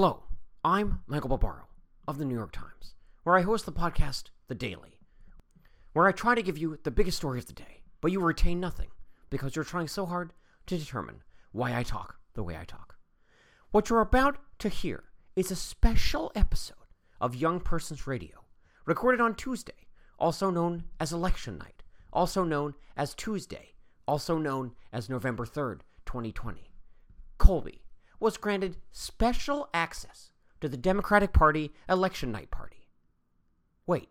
Hello, 0.00 0.22
I'm 0.62 1.00
Michael 1.08 1.30
Barbaro 1.30 1.66
of 2.06 2.18
the 2.18 2.24
New 2.24 2.36
York 2.36 2.52
Times, 2.52 2.94
where 3.24 3.36
I 3.36 3.42
host 3.42 3.66
the 3.66 3.72
podcast 3.72 4.26
The 4.46 4.54
Daily, 4.54 5.00
where 5.92 6.06
I 6.06 6.12
try 6.12 6.36
to 6.36 6.42
give 6.42 6.56
you 6.56 6.78
the 6.84 6.92
biggest 6.92 7.16
story 7.16 7.40
of 7.40 7.46
the 7.46 7.52
day, 7.52 7.82
but 8.00 8.12
you 8.12 8.20
retain 8.20 8.60
nothing 8.60 8.90
because 9.28 9.56
you're 9.56 9.64
trying 9.64 9.88
so 9.88 10.06
hard 10.06 10.32
to 10.66 10.78
determine 10.78 11.24
why 11.50 11.76
I 11.76 11.82
talk 11.82 12.20
the 12.34 12.44
way 12.44 12.56
I 12.56 12.62
talk. 12.62 12.94
What 13.72 13.90
you're 13.90 14.00
about 14.00 14.38
to 14.60 14.68
hear 14.68 15.02
is 15.34 15.50
a 15.50 15.56
special 15.56 16.30
episode 16.36 16.76
of 17.20 17.34
Young 17.34 17.58
Persons 17.58 18.06
Radio, 18.06 18.44
recorded 18.86 19.20
on 19.20 19.34
Tuesday, 19.34 19.88
also 20.16 20.48
known 20.48 20.84
as 21.00 21.12
Election 21.12 21.58
Night, 21.58 21.82
also 22.12 22.44
known 22.44 22.74
as 22.96 23.14
Tuesday, 23.14 23.74
also 24.06 24.38
known 24.38 24.76
as 24.92 25.08
November 25.08 25.44
3rd, 25.44 25.80
2020. 26.06 26.70
Colby 27.38 27.82
was 28.20 28.36
granted 28.36 28.76
special 28.92 29.68
access 29.72 30.32
to 30.60 30.68
the 30.68 30.76
Democratic 30.76 31.32
Party 31.32 31.72
election 31.88 32.32
night 32.32 32.50
party. 32.50 32.88
Wait, 33.86 34.08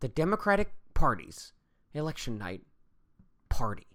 the 0.00 0.08
Democratic 0.08 0.72
Party's 0.94 1.52
election 1.94 2.38
night 2.38 2.62
party. 3.48 3.86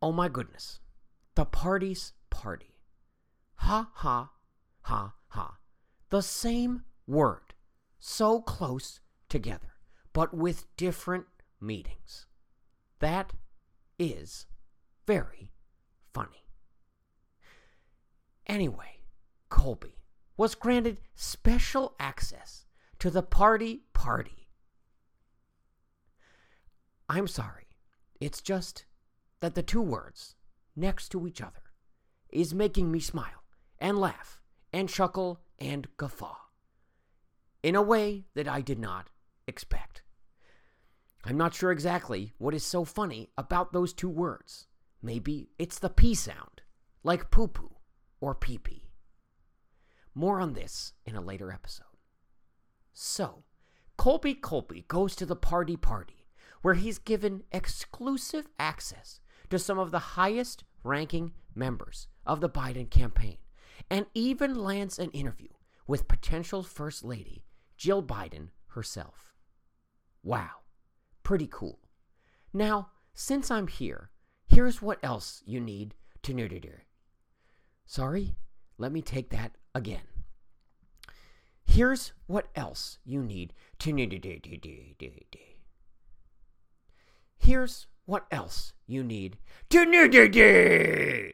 Oh 0.00 0.12
my 0.12 0.28
goodness. 0.28 0.80
The 1.36 1.44
party's 1.44 2.12
party. 2.28 2.78
Ha 3.56 3.88
ha 3.94 4.30
ha 4.82 5.14
ha. 5.28 5.58
The 6.10 6.22
same 6.22 6.82
word. 7.06 7.54
So 8.00 8.40
close 8.40 9.00
together, 9.28 9.74
but 10.12 10.34
with 10.34 10.66
different 10.76 11.26
meetings. 11.60 12.26
That 12.98 13.32
is 13.98 14.46
very 15.06 15.51
funny. 16.12 16.46
Anyway, 18.46 19.00
Colby 19.48 19.98
was 20.36 20.54
granted 20.54 21.00
special 21.14 21.94
access 21.98 22.64
to 22.98 23.10
the 23.10 23.22
party 23.22 23.82
party. 23.92 24.48
I'm 27.08 27.28
sorry. 27.28 27.66
It's 28.20 28.40
just 28.40 28.86
that 29.40 29.54
the 29.54 29.62
two 29.62 29.82
words 29.82 30.34
next 30.76 31.10
to 31.10 31.26
each 31.26 31.40
other 31.40 31.62
is 32.30 32.54
making 32.54 32.90
me 32.90 33.00
smile 33.00 33.44
and 33.78 33.98
laugh 33.98 34.40
and 34.72 34.88
chuckle 34.88 35.40
and 35.58 35.86
guffaw 35.96 36.36
in 37.62 37.74
a 37.74 37.82
way 37.82 38.24
that 38.34 38.48
I 38.48 38.60
did 38.60 38.78
not 38.78 39.10
expect. 39.46 40.02
I'm 41.24 41.36
not 41.36 41.54
sure 41.54 41.70
exactly 41.70 42.32
what 42.38 42.54
is 42.54 42.64
so 42.64 42.84
funny 42.84 43.30
about 43.36 43.72
those 43.72 43.92
two 43.92 44.08
words. 44.08 44.66
Maybe 45.02 45.50
it's 45.58 45.78
the 45.78 45.90
P 45.90 46.14
sound, 46.14 46.62
like 47.02 47.30
poo 47.30 47.48
poo 47.48 47.76
or 48.20 48.34
pee 48.34 48.58
pee. 48.58 48.90
More 50.14 50.40
on 50.40 50.52
this 50.52 50.92
in 51.04 51.16
a 51.16 51.20
later 51.20 51.50
episode. 51.50 51.86
So, 52.92 53.44
Colby 53.96 54.34
Colby 54.34 54.84
goes 54.88 55.16
to 55.16 55.26
the 55.26 55.36
party 55.36 55.76
party, 55.76 56.28
where 56.60 56.74
he's 56.74 56.98
given 56.98 57.42
exclusive 57.50 58.48
access 58.58 59.20
to 59.50 59.58
some 59.58 59.78
of 59.78 59.90
the 59.90 59.98
highest 59.98 60.64
ranking 60.84 61.32
members 61.54 62.08
of 62.24 62.40
the 62.40 62.48
Biden 62.48 62.88
campaign, 62.88 63.38
and 63.90 64.06
even 64.14 64.54
lands 64.54 64.98
an 64.98 65.10
interview 65.10 65.48
with 65.86 66.08
potential 66.08 66.62
First 66.62 67.04
Lady 67.04 67.44
Jill 67.76 68.02
Biden 68.02 68.48
herself. 68.68 69.32
Wow, 70.22 70.60
pretty 71.22 71.48
cool. 71.50 71.80
Now, 72.52 72.90
since 73.14 73.50
I'm 73.50 73.66
here, 73.66 74.10
here's 74.52 74.82
what 74.82 74.98
else 75.02 75.42
you 75.46 75.60
need 75.60 75.94
to 76.22 76.34
to 76.46 76.60
do. 76.60 76.72
Sorry, 77.86 78.36
let 78.76 78.92
me 78.92 79.00
take 79.00 79.30
that 79.30 79.52
again. 79.74 80.02
Here's 81.64 82.12
what 82.26 82.48
else 82.54 82.98
you 83.04 83.22
need 83.22 83.54
to 83.78 83.92
to 83.92 84.18
do. 84.18 84.38
Here's 87.38 87.86
what 88.04 88.26
else 88.30 88.74
you 88.86 89.02
need 89.02 89.38
to 89.70 89.86
to 89.86 90.28
do. 90.28 91.32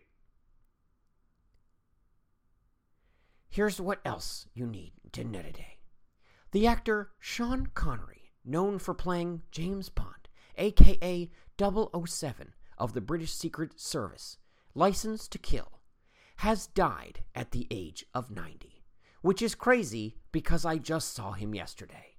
Here's 3.49 3.81
what 3.81 4.01
else 4.05 4.47
you 4.55 4.67
need 4.67 4.93
to 5.13 5.25
know 5.25 5.43
today. 5.43 5.79
The 6.53 6.69
actor 6.69 7.11
Sean 7.19 7.67
Connery, 7.75 8.31
known 8.45 8.79
for 8.79 8.95
playing 8.95 9.43
James 9.51 9.89
Bond, 9.89 10.29
aka 10.57 11.29
007 11.59 12.53
of 12.79 12.93
the 12.93 13.01
British 13.01 13.33
Secret 13.33 13.81
Service, 13.81 14.39
licensed 14.75 15.33
to 15.33 15.39
kill, 15.39 15.81
has 16.37 16.69
died 16.69 17.25
at 17.35 17.51
the 17.51 17.67
age 17.71 18.05
of 18.15 18.31
90, 18.31 18.85
which 19.23 19.43
is 19.43 19.55
crazy 19.55 20.17
because 20.33 20.65
I 20.65 20.79
just 20.79 21.15
saw 21.15 21.33
him 21.33 21.55
yesterday. 21.55 22.18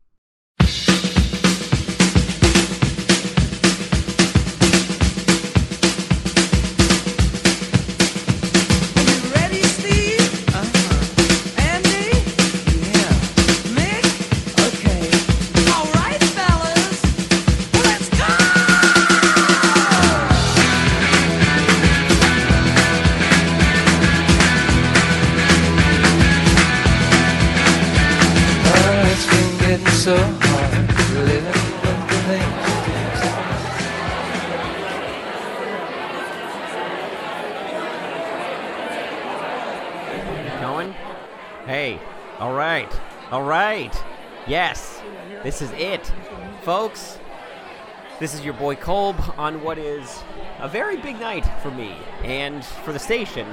All 43.31 43.43
right. 43.43 43.95
Yes, 44.47 45.01
this 45.43 45.61
is 45.61 45.71
it. 45.71 46.11
Folks, 46.63 47.19
this 48.19 48.33
is 48.33 48.43
your 48.43 48.55
boy 48.55 48.75
Kolb 48.75 49.17
on 49.37 49.61
what 49.61 49.77
is 49.77 50.23
a 50.59 50.67
very 50.67 50.97
big 50.97 51.19
night 51.19 51.45
for 51.61 51.69
me 51.71 51.95
and 52.23 52.65
for 52.65 52.91
the 52.91 52.99
station. 52.99 53.47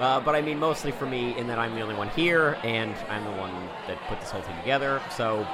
Uh, 0.00 0.18
but 0.20 0.34
I 0.34 0.42
mean 0.42 0.58
mostly 0.58 0.90
for 0.90 1.06
me 1.06 1.38
in 1.38 1.46
that 1.46 1.58
I'm 1.58 1.74
the 1.74 1.80
only 1.82 1.94
one 1.94 2.08
here 2.10 2.58
and 2.64 2.94
I'm 3.08 3.24
the 3.24 3.30
one 3.32 3.52
that 3.86 3.98
put 4.08 4.20
this 4.20 4.30
whole 4.30 4.42
thing 4.42 4.56
together. 4.58 5.00
So, 5.16 5.46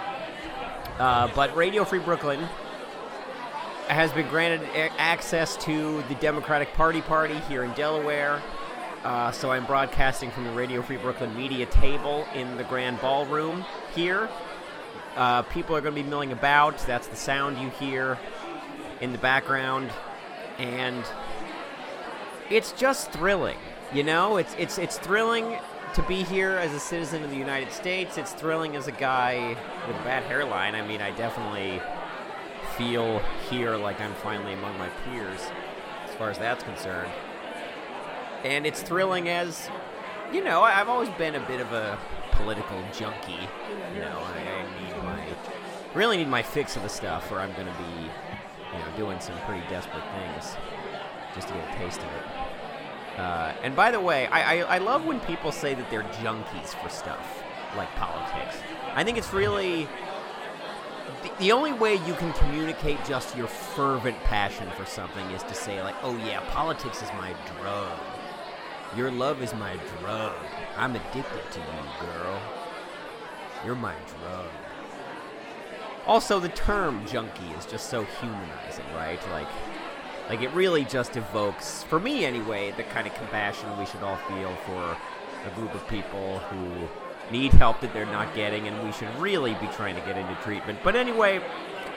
uh, 0.98 1.30
but 1.34 1.54
Radio 1.54 1.84
Free 1.84 1.98
Brooklyn 1.98 2.40
has 3.88 4.12
been 4.12 4.28
granted 4.28 4.62
a- 4.74 4.92
access 5.00 5.56
to 5.58 6.02
the 6.08 6.14
Democratic 6.14 6.72
Party 6.72 7.02
party 7.02 7.38
here 7.48 7.64
in 7.64 7.72
Delaware. 7.72 8.42
Uh, 9.04 9.30
so 9.30 9.52
I'm 9.52 9.64
broadcasting 9.64 10.30
from 10.32 10.44
the 10.44 10.50
Radio 10.50 10.82
Free 10.82 10.96
Brooklyn 10.96 11.34
media 11.36 11.66
table 11.66 12.26
in 12.34 12.56
the 12.56 12.64
Grand 12.64 13.00
Ballroom 13.00 13.64
here. 13.94 14.28
Uh, 15.16 15.42
people 15.42 15.76
are 15.76 15.80
going 15.80 15.94
to 15.94 16.02
be 16.02 16.08
milling 16.08 16.32
about. 16.32 16.78
That's 16.78 17.06
the 17.06 17.16
sound 17.16 17.58
you 17.58 17.70
hear 17.70 18.18
in 19.00 19.12
the 19.12 19.18
background, 19.18 19.90
and 20.58 21.04
it's 22.50 22.72
just 22.72 23.12
thrilling. 23.12 23.56
You 23.92 24.02
know, 24.02 24.36
it's 24.36 24.54
it's 24.58 24.78
it's 24.78 24.98
thrilling 24.98 25.58
to 25.94 26.02
be 26.02 26.24
here 26.24 26.50
as 26.50 26.74
a 26.74 26.80
citizen 26.80 27.22
of 27.22 27.30
the 27.30 27.36
United 27.36 27.70
States. 27.70 28.18
It's 28.18 28.32
thrilling 28.32 28.74
as 28.74 28.88
a 28.88 28.92
guy 28.92 29.56
with 29.86 29.96
a 29.96 30.02
bad 30.02 30.24
hairline. 30.24 30.74
I 30.74 30.86
mean, 30.86 31.00
I 31.00 31.12
definitely 31.12 31.80
feel 32.76 33.20
here 33.48 33.76
like 33.76 34.00
I'm 34.00 34.14
finally 34.14 34.54
among 34.54 34.76
my 34.76 34.88
peers, 35.04 35.40
as 36.08 36.14
far 36.16 36.30
as 36.30 36.38
that's 36.38 36.64
concerned 36.64 37.10
and 38.44 38.66
it's 38.66 38.82
thrilling 38.82 39.28
as 39.28 39.68
you 40.32 40.42
know 40.42 40.62
i've 40.62 40.88
always 40.88 41.08
been 41.10 41.34
a 41.34 41.46
bit 41.46 41.60
of 41.60 41.72
a 41.72 41.98
political 42.32 42.80
junkie. 42.96 43.32
You 43.94 44.00
know 44.00 44.18
i, 44.18 44.38
I 44.38 44.82
need 44.82 45.02
my 45.02 45.24
really 45.94 46.18
need 46.18 46.28
my 46.28 46.42
fix 46.42 46.76
of 46.76 46.82
the 46.82 46.88
stuff 46.88 47.30
or 47.32 47.40
i'm 47.40 47.52
going 47.54 47.66
to 47.66 47.72
be 47.74 48.02
you 48.72 48.78
know 48.78 48.96
doing 48.96 49.18
some 49.20 49.36
pretty 49.40 49.66
desperate 49.68 50.04
things 50.12 50.56
just 51.34 51.48
to 51.48 51.54
get 51.54 51.74
a 51.74 51.78
taste 51.78 51.98
of 51.98 52.06
it. 52.06 53.18
Uh, 53.18 53.52
and 53.62 53.74
by 53.74 53.90
the 53.90 54.00
way 54.00 54.26
I, 54.28 54.60
I, 54.60 54.76
I 54.76 54.78
love 54.78 55.04
when 55.04 55.20
people 55.20 55.50
say 55.50 55.74
that 55.74 55.90
they're 55.90 56.04
junkies 56.04 56.80
for 56.80 56.88
stuff 56.88 57.42
like 57.76 57.88
politics. 57.96 58.56
I 58.94 59.04
think 59.04 59.18
it's 59.18 59.32
really 59.32 59.88
the 61.40 61.52
only 61.52 61.72
way 61.72 61.94
you 61.94 62.14
can 62.14 62.32
communicate 62.34 62.98
just 63.04 63.36
your 63.36 63.48
fervent 63.48 64.16
passion 64.24 64.68
for 64.76 64.84
something 64.84 65.24
is 65.30 65.42
to 65.44 65.54
say 65.54 65.82
like 65.82 65.96
oh 66.02 66.16
yeah 66.18 66.40
politics 66.50 67.02
is 67.02 67.08
my 67.14 67.34
drug 67.60 67.98
your 68.96 69.10
love 69.10 69.42
is 69.42 69.54
my 69.54 69.76
drug. 70.00 70.34
I'm 70.76 70.94
addicted 70.96 71.50
to 71.52 71.58
you, 71.60 72.06
girl. 72.06 72.40
You're 73.64 73.74
my 73.74 73.94
drug. 74.20 74.46
Also, 76.06 76.40
the 76.40 76.48
term 76.48 77.04
junkie 77.06 77.50
is 77.58 77.66
just 77.66 77.90
so 77.90 78.04
humanizing, 78.04 78.84
right? 78.94 79.20
Like, 79.30 79.48
Like 80.28 80.42
it 80.42 80.52
really 80.52 80.84
just 80.84 81.16
evokes, 81.16 81.82
for 81.84 81.98
me 81.98 82.24
anyway, 82.24 82.70
the 82.72 82.84
kind 82.84 83.06
of 83.06 83.14
compassion 83.14 83.66
we 83.78 83.86
should 83.86 84.02
all 84.02 84.16
feel 84.28 84.54
for 84.66 84.96
a 85.46 85.54
group 85.54 85.74
of 85.74 85.86
people 85.88 86.38
who 86.50 86.88
need 87.30 87.52
help 87.54 87.80
that 87.80 87.92
they're 87.94 88.06
not 88.06 88.34
getting, 88.34 88.68
and 88.68 88.84
we 88.84 88.92
should 88.92 89.14
really 89.18 89.54
be 89.54 89.66
trying 89.68 89.94
to 89.94 90.00
get 90.02 90.16
into 90.16 90.34
treatment. 90.42 90.78
But 90.82 90.96
anyway, 90.96 91.40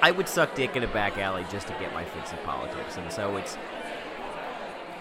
I 0.02 0.12
would 0.12 0.28
suck 0.28 0.56
dick 0.56 0.76
in 0.76 0.84
a 0.84 0.88
back 0.88 1.18
alley 1.18 1.46
just 1.52 1.68
to 1.68 1.74
get 1.74 1.94
my 1.94 2.06
fix 2.06 2.32
of 2.32 2.42
politics, 2.44 2.98
and 2.98 3.12
so 3.12 3.36
it's 3.38 3.58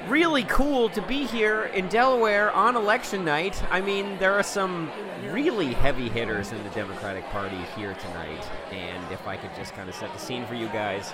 really 0.09 0.45
cool 0.45 0.89
to 0.91 1.03
be 1.03 1.25
here 1.27 1.65
in 1.65 1.89
Delaware 1.89 2.51
on 2.53 2.77
election 2.77 3.25
night. 3.25 3.63
I 3.71 3.81
mean, 3.81 4.19
there 4.19 4.33
are 4.33 4.43
some 4.43 4.91
really 5.31 5.75
heavy 5.75 6.09
hitters 6.09 6.53
in 6.53 6.63
the 6.63 6.71
Democratic 6.71 7.25
Party 7.27 7.59
here 7.77 7.95
tonight, 7.95 8.49
and 8.71 9.13
if 9.13 9.27
I 9.27 9.37
could 9.37 9.55
just 9.55 9.75
kind 9.75 9.89
of 9.89 9.95
set 9.95 10.13
the 10.13 10.19
scene 10.19 10.47
for 10.47 10.55
you 10.55 10.69
guys, 10.69 11.13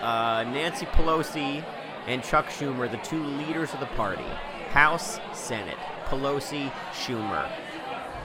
uh, 0.00 0.44
Nancy 0.44 0.86
Pelosi 0.86 1.64
and 2.06 2.22
Chuck 2.22 2.46
Schumer, 2.46 2.90
the 2.90 2.98
two 2.98 3.22
leaders 3.22 3.74
of 3.74 3.80
the 3.80 3.86
party, 3.86 4.24
House, 4.70 5.18
Senate, 5.32 5.78
Pelosi, 6.06 6.72
Schumer. 6.92 7.50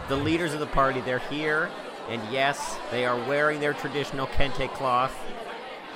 The 0.07 0.15
leaders 0.15 0.53
of 0.53 0.59
the 0.59 0.67
party, 0.67 1.01
they're 1.01 1.19
here, 1.19 1.69
and 2.09 2.21
yes, 2.31 2.77
they 2.89 3.05
are 3.05 3.17
wearing 3.27 3.59
their 3.59 3.73
traditional 3.73 4.27
kente 4.27 4.71
cloth. 4.73 5.15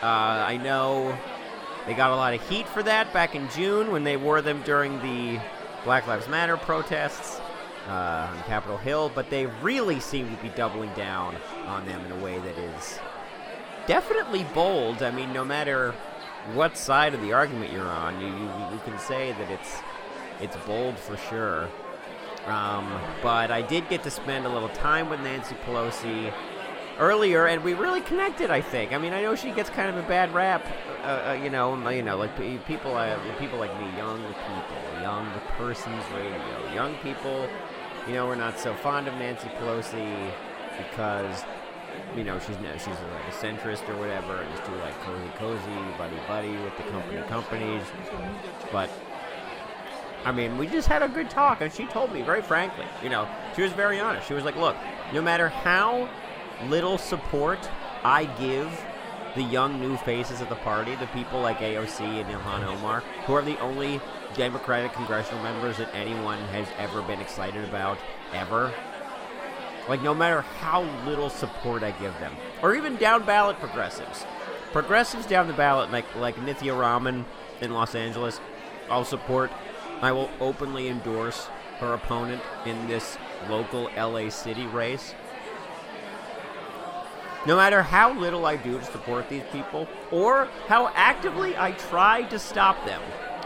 Uh, 0.02 0.06
I 0.06 0.58
know 0.58 1.18
they 1.88 1.94
got 1.94 2.12
a 2.12 2.16
lot 2.16 2.34
of 2.34 2.48
heat 2.50 2.68
for 2.68 2.84
that 2.84 3.12
back 3.14 3.36
in 3.36 3.48
June 3.50 3.92
when 3.92 4.04
they 4.04 4.18
wore 4.18 4.42
them 4.42 4.62
during 4.64 5.00
the 5.02 5.40
Black 5.84 6.08
Lives 6.08 6.28
Matter 6.28 6.58
protests 6.58 7.40
uh, 7.88 8.28
on 8.32 8.44
Capitol 8.44 8.78
Hill, 8.78 9.12
but 9.14 9.30
they 9.30 9.46
really 9.46 10.00
seem 10.00 10.36
to 10.36 10.42
be 10.42 10.50
doubling 10.50 10.92
down 10.94 11.36
on 11.68 11.86
them 11.86 12.04
in 12.06 12.12
a 12.12 12.24
way 12.24 12.40
that 12.40 12.58
is 12.58 13.00
definitely 13.86 14.46
bold. 14.54 15.04
I 15.04 15.12
mean, 15.12 15.32
no 15.32 15.46
matter 15.46 15.94
what 16.54 16.78
side 16.78 17.14
of 17.14 17.22
the 17.22 17.34
argument 17.34 17.72
you're 17.72 17.84
on, 17.84 18.20
you, 18.20 18.28
you, 18.28 18.74
you 18.74 18.80
can 18.84 18.98
say 19.00 19.32
that 19.34 19.52
it's 19.52 19.78
it's 20.42 20.58
bold 20.66 21.00
for 21.00 21.18
sure. 21.18 21.70
Um, 22.46 23.00
but 23.24 23.50
I 23.52 23.62
did 23.62 23.90
get 23.90 24.04
to 24.04 24.12
spend 24.12 24.46
a 24.46 24.50
little 24.50 24.70
time 24.70 25.10
with 25.10 25.20
Nancy 25.22 25.56
Pelosi 25.66 26.32
earlier, 27.00 27.48
and 27.48 27.64
we 27.64 27.74
really 27.74 28.02
connected. 28.02 28.50
I 28.50 28.62
think. 28.62 28.94
I 28.94 28.98
mean, 28.98 29.14
I 29.14 29.22
know 29.22 29.36
she 29.36 29.52
gets 29.52 29.70
kind 29.70 29.90
of 29.90 29.98
a 29.98 30.08
bad 30.08 30.34
rap, 30.34 30.66
uh, 31.04 31.30
uh, 31.30 31.40
you 31.42 31.50
know, 31.50 31.90
you 31.90 32.02
know, 32.02 32.18
like 32.18 32.36
people, 32.66 32.96
uh, 32.96 33.18
people 33.40 33.60
like 33.60 33.78
me, 33.80 33.86
young 33.98 34.22
people, 34.22 35.02
young 35.02 35.30
persons 35.58 36.04
radio, 36.14 36.74
young 36.74 36.96
people. 36.96 37.48
You 38.08 38.14
know, 38.14 38.28
we're 38.28 38.36
not 38.36 38.60
so 38.60 38.74
fond 38.76 39.08
of 39.08 39.14
Nancy 39.16 39.48
Pelosi 39.60 40.32
because 40.78 41.44
you 42.16 42.24
know 42.24 42.38
she's 42.40 42.56
she's 42.78 42.88
like 42.88 43.28
a 43.30 43.36
centrist 43.36 43.88
or 43.90 43.98
whatever, 43.98 44.42
and 44.42 44.52
just 44.52 44.66
do 44.66 44.76
like 44.76 45.00
cozy, 45.02 45.30
cozy, 45.38 45.98
buddy, 45.98 46.18
buddy 46.28 46.58
with 46.58 46.76
the 46.78 46.84
company 46.84 47.22
companies. 47.24 47.84
But 48.72 48.90
I 50.24 50.32
mean, 50.32 50.58
we 50.58 50.68
just 50.68 50.88
had 50.88 51.04
a 51.04 51.08
good 51.08 51.30
talk, 51.30 51.62
and 51.62 51.72
she 51.72 51.86
told 51.86 52.12
me 52.12 52.22
very 52.22 52.42
frankly, 52.42 52.86
you 53.04 53.10
know, 53.10 53.28
she 53.56 53.62
was 53.62 53.72
very 53.74 54.00
honest. 54.00 54.28
She 54.28 54.34
was 54.34 54.44
like, 54.44 54.56
look, 54.56 54.76
no 55.14 55.22
matter 55.22 55.50
how 55.50 56.10
little 56.68 56.98
support 56.98 57.70
I 58.04 58.26
give 58.26 58.86
the 59.36 59.44
young 59.44 59.80
new 59.80 59.98
faces 59.98 60.42
of 60.42 60.50
the 60.50 60.56
party, 60.56 60.96
the 60.96 61.08
people 61.08 61.42
like 61.42 61.60
AOC 61.60 62.00
and 62.02 62.30
Ilhan 62.30 62.64
Omar, 62.66 63.02
who 63.26 63.34
are 63.34 63.42
the 63.42 63.60
only 63.60 64.00
Democratic 64.36 64.94
congressional 64.94 65.44
members 65.44 65.78
that 65.78 65.94
anyone 65.94 66.40
has 66.50 66.68
ever 66.78 67.02
been 67.02 67.20
excited 67.20 67.64
about, 67.68 67.98
ever. 68.34 68.74
Like, 69.90 70.02
no 70.02 70.14
matter 70.14 70.42
how 70.42 70.84
little 71.06 71.30
support 71.30 71.84
I 71.84 71.92
give 71.92 72.18
them, 72.20 72.34
or 72.62 72.76
even 72.76 72.96
down 72.96 73.26
ballot 73.26 73.60
progressives. 73.60 74.26
Progressives 74.72 75.26
down 75.26 75.48
the 75.48 75.54
ballot, 75.54 75.92
like 75.92 76.06
like 76.16 76.36
Nithya 76.38 76.78
Raman 76.78 77.26
in 77.62 77.72
Los 77.72 77.96
Angeles, 77.96 78.40
I'll 78.90 79.06
support. 79.06 79.52
I 80.02 80.12
will 80.12 80.30
openly 80.40 80.90
endorse 80.90 81.48
her 81.80 81.94
opponent 81.94 82.42
in 82.66 82.88
this 82.88 83.18
local 83.50 83.90
LA 83.98 84.30
City 84.30 84.66
race. 84.68 85.14
No 87.46 87.56
matter 87.56 87.84
how 87.84 88.12
little 88.18 88.48
I 88.48 88.56
do 88.56 88.80
to 88.80 88.86
support 88.86 89.30
these 89.30 89.44
people, 89.52 89.88
or 90.10 90.48
how 90.68 90.92
actively 90.96 91.56
I 91.56 91.74
try 91.74 92.24
to 92.24 92.40
stop 92.40 92.84
them 92.88 93.02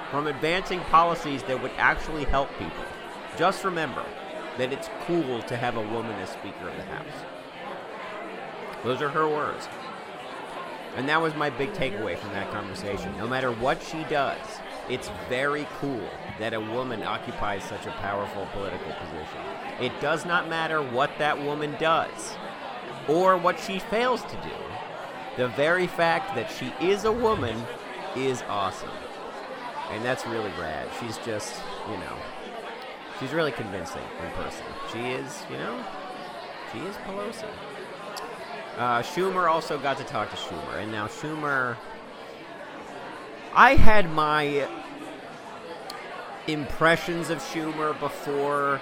from 0.09 0.27
advancing 0.27 0.79
policies 0.81 1.43
that 1.43 1.61
would 1.61 1.73
actually 1.77 2.23
help 2.23 2.49
people, 2.57 2.85
just 3.37 3.65
remember 3.65 4.05
that 4.57 4.71
it's 4.71 4.89
cool 5.05 5.41
to 5.43 5.57
have 5.57 5.75
a 5.75 5.81
woman 5.81 6.13
as 6.21 6.29
Speaker 6.29 6.69
of 6.69 6.77
the 6.77 6.83
House. 6.83 7.25
Those 8.85 9.01
are 9.01 9.09
her 9.09 9.27
words. 9.27 9.67
And 10.95 11.07
that 11.09 11.21
was 11.21 11.35
my 11.35 11.49
big 11.49 11.73
takeaway 11.73 12.17
from 12.17 12.31
that 12.31 12.51
conversation. 12.51 13.15
No 13.17 13.27
matter 13.27 13.51
what 13.51 13.83
she 13.83 14.05
does, 14.05 14.39
it's 14.89 15.09
very 15.27 15.67
cool 15.79 16.09
that 16.39 16.53
a 16.53 16.59
woman 16.59 17.03
occupies 17.03 17.63
such 17.65 17.85
a 17.85 17.91
powerful 17.91 18.47
political 18.53 18.93
position. 18.93 19.41
It 19.81 19.99
does 19.99 20.25
not 20.25 20.49
matter 20.49 20.81
what 20.81 21.11
that 21.19 21.37
woman 21.43 21.75
does 21.79 22.37
or 23.09 23.35
what 23.37 23.59
she 23.59 23.79
fails 23.79 24.21
to 24.23 24.35
do. 24.35 24.55
The 25.37 25.47
very 25.49 25.87
fact 25.87 26.35
that 26.35 26.51
she 26.51 26.71
is 26.85 27.05
a 27.05 27.11
woman 27.11 27.61
is 28.15 28.43
awesome. 28.47 28.89
And 29.91 30.05
that's 30.05 30.25
really 30.25 30.51
rad. 30.59 30.87
She's 30.99 31.17
just, 31.19 31.55
you 31.89 31.97
know, 31.97 32.15
she's 33.19 33.31
really 33.31 33.51
convincing 33.51 34.03
in 34.23 34.31
person. 34.31 34.63
She 34.93 34.99
is, 34.99 35.43
you 35.49 35.57
know, 35.57 35.83
she 36.71 36.79
is 36.79 36.95
Pelosi. 36.97 37.45
Uh, 38.77 39.01
Schumer 39.01 39.49
also 39.49 39.77
got 39.77 39.97
to 39.97 40.03
talk 40.03 40.29
to 40.29 40.35
Schumer, 40.35 40.81
and 40.81 40.91
now 40.91 41.07
Schumer. 41.07 41.75
I 43.53 43.75
had 43.75 44.11
my 44.11 44.69
impressions 46.47 47.29
of 47.29 47.39
Schumer 47.39 47.99
before 47.99 48.79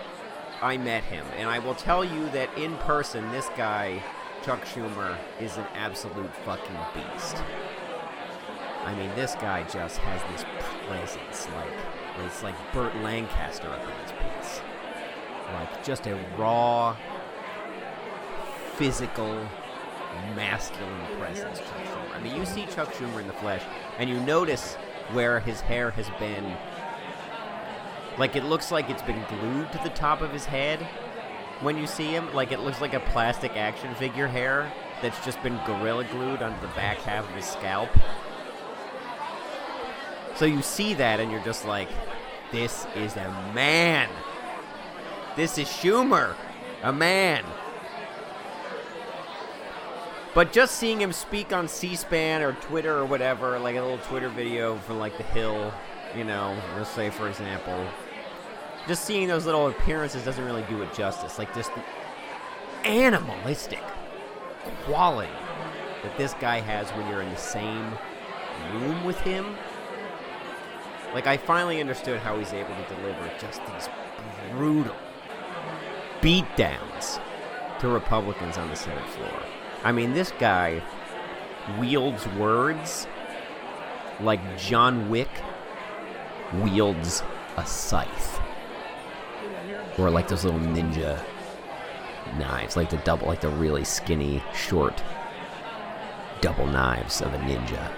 I 0.62 0.78
met 0.78 1.04
him, 1.04 1.26
and 1.38 1.50
I 1.50 1.60
will 1.60 1.76
tell 1.76 2.04
you 2.04 2.30
that 2.32 2.56
in 2.58 2.76
person, 2.78 3.32
this 3.32 3.50
guy, 3.56 4.04
Chuck 4.48 4.64
Schumer, 4.64 5.18
is 5.42 5.58
an 5.58 5.66
absolute 5.76 6.34
fucking 6.46 6.78
beast. 6.94 7.36
I 8.86 8.96
mean, 8.96 9.10
this 9.14 9.36
guy 9.36 9.64
just 9.64 9.98
has 9.98 10.22
this 10.32 10.46
presence, 10.88 11.50
like 11.54 12.26
it's 12.26 12.44
like 12.44 12.56
Burt 12.72 12.96
Lancaster 13.04 13.68
up 13.68 13.82
in 13.82 13.90
this 14.02 14.14
piece, 14.14 14.62
like 15.54 15.84
just 15.84 16.08
a 16.08 16.18
raw, 16.38 16.96
physical, 18.76 19.46
masculine 20.34 21.18
presence. 21.20 21.60
Chuck 21.60 21.68
Schumer. 21.68 22.16
I 22.16 22.22
mean, 22.22 22.38
you 22.38 22.46
see 22.46 22.68
Chuck 22.68 22.94
Schumer 22.94 23.20
in 23.20 23.28
the 23.28 23.34
flesh, 23.34 23.64
and 23.98 24.10
you 24.10 24.18
notice 24.22 24.76
where 25.12 25.42
his 25.42 25.60
hair 25.60 25.92
has 25.92 26.10
been. 26.22 26.56
Like 28.18 28.38
it 28.38 28.46
looks 28.46 28.72
like 28.72 28.90
it's 28.90 29.04
been 29.04 29.26
glued 29.28 29.74
to 29.74 29.80
the 29.84 29.90
top 29.90 30.22
of 30.22 30.32
his 30.32 30.46
head 30.46 30.88
when 31.62 31.78
you 31.78 31.88
see 31.88 32.08
him. 32.08 32.34
Like 32.34 32.52
it 32.52 32.60
looks 32.60 32.82
like 32.82 32.94
a 32.94 33.00
plastic 33.00 33.56
action 33.56 33.94
figure 33.96 34.28
hair 34.28 34.72
that's 35.02 35.24
just 35.24 35.42
been 35.44 35.60
gorilla 35.66 36.04
glued 36.06 36.42
onto 36.42 36.60
the 36.62 36.74
back 36.74 36.98
half 37.00 37.28
of 37.28 37.36
his 37.36 37.46
scalp. 37.46 37.90
So 40.36 40.46
you 40.46 40.62
see 40.62 40.94
that 40.96 41.20
and 41.20 41.32
you're 41.32 41.44
just 41.44 41.66
like, 41.66 41.90
this 42.52 42.86
is 42.96 43.16
a 43.16 43.52
man. 43.54 44.10
This 45.36 45.58
is 45.58 45.68
Schumer, 45.68 46.36
a 46.84 46.94
man. 46.94 47.44
But 50.34 50.54
just 50.54 50.76
seeing 50.76 51.02
him 51.02 51.14
speak 51.14 51.52
on 51.52 51.68
C-SPAN 51.68 52.44
or 52.44 52.54
Twitter 52.54 52.96
or 52.96 53.06
whatever, 53.06 53.58
like 53.58 53.76
a 53.76 53.82
little 53.82 53.98
Twitter 53.98 54.30
video 54.30 54.78
from 54.78 55.00
like 55.00 55.18
The 55.18 55.24
Hill, 55.24 55.74
you 56.16 56.24
know, 56.24 56.56
let's 56.76 56.92
say 56.92 57.10
for 57.10 57.28
example, 57.28 57.88
just 58.88 59.06
seeing 59.06 59.28
those 59.28 59.46
little 59.46 59.68
appearances 59.68 60.24
doesn't 60.24 60.46
really 60.46 60.64
do 60.70 60.82
it 60.82 60.94
justice. 60.94 61.38
Like 61.38 61.54
just 61.54 61.72
the 61.76 61.84
animalistic 62.88 63.84
quality 64.86 65.32
that 66.04 66.18
this 66.18 66.34
guy 66.36 66.60
has 66.60 66.90
when 66.92 67.08
you're 67.10 67.22
in 67.22 67.30
the 67.30 67.38
same 67.38 67.98
room 68.74 69.04
with 69.04 69.20
him. 69.22 69.56
Like 71.14 71.28
I 71.28 71.38
finally 71.38 71.82
understood 71.82 72.20
how 72.20 72.38
he's 72.38 72.54
able 72.54 72.76
to 72.76 72.96
deliver 72.96 73.32
just 73.40 73.62
these 73.68 73.90
brutal 74.52 74.96
beatdowns 76.22 77.20
to 77.80 77.88
Republicans 77.88 78.58
on 78.58 78.70
the 78.70 78.76
Senate 78.76 79.08
floor. 79.10 79.44
I 79.84 79.92
mean, 79.92 80.14
this 80.14 80.32
guy 80.40 80.82
wields 81.80 82.26
words 82.30 83.08
like 84.22 84.58
John 84.58 85.10
Wick 85.10 85.30
wields 86.54 87.24
a 87.58 87.66
scythe. 87.66 88.37
Or 89.98 90.10
like 90.10 90.28
those 90.28 90.46
little 90.46 90.60
ninja 90.60 91.20
knives, 92.38 92.76
like 92.76 92.90
the 92.90 92.98
double, 92.98 93.28
like 93.28 93.42
the 93.42 93.50
really 93.50 93.84
skinny, 93.84 94.44
short 94.54 95.02
double 96.42 96.68
knives 96.68 97.22
of 97.22 97.34
a 97.34 97.38
ninja. 97.40 97.92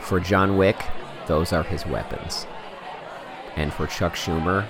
For 0.00 0.20
John 0.20 0.56
Wick, 0.56 0.82
those 1.26 1.52
are 1.52 1.62
his 1.62 1.86
weapons. 1.86 2.46
And 3.56 3.72
for 3.72 3.86
Chuck 3.86 4.14
Schumer, 4.14 4.66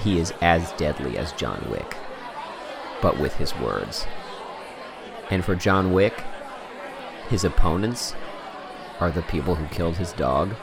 he 0.00 0.18
is 0.18 0.32
as 0.40 0.72
deadly 0.72 1.18
as 1.18 1.32
John 1.32 1.66
Wick, 1.70 1.96
but 3.02 3.18
with 3.18 3.36
his 3.36 3.54
words. 3.56 4.06
And 5.30 5.44
for 5.44 5.54
John 5.54 5.92
Wick, 5.92 6.24
his 7.28 7.44
opponents, 7.44 8.14
are 8.98 9.10
the 9.10 9.22
people 9.22 9.54
who 9.54 9.66
killed 9.68 9.96
his 9.96 10.12
dog. 10.12 10.54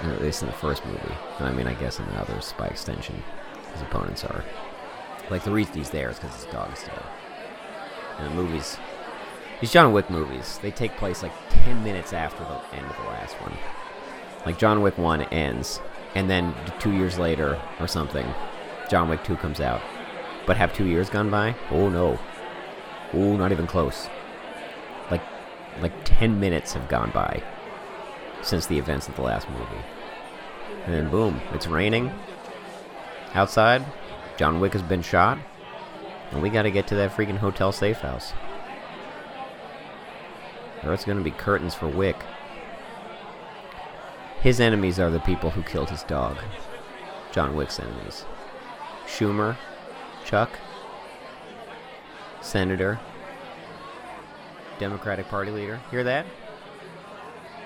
At 0.00 0.22
least 0.22 0.42
in 0.42 0.48
the 0.48 0.54
first 0.54 0.84
movie. 0.86 1.14
And 1.38 1.48
I 1.48 1.52
mean, 1.52 1.66
I 1.66 1.74
guess 1.74 1.98
in 1.98 2.06
the 2.06 2.20
others, 2.20 2.54
by 2.56 2.66
extension, 2.68 3.22
his 3.72 3.82
opponents 3.82 4.24
are. 4.24 4.44
Like, 5.28 5.42
the 5.44 5.50
reason 5.50 5.74
he's 5.74 5.90
there 5.90 6.08
is 6.08 6.18
because 6.18 6.34
his 6.36 6.52
dog 6.52 6.72
is 6.72 6.82
dead. 6.84 7.02
And 8.18 8.30
the 8.30 8.34
movies, 8.34 8.78
these 9.60 9.72
John 9.72 9.92
Wick 9.92 10.08
movies, 10.08 10.58
they 10.62 10.70
take 10.70 10.96
place 10.96 11.22
like 11.22 11.32
10 11.50 11.82
minutes 11.82 12.12
after 12.12 12.44
the 12.44 12.76
end 12.76 12.86
of 12.86 12.96
the 12.96 13.08
last 13.08 13.34
one. 13.40 13.52
Like, 14.46 14.58
John 14.58 14.82
Wick 14.82 14.96
1 14.96 15.22
ends, 15.24 15.80
and 16.14 16.30
then 16.30 16.54
two 16.78 16.92
years 16.92 17.18
later, 17.18 17.60
or 17.80 17.88
something, 17.88 18.26
John 18.88 19.08
Wick 19.08 19.24
2 19.24 19.36
comes 19.36 19.60
out. 19.60 19.82
But 20.46 20.56
have 20.56 20.72
two 20.72 20.86
years 20.86 21.10
gone 21.10 21.28
by? 21.28 21.54
Oh 21.70 21.90
no. 21.90 22.18
Oh, 23.12 23.36
not 23.36 23.52
even 23.52 23.66
close. 23.66 24.08
Like, 25.10 25.22
like 25.82 25.92
10 26.04 26.40
minutes 26.40 26.72
have 26.72 26.88
gone 26.88 27.10
by 27.10 27.42
since 28.42 28.66
the 28.66 28.78
events 28.78 29.08
of 29.08 29.16
the 29.16 29.22
last 29.22 29.48
movie. 29.50 29.84
And 30.84 30.94
then 30.94 31.10
boom, 31.10 31.40
it's 31.52 31.66
raining. 31.66 32.12
Outside, 33.34 33.84
John 34.36 34.60
Wick 34.60 34.72
has 34.72 34.82
been 34.82 35.02
shot. 35.02 35.38
And 36.30 36.42
we 36.42 36.50
gotta 36.50 36.70
get 36.70 36.86
to 36.88 36.94
that 36.96 37.12
freaking 37.12 37.38
hotel 37.38 37.72
safe 37.72 37.98
house. 37.98 38.32
Or 40.84 40.92
it's 40.92 41.04
gonna 41.04 41.22
be 41.22 41.30
curtains 41.30 41.74
for 41.74 41.88
Wick. 41.88 42.16
His 44.40 44.60
enemies 44.60 45.00
are 45.00 45.10
the 45.10 45.20
people 45.20 45.50
who 45.50 45.62
killed 45.62 45.90
his 45.90 46.04
dog. 46.04 46.38
John 47.32 47.56
Wick's 47.56 47.80
enemies. 47.80 48.24
Schumer, 49.06 49.56
Chuck, 50.24 50.50
Senator, 52.40 53.00
Democratic 54.78 55.28
Party 55.28 55.50
leader. 55.50 55.80
Hear 55.90 56.04
that? 56.04 56.24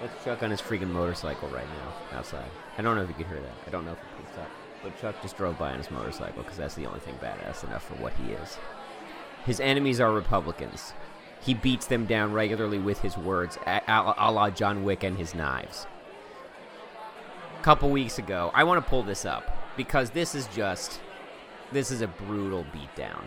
That's 0.02 0.25
Chuck 0.25 0.42
on 0.42 0.50
his 0.50 0.61
freaking 0.61 0.90
motorcycle 0.90 1.49
right 1.50 1.64
now 1.64 2.18
outside. 2.18 2.50
I 2.76 2.82
don't 2.82 2.97
know 2.97 3.02
if 3.02 3.09
you 3.09 3.14
can 3.14 3.26
hear 3.26 3.40
that. 3.40 3.54
I 3.68 3.71
don't 3.71 3.85
know 3.85 3.92
if 3.92 3.99
it 3.99 4.26
picks 4.26 4.37
up. 4.37 4.50
But 4.82 5.00
Chuck 5.00 5.23
just 5.23 5.37
drove 5.37 5.56
by 5.61 5.71
on 5.71 5.78
his 5.78 5.92
motorcycle 5.92 6.42
because 6.42 6.59
that's 6.59 6.75
the 6.75 6.87
only 6.87 6.99
thing 6.99 7.14
badass 7.23 7.62
enough 7.62 7.87
for 7.87 7.94
what 7.94 8.12
he 8.14 8.32
is. 8.32 8.59
His 9.47 9.61
enemies 9.61 10.00
are 10.00 10.12
Republicans. 10.12 10.92
He 11.40 11.54
beats 11.54 11.87
them 11.87 12.06
down 12.06 12.32
regularly 12.32 12.80
with 12.80 13.00
his 13.00 13.16
words, 13.16 13.59
a, 13.64 13.80
a, 13.87 14.14
a 14.18 14.32
la 14.32 14.50
John 14.50 14.82
Wick 14.82 15.04
and 15.04 15.16
his 15.16 15.37
knives. 15.37 15.87
A 17.61 17.62
couple 17.62 17.88
weeks 17.88 18.18
ago, 18.18 18.50
I 18.54 18.64
want 18.64 18.85
to 18.85 18.90
pull 18.90 19.04
this 19.04 19.25
up 19.25 19.56
because 19.76 20.11
this 20.11 20.35
is 20.35 20.49
just. 20.49 21.00
This 21.71 21.92
is 21.92 22.02
a 22.02 22.09
brutal 22.09 22.66
beatdown. 22.75 23.23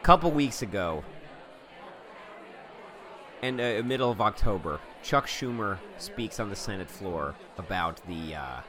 A 0.00 0.02
Couple 0.04 0.30
weeks 0.30 0.62
ago, 0.62 1.02
in 3.44 3.58
the 3.58 3.82
middle 3.82 4.10
of 4.10 4.22
October, 4.22 4.80
Chuck 5.02 5.26
Schumer 5.26 5.78
speaks 5.98 6.40
on 6.40 6.48
the 6.48 6.56
Senate 6.56 6.90
floor 6.90 7.34
about 7.58 8.00
the 8.06 8.34
uh, 8.34 8.60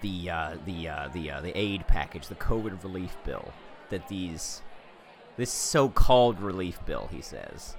the 0.00 0.30
uh, 0.30 0.56
the 0.64 0.88
uh, 0.88 1.08
the 1.12 1.30
uh, 1.30 1.40
the 1.42 1.56
aid 1.56 1.86
package, 1.86 2.28
the 2.28 2.34
COVID 2.36 2.82
relief 2.82 3.16
bill 3.24 3.52
that 3.90 4.08
these 4.08 4.62
this 5.36 5.52
so-called 5.52 6.40
relief 6.40 6.78
bill, 6.86 7.08
he 7.12 7.20
says. 7.20 7.76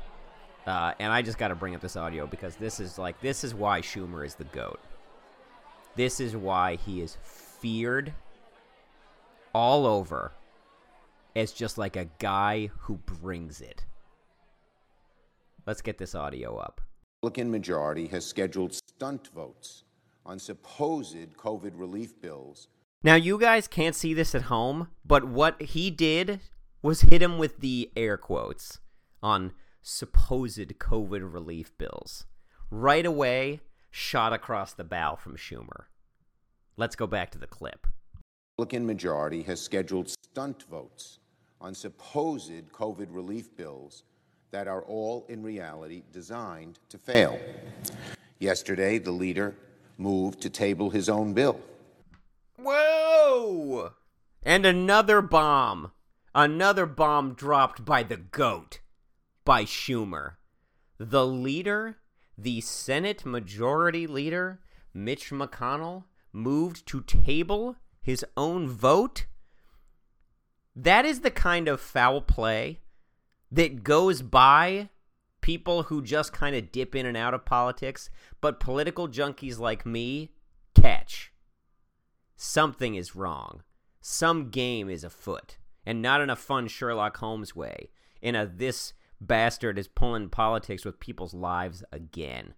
Uh, 0.67 0.93
and 0.99 1.11
I 1.11 1.23
just 1.23 1.39
got 1.39 1.47
to 1.47 1.55
bring 1.55 1.73
up 1.73 1.81
this 1.81 1.95
audio 1.95 2.27
because 2.27 2.55
this 2.55 2.79
is 2.79 2.99
like 2.99 3.19
this 3.19 3.43
is 3.43 3.55
why 3.55 3.81
Schumer 3.81 4.23
is 4.23 4.35
the 4.35 4.43
goat. 4.43 4.79
This 5.95 6.19
is 6.19 6.35
why 6.35 6.75
he 6.75 7.01
is 7.01 7.17
feared 7.23 8.13
all 9.55 9.87
over 9.87 10.31
as 11.35 11.51
just 11.53 11.79
like 11.79 11.95
a 11.95 12.07
guy 12.19 12.69
who 12.81 12.97
brings 12.97 13.61
it. 13.61 13.83
Let's 15.67 15.81
get 15.81 15.97
this 15.97 16.15
audio 16.15 16.55
up. 16.55 16.79
Republican 17.21 17.51
majority 17.51 18.07
has 18.07 18.25
scheduled 18.25 18.73
stunt 18.73 19.27
votes 19.35 19.83
on 20.25 20.39
supposed 20.39 21.35
COVID 21.35 21.71
relief 21.75 22.21
bills. 22.21 22.69
Now, 23.03 23.15
you 23.15 23.37
guys 23.37 23.67
can't 23.67 23.93
see 23.93 24.13
this 24.13 24.33
at 24.33 24.43
home, 24.43 24.87
but 25.05 25.25
what 25.25 25.61
he 25.61 25.91
did 25.91 26.39
was 26.81 27.01
hit 27.01 27.21
him 27.21 27.37
with 27.37 27.59
the 27.59 27.91
air 27.97 28.15
quotes 28.15 28.79
on 29.21 29.51
supposed 29.81 30.79
COVID 30.79 31.33
relief 31.33 31.77
bills. 31.77 32.25
Right 32.71 33.05
away, 33.05 33.59
shot 33.91 34.31
across 34.31 34.73
the 34.73 34.85
bow 34.85 35.17
from 35.17 35.35
Schumer. 35.35 35.87
Let's 36.77 36.95
go 36.95 37.07
back 37.07 37.29
to 37.31 37.37
the 37.37 37.45
clip. 37.45 37.87
Republican 38.57 38.85
majority 38.85 39.43
has 39.43 39.59
scheduled 39.59 40.09
stunt 40.09 40.63
votes 40.71 41.19
on 41.59 41.75
supposed 41.75 42.71
COVID 42.71 43.07
relief 43.09 43.53
bills 43.57 44.03
that 44.51 44.67
are 44.67 44.81
all 44.83 45.25
in 45.29 45.43
reality 45.43 46.03
designed 46.11 46.79
to 46.89 46.97
fail. 46.97 47.39
Yesterday, 48.39 48.97
the 48.97 49.11
leader 49.11 49.55
moved 49.97 50.41
to 50.41 50.49
table 50.49 50.89
his 50.89 51.09
own 51.09 51.33
bill. 51.33 51.59
Whoa! 52.57 53.93
And 54.43 54.65
another 54.65 55.21
bomb. 55.21 55.91
Another 56.33 56.85
bomb 56.85 57.33
dropped 57.33 57.83
by 57.83 58.03
the 58.03 58.17
GOAT, 58.17 58.79
by 59.43 59.63
Schumer. 59.65 60.35
The 60.99 61.25
leader, 61.25 61.97
the 62.37 62.61
Senate 62.61 63.25
Majority 63.25 64.05
Leader, 64.05 64.59
Mitch 64.93 65.31
McConnell, 65.31 66.03
moved 66.31 66.85
to 66.87 67.01
table 67.01 67.77
his 68.01 68.23
own 68.37 68.69
vote? 68.69 69.25
That 70.75 71.05
is 71.05 71.21
the 71.21 71.31
kind 71.31 71.67
of 71.67 71.81
foul 71.81 72.21
play 72.21 72.81
that 73.51 73.83
goes 73.83 74.21
by 74.21 74.89
people 75.41 75.83
who 75.83 76.01
just 76.01 76.33
kind 76.33 76.55
of 76.55 76.71
dip 76.71 76.95
in 76.95 77.05
and 77.05 77.15
out 77.15 77.33
of 77.33 77.45
politics, 77.45 78.09
but 78.41 78.59
political 78.59 79.07
junkies 79.07 79.59
like 79.59 79.85
me 79.85 80.31
catch. 80.75 81.31
Something 82.35 82.95
is 82.95 83.15
wrong. 83.15 83.63
Some 84.01 84.49
game 84.49 84.89
is 84.89 85.03
afoot, 85.03 85.57
and 85.85 86.01
not 86.01 86.21
in 86.21 86.29
a 86.29 86.35
fun 86.35 86.67
Sherlock 86.67 87.17
Holmes 87.17 87.55
way. 87.55 87.89
In 88.21 88.35
a 88.35 88.45
this 88.45 88.93
bastard 89.19 89.79
is 89.79 89.87
pulling 89.87 90.29
politics 90.29 90.85
with 90.85 90.99
people's 90.99 91.33
lives 91.33 91.83
again. 91.91 92.53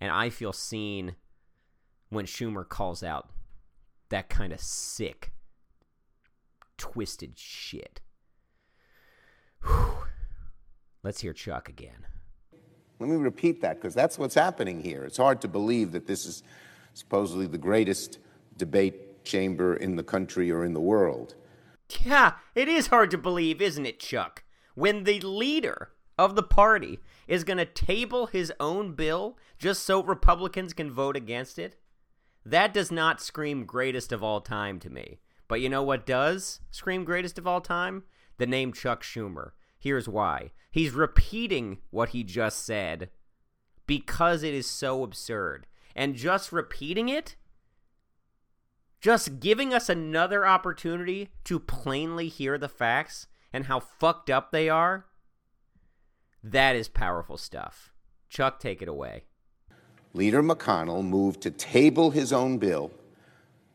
And 0.00 0.10
I 0.10 0.30
feel 0.30 0.52
seen 0.52 1.16
when 2.08 2.26
Schumer 2.26 2.68
calls 2.68 3.02
out 3.02 3.30
that 4.08 4.28
kind 4.28 4.52
of 4.52 4.60
sick, 4.60 5.32
twisted 6.76 7.38
shit. 7.38 8.00
Whew. 9.62 10.04
Let's 11.04 11.20
hear 11.20 11.34
Chuck 11.34 11.68
again. 11.68 12.06
Let 12.98 13.10
me 13.10 13.16
repeat 13.16 13.60
that 13.60 13.76
because 13.76 13.94
that's 13.94 14.18
what's 14.18 14.34
happening 14.34 14.82
here. 14.82 15.04
It's 15.04 15.18
hard 15.18 15.42
to 15.42 15.48
believe 15.48 15.92
that 15.92 16.06
this 16.06 16.24
is 16.24 16.42
supposedly 16.94 17.46
the 17.46 17.58
greatest 17.58 18.18
debate 18.56 19.22
chamber 19.24 19.76
in 19.76 19.96
the 19.96 20.02
country 20.02 20.50
or 20.50 20.64
in 20.64 20.72
the 20.72 20.80
world. 20.80 21.34
Yeah, 22.02 22.34
it 22.54 22.68
is 22.68 22.86
hard 22.86 23.10
to 23.10 23.18
believe, 23.18 23.60
isn't 23.60 23.84
it, 23.84 24.00
Chuck? 24.00 24.44
When 24.74 25.04
the 25.04 25.20
leader 25.20 25.90
of 26.18 26.36
the 26.36 26.42
party 26.42 27.00
is 27.28 27.44
going 27.44 27.58
to 27.58 27.66
table 27.66 28.26
his 28.26 28.50
own 28.58 28.94
bill 28.94 29.36
just 29.58 29.82
so 29.82 30.02
Republicans 30.02 30.72
can 30.72 30.90
vote 30.90 31.16
against 31.16 31.58
it? 31.58 31.76
That 32.46 32.72
does 32.72 32.90
not 32.90 33.20
scream 33.20 33.66
greatest 33.66 34.10
of 34.10 34.22
all 34.22 34.40
time 34.40 34.80
to 34.80 34.88
me. 34.90 35.20
But 35.48 35.60
you 35.60 35.68
know 35.68 35.82
what 35.82 36.06
does 36.06 36.60
scream 36.70 37.04
greatest 37.04 37.38
of 37.38 37.46
all 37.46 37.60
time? 37.60 38.04
The 38.38 38.46
name 38.46 38.72
Chuck 38.72 39.02
Schumer. 39.02 39.50
Here's 39.78 40.08
why. 40.08 40.52
He's 40.74 40.90
repeating 40.90 41.78
what 41.90 42.08
he 42.08 42.24
just 42.24 42.66
said 42.66 43.10
because 43.86 44.42
it 44.42 44.52
is 44.52 44.66
so 44.66 45.04
absurd. 45.04 45.68
And 45.94 46.16
just 46.16 46.50
repeating 46.50 47.08
it, 47.08 47.36
just 49.00 49.38
giving 49.38 49.72
us 49.72 49.88
another 49.88 50.44
opportunity 50.44 51.28
to 51.44 51.60
plainly 51.60 52.26
hear 52.26 52.58
the 52.58 52.68
facts 52.68 53.28
and 53.52 53.66
how 53.66 53.78
fucked 53.78 54.28
up 54.30 54.50
they 54.50 54.68
are, 54.68 55.06
that 56.42 56.74
is 56.74 56.88
powerful 56.88 57.38
stuff. 57.38 57.92
Chuck, 58.28 58.58
take 58.58 58.82
it 58.82 58.88
away. 58.88 59.26
Leader 60.12 60.42
McConnell 60.42 61.04
moved 61.04 61.40
to 61.42 61.52
table 61.52 62.10
his 62.10 62.32
own 62.32 62.58
bill 62.58 62.90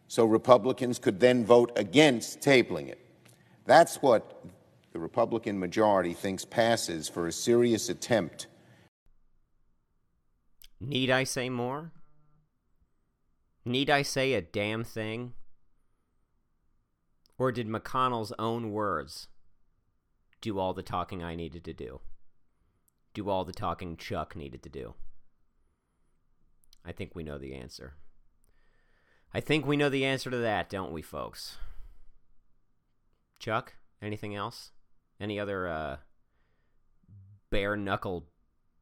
so 0.09 0.25
Republicans 0.25 0.99
could 0.99 1.21
then 1.21 1.45
vote 1.45 1.71
against 1.77 2.41
tabling 2.41 2.89
it. 2.89 2.99
That's 3.65 4.01
what 4.01 4.43
the 4.99 5.03
Republican 5.03 5.57
majority 5.57 6.13
thinks 6.13 6.43
passes 6.43 7.07
for 7.07 7.25
a 7.25 7.31
serious 7.31 7.87
attempt. 7.87 8.47
Need 10.81 11.09
I 11.09 11.23
say 11.23 11.49
more? 11.49 11.93
Need 13.63 13.89
I 13.89 14.01
say 14.01 14.33
a 14.33 14.41
damn 14.41 14.83
thing? 14.83 15.31
Or 17.37 17.53
did 17.53 17.69
McConnell's 17.69 18.33
own 18.37 18.73
words 18.73 19.29
do 20.41 20.59
all 20.59 20.73
the 20.73 20.83
talking 20.83 21.23
I 21.23 21.33
needed 21.33 21.63
to 21.63 21.73
do? 21.73 22.01
Do 23.13 23.29
all 23.29 23.45
the 23.45 23.53
talking 23.53 23.95
Chuck 23.95 24.35
needed 24.35 24.61
to 24.63 24.69
do? 24.69 24.95
I 26.83 26.91
think 26.91 27.15
we 27.15 27.23
know 27.23 27.37
the 27.37 27.55
answer. 27.55 27.93
I 29.33 29.39
think 29.39 29.65
we 29.65 29.77
know 29.77 29.87
the 29.87 30.03
answer 30.03 30.29
to 30.29 30.37
that, 30.39 30.69
don't 30.69 30.91
we, 30.91 31.01
folks? 31.01 31.55
Chuck, 33.39 33.75
anything 34.01 34.35
else? 34.35 34.71
Any 35.19 35.39
other 35.39 35.67
uh, 35.67 35.97
bare 37.49 37.75
knuckle 37.75 38.27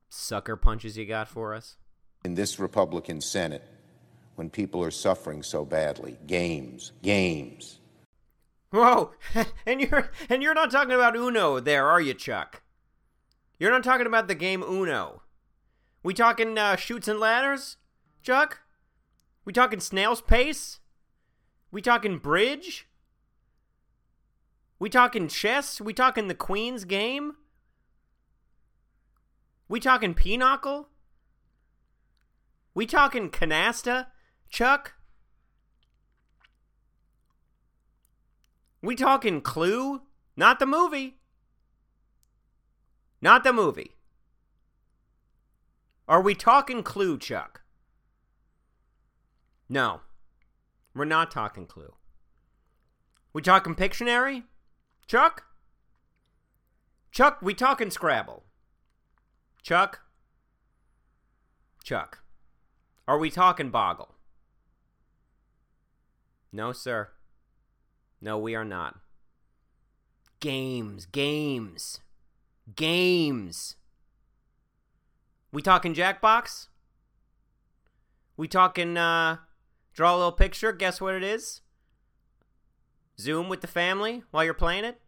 sucker 0.09 0.55
punches 0.55 0.97
you 0.97 1.05
got 1.05 1.27
for 1.27 1.53
us? 1.53 1.77
in 2.23 2.35
this 2.35 2.59
Republican 2.59 3.21
Senate 3.21 3.63
when 4.35 4.49
people 4.49 4.83
are 4.83 4.91
suffering 4.91 5.41
so 5.41 5.63
badly. 5.63 6.17
Games, 6.27 6.91
games. 7.01 7.79
Whoa, 8.69 9.11
and 9.65 9.79
you're 9.79 10.11
and 10.29 10.43
you're 10.43 10.53
not 10.53 10.69
talking 10.69 10.93
about 10.93 11.15
Uno 11.15 11.59
there, 11.59 11.87
are 11.87 12.01
you, 12.01 12.13
Chuck? 12.13 12.61
You're 13.59 13.71
not 13.71 13.83
talking 13.83 14.07
about 14.07 14.27
the 14.27 14.35
game 14.35 14.61
Uno. 14.61 15.21
We 16.03 16.13
talking 16.13 16.57
uh, 16.57 16.75
Chutes 16.75 17.07
and 17.07 17.19
Ladders, 17.19 17.77
Chuck? 18.21 18.59
We 19.45 19.53
talking 19.53 19.79
snail's 19.79 20.21
pace? 20.21 20.79
We 21.71 21.81
talking 21.81 22.17
bridge? 22.17 22.87
We 24.79 24.89
talking 24.89 25.27
chess? 25.27 25.81
We 25.81 25.93
talking 25.93 26.27
the 26.27 26.35
Queen's 26.35 26.85
game? 26.85 27.33
We 29.67 29.79
talking 29.79 30.13
pinochle? 30.13 30.89
We 32.73 32.85
talking 32.85 33.29
canasta, 33.29 34.07
Chuck? 34.49 34.93
We 38.81 38.95
talking 38.95 39.41
Clue? 39.41 40.03
Not 40.35 40.59
the 40.59 40.67
movie. 40.67 41.17
Not 43.19 43.43
the 43.43 43.51
movie. 43.51 43.95
Are 46.07 46.21
we 46.21 46.35
talking 46.35 46.83
Clue, 46.83 47.17
Chuck? 47.17 47.63
No. 49.67 50.01
We're 50.93 51.05
not 51.05 51.31
talking 51.31 51.65
Clue. 51.65 51.95
We 53.33 53.41
talking 53.41 53.75
Pictionary? 53.75 54.43
Chuck? 55.07 55.45
Chuck, 57.11 57.39
we 57.41 57.53
talking 57.53 57.89
Scrabble? 57.89 58.43
Chuck? 59.63 60.01
Chuck. 61.83 62.19
Are 63.07 63.17
we 63.17 63.29
talking 63.29 63.69
Boggle? 63.69 64.15
No, 66.51 66.73
sir. 66.73 67.09
No, 68.19 68.37
we 68.37 68.53
are 68.53 68.65
not. 68.65 68.97
Games, 70.41 71.05
games, 71.05 72.01
games. 72.75 73.75
We 75.53 75.61
talking 75.61 75.93
Jackbox? 75.93 76.67
We 78.35 78.47
talking 78.49 78.97
uh 78.97 79.37
draw 79.93 80.15
a 80.15 80.17
little 80.17 80.31
picture, 80.33 80.73
guess 80.73 80.99
what 80.99 81.15
it 81.15 81.23
is? 81.23 81.61
Zoom 83.19 83.49
with 83.49 83.61
the 83.61 83.67
family 83.67 84.23
while 84.31 84.43
you're 84.43 84.53
playing 84.53 84.85
it? 84.85 84.99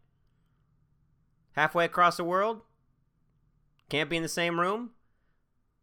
Halfway 1.52 1.84
across 1.84 2.16
the 2.16 2.24
world? 2.24 2.62
Can't 3.88 4.10
be 4.10 4.16
in 4.16 4.22
the 4.22 4.28
same 4.28 4.60
room? 4.60 4.90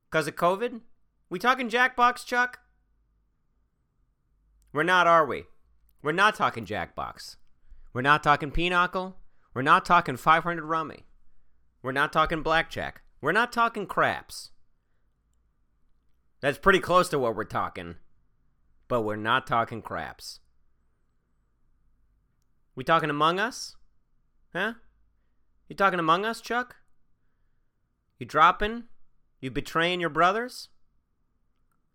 Cause 0.09 0.27
of 0.27 0.35
COVID? 0.35 0.81
We 1.29 1.39
talking 1.39 1.69
Jackbox, 1.69 2.25
Chuck? 2.25 2.59
We're 4.71 4.83
not, 4.83 5.07
are 5.07 5.25
we? 5.25 5.45
We're 6.01 6.11
not 6.11 6.35
talking 6.35 6.65
Jackbox. 6.65 7.35
We're 7.93 8.01
not 8.01 8.23
talking 8.23 8.51
Pinochle. 8.51 9.17
We're 9.53 9.61
not 9.61 9.85
talking 9.85 10.17
500 10.17 10.63
Rummy. 10.63 11.05
We're 11.81 11.91
not 11.91 12.13
talking 12.13 12.43
Blackjack. 12.43 13.01
We're 13.21 13.31
not 13.31 13.51
talking 13.51 13.87
craps. 13.87 14.51
That's 16.39 16.59
pretty 16.59 16.79
close 16.79 17.09
to 17.09 17.19
what 17.19 17.35
we're 17.35 17.43
talking, 17.43 17.95
but 18.87 19.01
we're 19.01 19.15
not 19.15 19.47
talking 19.47 19.81
craps. 19.81 20.39
We 22.77 22.83
talking 22.83 23.09
Among 23.09 23.39
Us? 23.39 23.75
Huh? 24.53 24.73
You 25.67 25.75
talking 25.75 25.97
Among 25.97 26.25
Us, 26.25 26.39
Chuck? 26.39 26.75
You 28.19 28.27
dropping? 28.27 28.83
You 29.41 29.49
betraying 29.49 29.99
your 29.99 30.11
brothers? 30.11 30.69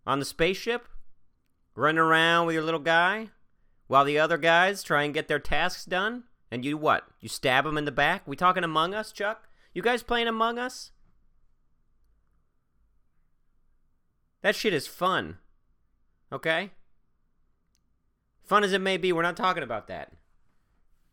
On 0.05 0.19
the 0.19 0.25
spaceship? 0.25 0.89
Running 1.73 1.99
around 1.99 2.47
with 2.47 2.55
your 2.55 2.65
little 2.65 2.81
guy? 2.81 3.29
While 3.87 4.03
the 4.03 4.19
other 4.19 4.37
guys 4.37 4.83
try 4.83 5.03
and 5.03 5.13
get 5.13 5.29
their 5.29 5.39
tasks 5.39 5.85
done? 5.85 6.25
And 6.51 6.65
you 6.65 6.77
what? 6.77 7.05
You 7.21 7.29
stab 7.29 7.63
them 7.63 7.77
in 7.77 7.85
the 7.85 7.91
back? 7.91 8.27
We 8.27 8.35
talking 8.35 8.65
Among 8.65 8.93
Us, 8.93 9.13
Chuck? 9.13 9.47
You 9.73 9.81
guys 9.81 10.03
playing 10.03 10.27
Among 10.27 10.59
Us? 10.59 10.91
That 14.41 14.53
shit 14.53 14.73
is 14.73 14.85
fun. 14.85 15.37
Okay? 16.29 16.71
Fun 18.43 18.65
as 18.65 18.73
it 18.73 18.81
may 18.81 18.97
be, 18.97 19.13
we're 19.13 19.21
not 19.21 19.37
talking 19.37 19.63
about 19.63 19.87
that. 19.87 20.11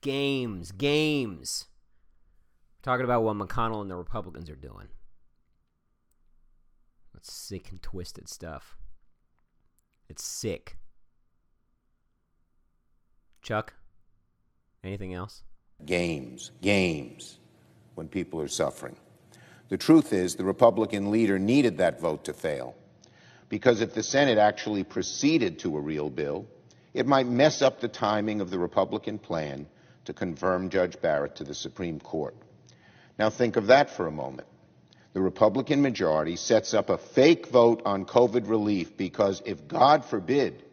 Games, 0.03 0.73
games. 0.73 1.67
Talking 2.83 3.05
about 3.05 3.23
what 3.23 3.37
McConnell 3.37 3.83
and 3.83 3.91
the 3.91 3.97
Republicans 3.97 4.49
are 4.49 4.57
doing. 4.57 4.89
That's 7.13 7.33
sick 7.33 7.71
and 7.71 7.83
twisted 7.83 8.29
stuff. 8.29 8.77
It's 10.09 10.25
sick. 10.25 10.79
Chuck, 13.43 13.75
anything 14.83 15.13
else? 15.13 15.43
Games, 15.85 16.51
games, 16.63 17.39
when 17.95 18.09
people 18.09 18.41
are 18.41 18.49
suffering. 18.49 18.97
The 19.69 19.79
truth 19.79 20.13
is, 20.13 20.35
the 20.35 20.45
Republican 20.45 21.11
leader 21.11 21.39
needed 21.39 21.79
that 21.79 22.01
vote 22.01 22.25
to 22.25 22.33
fail. 22.33 22.75
Because 23.49 23.81
if 23.81 23.95
the 23.95 24.03
Senate 24.03 24.39
actually 24.39 24.85
proceeded 24.85 25.59
to 25.61 25.77
a 25.77 25.81
real 25.81 26.09
bill, 26.09 26.47
it 26.95 27.07
might 27.07 27.27
mess 27.27 27.63
up 27.63 27.81
the 27.81 27.89
timing 27.89 28.41
of 28.41 28.51
the 28.51 28.59
Republican 28.59 29.19
plan 29.19 29.67
to 30.11 30.15
confirm 30.15 30.71
Judge 30.71 31.01
Barrett 31.01 31.37
to 31.37 31.45
the 31.45 31.55
Supreme 31.55 32.01
Court. 32.01 32.35
Now 33.17 33.31
think 33.31 33.55
of 33.55 33.69
that 33.69 33.91
for 33.91 34.09
a 34.09 34.11
moment. 34.11 34.49
The 35.13 35.21
Republican 35.21 35.83
majority 35.83 36.35
sets 36.35 36.75
up 36.75 36.91
a 36.91 36.99
fake 36.99 37.47
vote 37.47 37.83
on 37.85 38.07
COVID 38.07 38.49
relief 38.49 38.97
because 38.97 39.41
if, 39.47 39.69
God 39.69 40.05
forbid, 40.05 40.65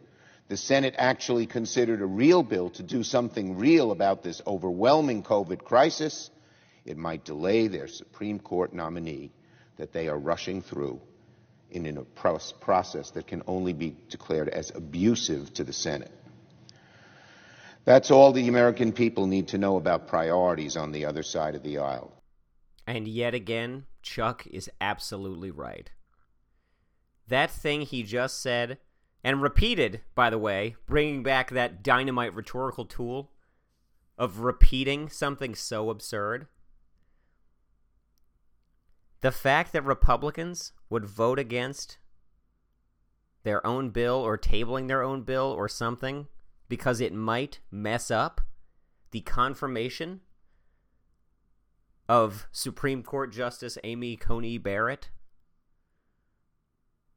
the 0.48 0.56
Senate 0.56 0.96
actually 0.98 1.46
considered 1.46 2.02
a 2.02 2.06
real 2.06 2.42
bill 2.42 2.70
to 2.70 2.82
do 2.82 3.04
something 3.04 3.58
real 3.58 3.92
about 3.92 4.24
this 4.24 4.42
overwhelming 4.44 5.22
COVID 5.22 5.62
crisis, 5.62 6.30
it 6.84 6.96
might 6.96 7.24
delay 7.24 7.68
their 7.68 7.86
Supreme 7.86 8.40
Court 8.40 8.72
nominee 8.72 9.30
that 9.76 9.92
they 9.92 10.08
are 10.08 10.18
rushing 10.18 10.62
through 10.62 11.00
in 11.70 11.96
a 11.96 12.02
process 12.02 13.10
that 13.12 13.28
can 13.28 13.42
only 13.46 13.72
be 13.72 13.94
declared 14.08 14.48
as 14.48 14.72
abusive 14.74 15.54
to 15.54 15.62
the 15.62 15.72
Senate. 15.72 16.10
That's 17.88 18.10
all 18.10 18.32
the 18.32 18.48
American 18.48 18.92
people 18.92 19.26
need 19.26 19.48
to 19.48 19.56
know 19.56 19.78
about 19.78 20.08
priorities 20.08 20.76
on 20.76 20.92
the 20.92 21.06
other 21.06 21.22
side 21.22 21.54
of 21.54 21.62
the 21.62 21.78
aisle. 21.78 22.22
And 22.86 23.08
yet 23.08 23.32
again, 23.32 23.86
Chuck 24.02 24.46
is 24.46 24.70
absolutely 24.78 25.50
right. 25.50 25.90
That 27.28 27.50
thing 27.50 27.80
he 27.80 28.02
just 28.02 28.42
said, 28.42 28.76
and 29.24 29.40
repeated, 29.40 30.02
by 30.14 30.28
the 30.28 30.36
way, 30.36 30.76
bringing 30.84 31.22
back 31.22 31.48
that 31.48 31.82
dynamite 31.82 32.34
rhetorical 32.34 32.84
tool 32.84 33.30
of 34.18 34.40
repeating 34.40 35.08
something 35.08 35.54
so 35.54 35.88
absurd. 35.88 36.46
The 39.22 39.32
fact 39.32 39.72
that 39.72 39.82
Republicans 39.82 40.74
would 40.90 41.06
vote 41.06 41.38
against 41.38 41.96
their 43.44 43.66
own 43.66 43.88
bill 43.88 44.16
or 44.16 44.36
tabling 44.36 44.88
their 44.88 45.02
own 45.02 45.22
bill 45.22 45.54
or 45.56 45.70
something 45.70 46.26
because 46.68 47.00
it 47.00 47.12
might 47.12 47.60
mess 47.70 48.10
up 48.10 48.40
the 49.10 49.20
confirmation 49.20 50.20
of 52.08 52.46
Supreme 52.52 53.02
Court 53.02 53.32
Justice 53.32 53.78
Amy 53.84 54.16
Coney 54.16 54.58
Barrett. 54.58 55.10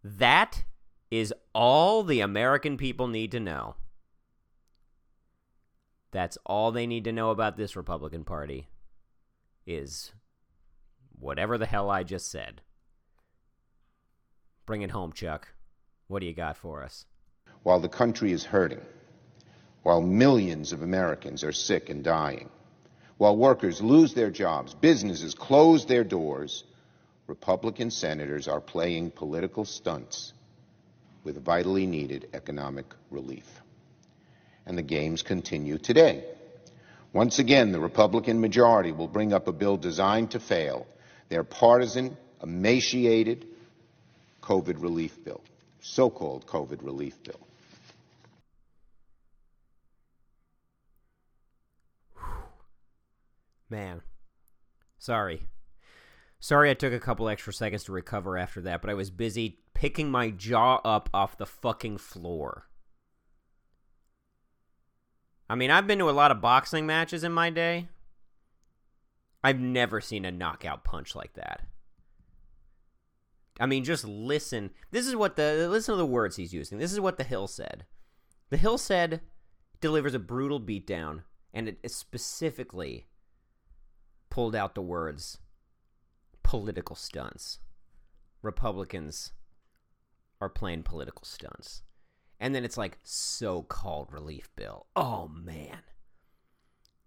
That 0.04 0.64
is 1.10 1.34
all 1.54 2.04
the 2.04 2.22
American 2.22 2.78
people 2.78 3.08
need 3.08 3.32
to 3.32 3.40
know. 3.40 3.76
That's 6.12 6.38
all 6.46 6.72
they 6.72 6.88
need 6.88 7.04
to 7.06 7.12
know 7.12 7.32
about 7.32 7.56
this 7.56 7.76
Republican 7.76 8.26
Party 8.26 8.68
is 9.66 10.12
whatever 11.18 11.58
the 11.58 11.66
hell 11.66 11.90
I 11.90 12.04
just 12.04 12.30
said. 12.30 12.62
Bring 14.66 14.82
it 14.82 14.92
home, 14.92 15.14
Chuck. 15.14 15.50
What 16.08 16.20
do 16.20 16.26
you 16.26 16.34
got 16.34 16.58
for 16.58 16.84
us? 16.84 17.06
While 17.64 17.80
the 17.80 17.90
country 17.90 18.32
is 18.32 18.44
hurting, 18.44 18.82
while 19.84 20.02
millions 20.02 20.74
of 20.74 20.82
Americans 20.82 21.44
are 21.44 21.52
sick 21.52 21.90
and 21.90 22.04
dying, 22.04 22.50
while 23.18 23.36
workers 23.36 23.82
lose 23.82 24.14
their 24.14 24.32
jobs, 24.32 24.74
businesses 24.74 25.34
close 25.34 25.86
their 25.86 26.04
doors, 26.04 26.64
Republican 27.28 27.92
senators 27.92 28.48
are 28.48 28.60
playing 28.60 29.12
political 29.12 29.66
stunts 29.66 30.34
with 31.24 31.44
vitally 31.44 31.86
needed 31.86 32.28
economic 32.34 32.86
relief. 33.10 33.48
And 34.66 34.78
the 34.78 34.84
games 34.84 35.22
continue 35.22 35.78
today. 35.78 36.24
Once 37.14 37.40
again, 37.40 37.72
the 37.72 37.80
Republican 37.80 38.40
majority 38.40 38.92
will 38.92 39.08
bring 39.08 39.34
up 39.34 39.48
a 39.48 39.52
bill 39.52 39.78
designed 39.78 40.32
to 40.32 40.40
fail 40.40 40.88
their 41.30 41.44
partisan, 41.44 42.18
emaciated 42.42 43.46
COVID 44.42 44.82
relief 44.82 45.24
bill, 45.24 45.42
so 45.82 46.10
called 46.10 46.46
COVID 46.48 46.84
relief 46.84 47.22
bill. 47.24 47.40
Man. 53.72 54.02
Sorry. 55.00 55.48
Sorry 56.40 56.70
I 56.70 56.74
took 56.74 56.94
a 56.94 57.00
couple 57.00 57.30
extra 57.30 57.54
seconds 57.54 57.86
to 57.86 57.92
recover 57.92 58.38
after 58.38 58.62
that, 58.62 58.82
but 58.82 58.90
I 58.90 58.96
was 58.96 59.10
busy 59.10 59.60
picking 59.74 60.12
my 60.12 60.30
jaw 60.30 60.82
up 60.84 61.10
off 61.14 61.38
the 61.38 61.46
fucking 61.46 61.98
floor. 61.98 62.68
I 65.50 65.56
mean, 65.56 65.72
I've 65.72 65.88
been 65.88 66.00
to 66.00 66.10
a 66.10 66.12
lot 66.12 66.32
of 66.32 66.42
boxing 66.42 66.86
matches 66.86 67.24
in 67.24 67.32
my 67.32 67.50
day. 67.50 67.88
I've 69.44 69.60
never 69.60 70.02
seen 70.02 70.26
a 70.26 70.32
knockout 70.32 70.84
punch 70.84 71.16
like 71.16 71.34
that. 71.34 71.62
I 73.60 73.66
mean, 73.66 73.84
just 73.84 74.06
listen. 74.06 74.72
This 74.92 75.08
is 75.08 75.16
what 75.16 75.36
the 75.36 75.68
listen 75.70 75.94
to 75.94 75.98
the 75.98 76.06
words 76.06 76.36
he's 76.36 76.54
using. 76.54 76.78
This 76.78 76.94
is 76.94 77.00
what 77.00 77.18
the 77.18 77.24
Hill 77.24 77.48
said. 77.48 77.86
The 78.50 78.58
Hill 78.58 78.78
said 78.78 79.22
delivers 79.82 80.14
a 80.14 80.20
brutal 80.20 80.60
beatdown, 80.60 81.24
and 81.54 81.68
it 81.68 81.92
specifically 81.92 83.08
pulled 84.32 84.56
out 84.56 84.74
the 84.74 84.82
words 84.82 85.38
political 86.42 86.96
stunts. 86.96 87.60
Republicans 88.42 89.34
are 90.42 90.50
playing 90.50 90.82
political 90.82 91.24
stunts. 91.24 91.84
And 92.40 92.56
then 92.56 92.66
it's 92.66 92.78
like 92.78 92.98
so 93.04 93.62
called 93.62 94.12
relief 94.12 94.50
bill. 94.56 94.88
Oh 94.96 95.28
man. 95.28 95.84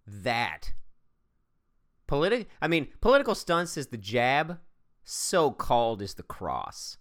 That 0.06 0.72
politic 2.06 2.48
I 2.62 2.68
mean, 2.68 2.88
political 3.00 3.34
stunts 3.34 3.76
is 3.76 3.88
the 3.88 3.96
jab, 3.96 4.60
so 5.02 5.50
called 5.50 6.00
is 6.00 6.14
the 6.14 6.22
cross. 6.22 6.98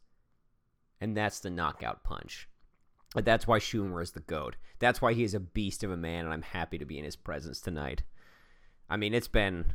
And 1.00 1.16
that's 1.16 1.40
the 1.40 1.52
knockout 1.52 2.04
punch. 2.04 2.50
But 3.14 3.26
that's 3.26 3.46
why 3.46 3.60
Schumer 3.60 4.02
is 4.02 4.12
the 4.12 4.22
goat. 4.22 4.56
That's 4.80 5.02
why 5.02 5.14
he 5.14 5.24
is 5.24 5.36
a 5.36 5.40
beast 5.40 5.84
of 5.84 5.92
a 5.92 5.98
man, 5.98 6.26
and 6.26 6.34
I'm 6.34 6.42
happy 6.42 6.80
to 6.80 6.86
be 6.86 6.98
in 6.98 7.06
his 7.06 7.16
presence 7.16 7.62
tonight. 7.62 8.02
I 8.90 8.98
mean, 8.98 9.14
it's 9.14 9.28
been 9.28 9.74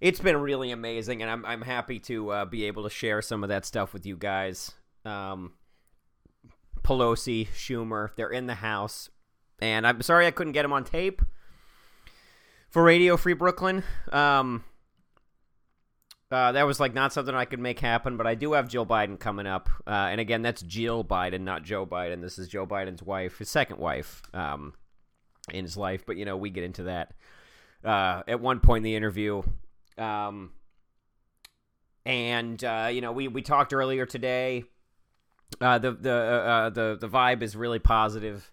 it's 0.00 0.20
been 0.20 0.36
really 0.38 0.70
amazing, 0.70 1.22
and 1.22 1.30
I'm 1.30 1.44
I'm 1.44 1.62
happy 1.62 1.98
to 2.00 2.30
uh, 2.30 2.44
be 2.44 2.64
able 2.64 2.84
to 2.84 2.90
share 2.90 3.20
some 3.22 3.42
of 3.42 3.48
that 3.50 3.64
stuff 3.66 3.92
with 3.92 4.06
you 4.06 4.16
guys. 4.16 4.72
Um, 5.04 5.52
Pelosi, 6.82 7.48
Schumer, 7.48 8.10
they're 8.16 8.30
in 8.30 8.46
the 8.46 8.54
house, 8.54 9.10
and 9.60 9.86
I'm 9.86 10.00
sorry 10.02 10.26
I 10.26 10.30
couldn't 10.30 10.54
get 10.54 10.62
them 10.62 10.72
on 10.72 10.84
tape 10.84 11.22
for 12.70 12.82
Radio 12.82 13.16
Free 13.16 13.34
Brooklyn. 13.34 13.82
Um, 14.10 14.64
uh, 16.30 16.52
that 16.52 16.62
was 16.62 16.80
like 16.80 16.94
not 16.94 17.12
something 17.12 17.34
I 17.34 17.44
could 17.44 17.58
make 17.58 17.80
happen, 17.80 18.16
but 18.16 18.26
I 18.26 18.34
do 18.34 18.52
have 18.52 18.68
Jill 18.68 18.86
Biden 18.86 19.18
coming 19.18 19.46
up, 19.46 19.68
uh, 19.86 20.08
and 20.10 20.20
again, 20.20 20.40
that's 20.40 20.62
Jill 20.62 21.04
Biden, 21.04 21.40
not 21.42 21.62
Joe 21.62 21.84
Biden. 21.84 22.22
This 22.22 22.38
is 22.38 22.48
Joe 22.48 22.66
Biden's 22.66 23.02
wife, 23.02 23.38
his 23.38 23.50
second 23.50 23.78
wife, 23.78 24.22
um, 24.32 24.72
in 25.52 25.64
his 25.64 25.76
life. 25.76 26.06
But 26.06 26.16
you 26.16 26.24
know, 26.24 26.38
we 26.38 26.48
get 26.48 26.64
into 26.64 26.84
that 26.84 27.12
uh, 27.84 28.22
at 28.26 28.40
one 28.40 28.60
point 28.60 28.78
in 28.78 28.84
the 28.84 28.96
interview. 28.96 29.42
Um, 29.98 30.52
and 32.06 32.62
uh, 32.62 32.88
you 32.92 33.00
know, 33.00 33.12
we 33.12 33.28
we 33.28 33.42
talked 33.42 33.72
earlier 33.72 34.06
today. 34.06 34.64
Uh, 35.60 35.78
the 35.78 35.92
the 35.92 36.12
uh, 36.12 36.70
the 36.70 36.96
the 37.00 37.08
vibe 37.08 37.42
is 37.42 37.56
really 37.56 37.78
positive 37.78 38.50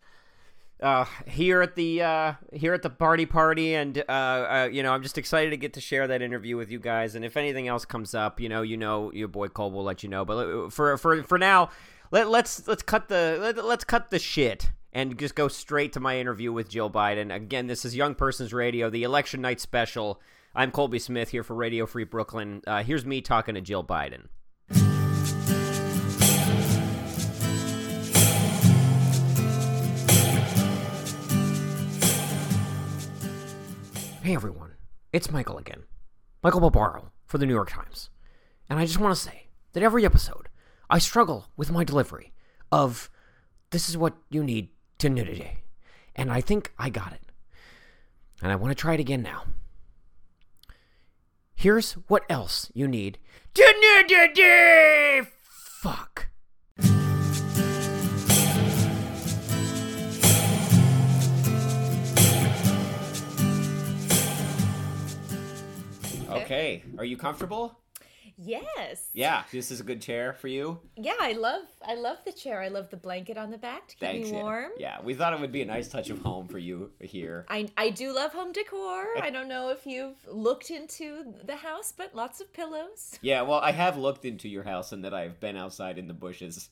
uh, 0.82 1.06
here 1.26 1.62
at 1.62 1.76
the 1.76 2.02
uh, 2.02 2.34
here 2.54 2.73
at 2.73 2.82
the 2.84 2.89
party 2.89 3.26
party, 3.26 3.73
and 3.73 3.97
uh, 4.08 4.12
uh, 4.12 4.69
you 4.71 4.84
know, 4.84 4.93
I'm 4.93 5.02
just 5.02 5.17
excited 5.17 5.50
to 5.52 5.58
get 5.58 5.73
to 5.73 5.82
share 5.82 6.08
that 6.08 6.21
interview 6.21 6.56
with 6.56 6.69
you 6.71 6.80
guys. 6.80 7.15
And 7.15 7.26
if 7.26 7.36
anything 7.36 7.67
else 7.67 7.86
comes 7.86 8.13
up, 8.13 8.39
you 8.39 8.50
know, 8.50 8.62
you 8.62 8.78
know, 8.78 9.12
your 9.12 9.28
boy 9.28 9.47
Cole 9.47 9.71
will 9.71 9.84
let 9.84 10.04
you 10.04 10.10
know. 10.10 10.23
But 10.23 10.34
uh, 10.38 10.69
for 10.69 10.97
for 10.97 11.23
for 11.23 11.38
now, 11.38 11.69
let 12.12 12.30
let's 12.30 12.67
let's 12.67 12.84
cut 12.84 13.10
the 13.10 13.38
let, 13.41 13.65
let's 13.65 13.84
cut 13.84 14.12
the 14.12 14.19
shit 14.19 14.69
and 14.93 15.17
just 15.17 15.36
go 15.36 15.47
straight 15.47 15.93
to 15.93 16.00
my 16.00 16.19
interview 16.19 16.52
with 16.52 16.69
Jill 16.69 16.91
Biden. 16.91 17.34
Again, 17.34 17.67
this 17.67 17.84
is 17.84 17.95
Young 17.95 18.13
Persons 18.13 18.54
Radio, 18.54 18.89
the 18.89 19.04
election 19.04 19.41
night 19.41 19.60
special. 19.60 20.21
I'm 20.58 20.72
Colby 20.72 20.98
Smith 20.98 21.30
here 21.30 21.43
for 21.43 21.54
Radio 21.54 21.86
Free 21.86 22.04
Brooklyn. 22.04 22.63
Uh, 22.65 22.82
here's 22.82 23.06
me 23.06 23.22
talking 23.22 23.54
to 23.54 23.62
Jill 23.62 23.84
Biden. 23.84 24.26
Hey 34.24 34.34
everyone, 34.34 34.72
it's 35.13 35.30
Michael 35.30 35.60
again. 35.60 35.84
Michael 36.41 36.60
Barbaro 36.60 37.12
for 37.28 37.38
the 37.38 37.46
New 37.46 37.54
York 37.54 37.70
Times. 37.70 38.10
And 38.67 38.80
I 38.80 38.88
just 38.88 39.00
want 39.00 39.15
to 39.15 39.22
say 39.22 39.50
that 39.74 39.84
every 39.84 40.06
episode, 40.06 40.50
I 40.89 40.98
struggle 40.98 41.52
with 41.56 41.70
my 41.70 41.84
delivery 41.84 42.34
of 42.72 43.12
this 43.70 43.89
is 43.89 43.96
what 43.96 44.15
you 44.32 44.43
need 44.43 44.70
to 44.98 45.10
know 45.10 45.24
today. 45.24 45.60
And 46.15 46.32
I 46.32 46.41
think 46.41 46.74
I 46.80 46.89
got 46.89 47.13
it. 47.13 47.22
And 48.41 48.52
I 48.52 48.56
want 48.56 48.72
to 48.72 48.82
try 48.82 48.96
it 48.96 49.00
again 49.00 49.22
now. 49.22 49.43
Here's 51.60 51.93
what 51.93 52.24
else 52.30 52.70
you 52.76 52.88
need. 52.88 53.17
Fuck. 55.50 56.28
Okay, 66.30 66.84
are 67.00 67.04
you 67.04 67.17
comfortable? 67.17 67.80
Yes. 68.38 69.10
Yeah, 69.13 69.43
this 69.52 69.71
is 69.71 69.80
a 69.80 69.84
good 69.84 70.02
chair 70.02 70.34
for 70.34 70.47
you. 70.47 70.80
Yeah, 70.95 71.15
I 71.19 71.34
love 71.34 71.63
I 71.86 71.95
love 71.95 72.17
the 72.26 72.32
chair. 72.32 72.62
I 72.62 72.67
love 72.67 72.89
the 72.89 72.97
blanket 72.97 73.38
on 73.38 73.50
the 73.50 73.58
back 73.58 73.88
to 73.88 73.95
keep 73.95 74.00
Thanks. 74.00 74.30
me 74.30 74.38
yeah. 74.38 74.43
warm. 74.43 74.71
Yeah, 74.78 75.02
we 75.04 75.13
thought 75.13 75.34
it 75.34 75.39
would 75.39 75.52
be 75.52 75.62
a 75.62 75.65
nice 75.65 75.88
touch 75.88 76.10
of 76.10 76.19
home 76.19 76.47
for 76.47 76.60
you 76.60 76.91
here. 77.00 77.45
I 77.50 77.67
I 77.78 77.89
do 77.89 78.13
love 78.13 78.34
home 78.34 78.52
decor. 78.52 79.08
I 79.21 79.30
don't 79.30 79.47
know 79.47 79.69
if 79.69 79.86
you've 79.86 80.17
looked 80.28 80.69
into 80.69 81.34
the 81.43 81.56
house, 81.56 81.93
but 81.95 82.15
lots 82.15 82.39
of 82.39 82.54
pillows. 82.54 83.17
Yeah, 83.21 83.41
well, 83.41 83.60
I 83.60 83.71
have 83.71 83.97
looked 83.97 84.26
into 84.26 84.47
your 84.47 84.63
house 84.63 84.91
and 84.91 85.04
that 85.04 85.13
I've 85.13 85.39
been 85.39 85.58
outside 85.58 85.97
in 85.97 86.08
the 86.08 86.13
bushes 86.13 86.69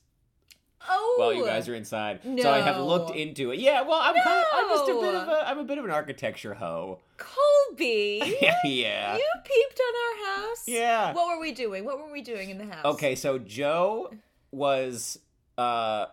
Oh. 0.88 1.14
while 1.18 1.32
you 1.32 1.44
guys 1.44 1.68
are 1.68 1.74
inside. 1.74 2.20
So 2.22 2.50
I 2.50 2.60
have 2.60 2.78
looked 2.78 3.14
into 3.16 3.50
it. 3.50 3.58
Yeah, 3.58 3.82
well, 3.82 3.98
I'm 4.00 4.14
kind 4.14 4.40
of, 4.40 4.46
I'm 4.54 4.68
just 4.68 4.88
a 4.90 4.94
bit 4.94 5.14
of 5.14 5.28
a 5.28 5.48
I'm 5.48 5.58
a 5.58 5.64
bit 5.64 5.78
of 5.78 5.84
an 5.84 5.90
architecture 5.90 6.54
hoe. 6.54 7.00
Colby. 7.16 8.20
yeah. 8.64 9.16
You 9.16 9.24
peeped 9.44 9.80
on 9.80 9.94
our 10.36 10.36
house. 10.48 10.64
Yeah. 10.66 11.12
What 11.12 11.28
were 11.36 11.40
we 11.40 11.52
doing? 11.52 11.84
What 11.84 11.98
were 11.98 12.12
we 12.12 12.22
doing 12.22 12.50
in 12.50 12.58
the 12.58 12.66
house? 12.66 12.84
Okay, 12.84 13.14
so 13.14 13.38
Joe 13.38 14.10
was 14.52 15.18
uh 15.58 16.06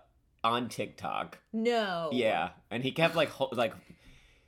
on 0.43 0.69
TikTok. 0.69 1.38
No. 1.52 2.10
Yeah, 2.12 2.49
and 2.71 2.84
he 2.84 2.91
kept 2.91 3.15
like 3.15 3.30
ho- 3.30 3.49
like 3.52 3.73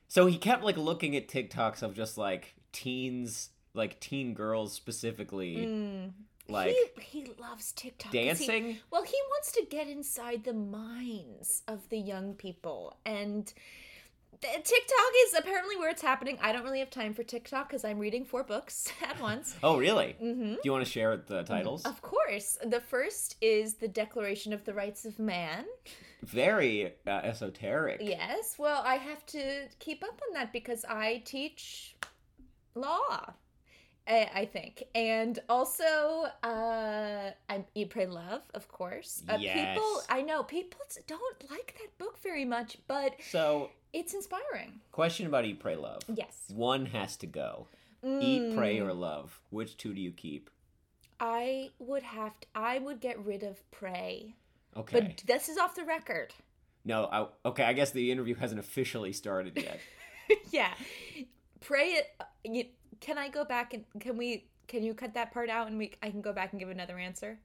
so 0.08 0.26
he 0.28 0.38
kept 0.38 0.64
like 0.64 0.78
looking 0.78 1.16
at 1.16 1.28
TikToks 1.28 1.84
of 1.84 1.94
just 1.94 2.18
like 2.18 2.56
teens, 2.72 3.50
like 3.74 4.00
teen 4.00 4.34
girls 4.34 4.74
specifically, 4.74 5.56
Mm. 5.58 6.12
Like 6.48 6.76
he, 6.98 7.22
he 7.24 7.32
loves 7.40 7.72
TikTok. 7.72 8.12
'cause 8.12 8.20
he- 8.22 8.26
dancing. 8.26 8.78
well, 8.92 9.04
he 9.04 9.18
wants 9.32 9.52
to 9.54 9.66
get 9.70 9.88
inside 9.88 10.44
the 10.44 10.54
minds 10.54 11.64
of 11.68 11.90
the 11.90 11.98
young 11.98 12.34
people. 12.36 12.98
And 13.06 13.52
TikTok 14.42 15.12
is 15.28 15.34
apparently 15.34 15.78
where 15.78 15.90
it's 15.90 16.02
happening. 16.02 16.38
I 16.42 16.52
don't 16.52 16.64
really 16.64 16.80
have 16.80 16.90
time 16.90 17.14
for 17.14 17.24
TikTok 17.24 17.70
because 17.70 17.84
I'm 17.86 17.98
reading 18.00 18.26
four 18.26 18.44
books 18.44 18.92
at 19.02 19.20
once. 19.20 19.56
Oh, 19.64 19.78
really? 19.78 20.16
Mm-hmm. 20.22 20.54
Do 20.56 20.60
you 20.64 20.72
want 20.72 20.86
to 20.86 20.92
share 20.92 21.18
the 21.18 21.44
titles? 21.44 21.84
Of 21.86 22.02
course. 22.02 22.58
The 22.64 22.82
first 22.82 23.38
is 23.42 23.76
the 23.76 23.88
Declaration 23.88 24.54
of 24.54 24.66
the 24.66 24.74
Rights 24.74 25.06
of 25.06 25.18
Man. 25.20 25.66
Very 26.22 26.94
uh, 27.08 27.10
esoteric. 27.10 28.02
Yes. 28.04 28.56
Well, 28.58 28.82
I 28.86 28.96
have 28.96 29.26
to 29.28 29.68
keep 29.80 30.04
up 30.04 30.22
on 30.28 30.34
that 30.34 30.52
because 30.52 30.84
I 30.86 31.22
teach 31.26 31.96
law. 32.76 33.34
I 34.08 34.30
I 34.34 34.46
think, 34.46 34.84
and 34.94 35.40
also, 35.50 36.26
uh, 36.44 37.32
I 37.50 37.64
Eat, 37.74 37.90
Pray, 37.90 38.06
Love, 38.08 38.42
of 38.54 38.68
course. 38.68 39.24
Uh, 39.28 39.38
People, 39.38 40.02
I 40.10 40.22
know 40.22 40.44
people 40.44 40.80
don't 41.08 41.50
like 41.52 41.76
that 41.80 41.98
book 41.98 42.18
very 42.20 42.46
much, 42.46 42.78
but 42.88 43.14
So, 43.32 43.72
it's 43.94 44.14
inspiring. 44.14 44.80
question 44.92 45.26
about 45.28 45.46
Eat, 45.46 45.60
Pray, 45.60 45.76
Love. 45.76 46.02
Yes, 46.14 46.46
One 46.54 46.86
has 46.88 47.18
to 47.18 47.28
go. 47.28 47.68
Eat, 48.04 48.54
pray, 48.56 48.78
Mm. 48.78 48.86
or 48.88 48.94
love. 48.94 49.42
Which 49.50 49.78
two 49.78 49.92
do 49.92 50.00
you 50.00 50.12
keep? 50.12 50.52
I 51.20 51.72
would 51.80 52.04
have. 52.04 52.40
To, 52.40 52.48
I 52.54 52.78
would 52.78 53.00
get 53.00 53.18
rid 53.26 53.42
of 53.42 53.60
Pray, 53.72 54.36
Okay. 54.78 55.00
but 55.02 55.24
this 55.26 55.50
is 55.50 55.58
off 55.58 55.74
the 55.74 55.84
record. 55.86 56.32
no, 56.84 57.06
I, 57.06 57.28
okay, 57.50 57.64
I 57.64 57.74
guess 57.74 57.90
the 57.90 58.12
interview 58.12 58.36
hasn't 58.36 58.60
officially 58.60 59.12
started 59.12 59.58
yet. 59.58 59.80
yeah, 60.52 60.72
Pray. 61.62 61.94
It. 61.94 62.08
uh, 62.20 62.26
You, 62.44 62.66
can 63.00 63.18
I 63.18 63.30
go 63.30 63.44
back 63.46 63.74
and 63.74 63.84
can 64.00 64.18
we? 64.18 64.48
Can 64.68 64.84
you 64.84 64.94
cut 64.94 65.14
that 65.14 65.32
part 65.32 65.50
out 65.50 65.68
and 65.68 65.78
we? 65.78 65.94
I 66.02 66.10
can 66.10 66.22
go 66.22 66.34
back 66.34 66.52
and 66.52 66.60
give 66.60 66.70
another 66.70 66.98
answer. 66.98 67.40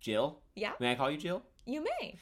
Jill? 0.00 0.38
Yeah, 0.54 0.72
May 0.80 0.92
I 0.92 0.94
call 0.94 1.10
you 1.10 1.16
Jill? 1.18 1.42
you 1.66 1.82
may. 1.84 2.16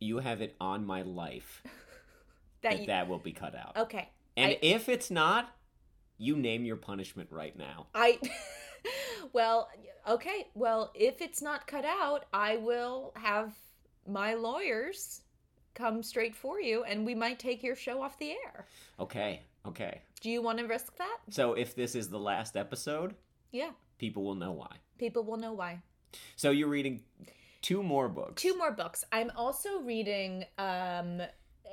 You 0.00 0.18
have 0.18 0.40
it 0.42 0.54
on 0.60 0.84
my 0.86 1.02
life 1.02 1.62
That, 2.62 2.70
that 2.72 2.80
you, 2.80 2.86
that 2.86 3.08
will 3.08 3.18
be 3.18 3.32
cut 3.32 3.54
out. 3.54 3.76
okay. 3.76 4.08
And 4.36 4.52
I- 4.52 4.58
if 4.62 4.88
it's 4.88 5.10
not, 5.10 5.50
you 6.18 6.36
name 6.36 6.64
your 6.64 6.76
punishment 6.76 7.28
right 7.30 7.56
now. 7.56 7.86
I 7.94 8.18
well, 9.32 9.68
okay. 10.08 10.46
Well, 10.54 10.92
if 10.94 11.20
it's 11.20 11.42
not 11.42 11.66
cut 11.66 11.84
out, 11.84 12.26
I 12.32 12.56
will 12.56 13.12
have 13.16 13.54
my 14.06 14.34
lawyers 14.34 15.22
come 15.74 16.02
straight 16.02 16.36
for 16.36 16.60
you 16.60 16.84
and 16.84 17.04
we 17.04 17.14
might 17.14 17.38
take 17.38 17.62
your 17.62 17.74
show 17.76 18.02
off 18.02 18.18
the 18.18 18.30
air. 18.30 18.66
Okay, 19.00 19.42
okay. 19.66 20.00
Do 20.24 20.30
you 20.30 20.40
want 20.40 20.58
to 20.58 20.64
risk 20.64 20.96
that? 20.96 21.18
So 21.28 21.52
if 21.52 21.74
this 21.74 21.94
is 21.94 22.08
the 22.08 22.18
last 22.18 22.56
episode, 22.56 23.14
Yeah. 23.52 23.72
people 23.98 24.24
will 24.24 24.34
know 24.34 24.52
why. 24.52 24.78
People 24.96 25.22
will 25.22 25.36
know 25.36 25.52
why. 25.52 25.82
So 26.34 26.50
you're 26.50 26.68
reading 26.70 27.02
two 27.60 27.82
more 27.82 28.08
books. 28.08 28.40
Two 28.40 28.56
more 28.56 28.70
books. 28.72 29.04
I'm 29.12 29.30
also 29.36 29.80
reading 29.80 30.46
um, 30.56 31.20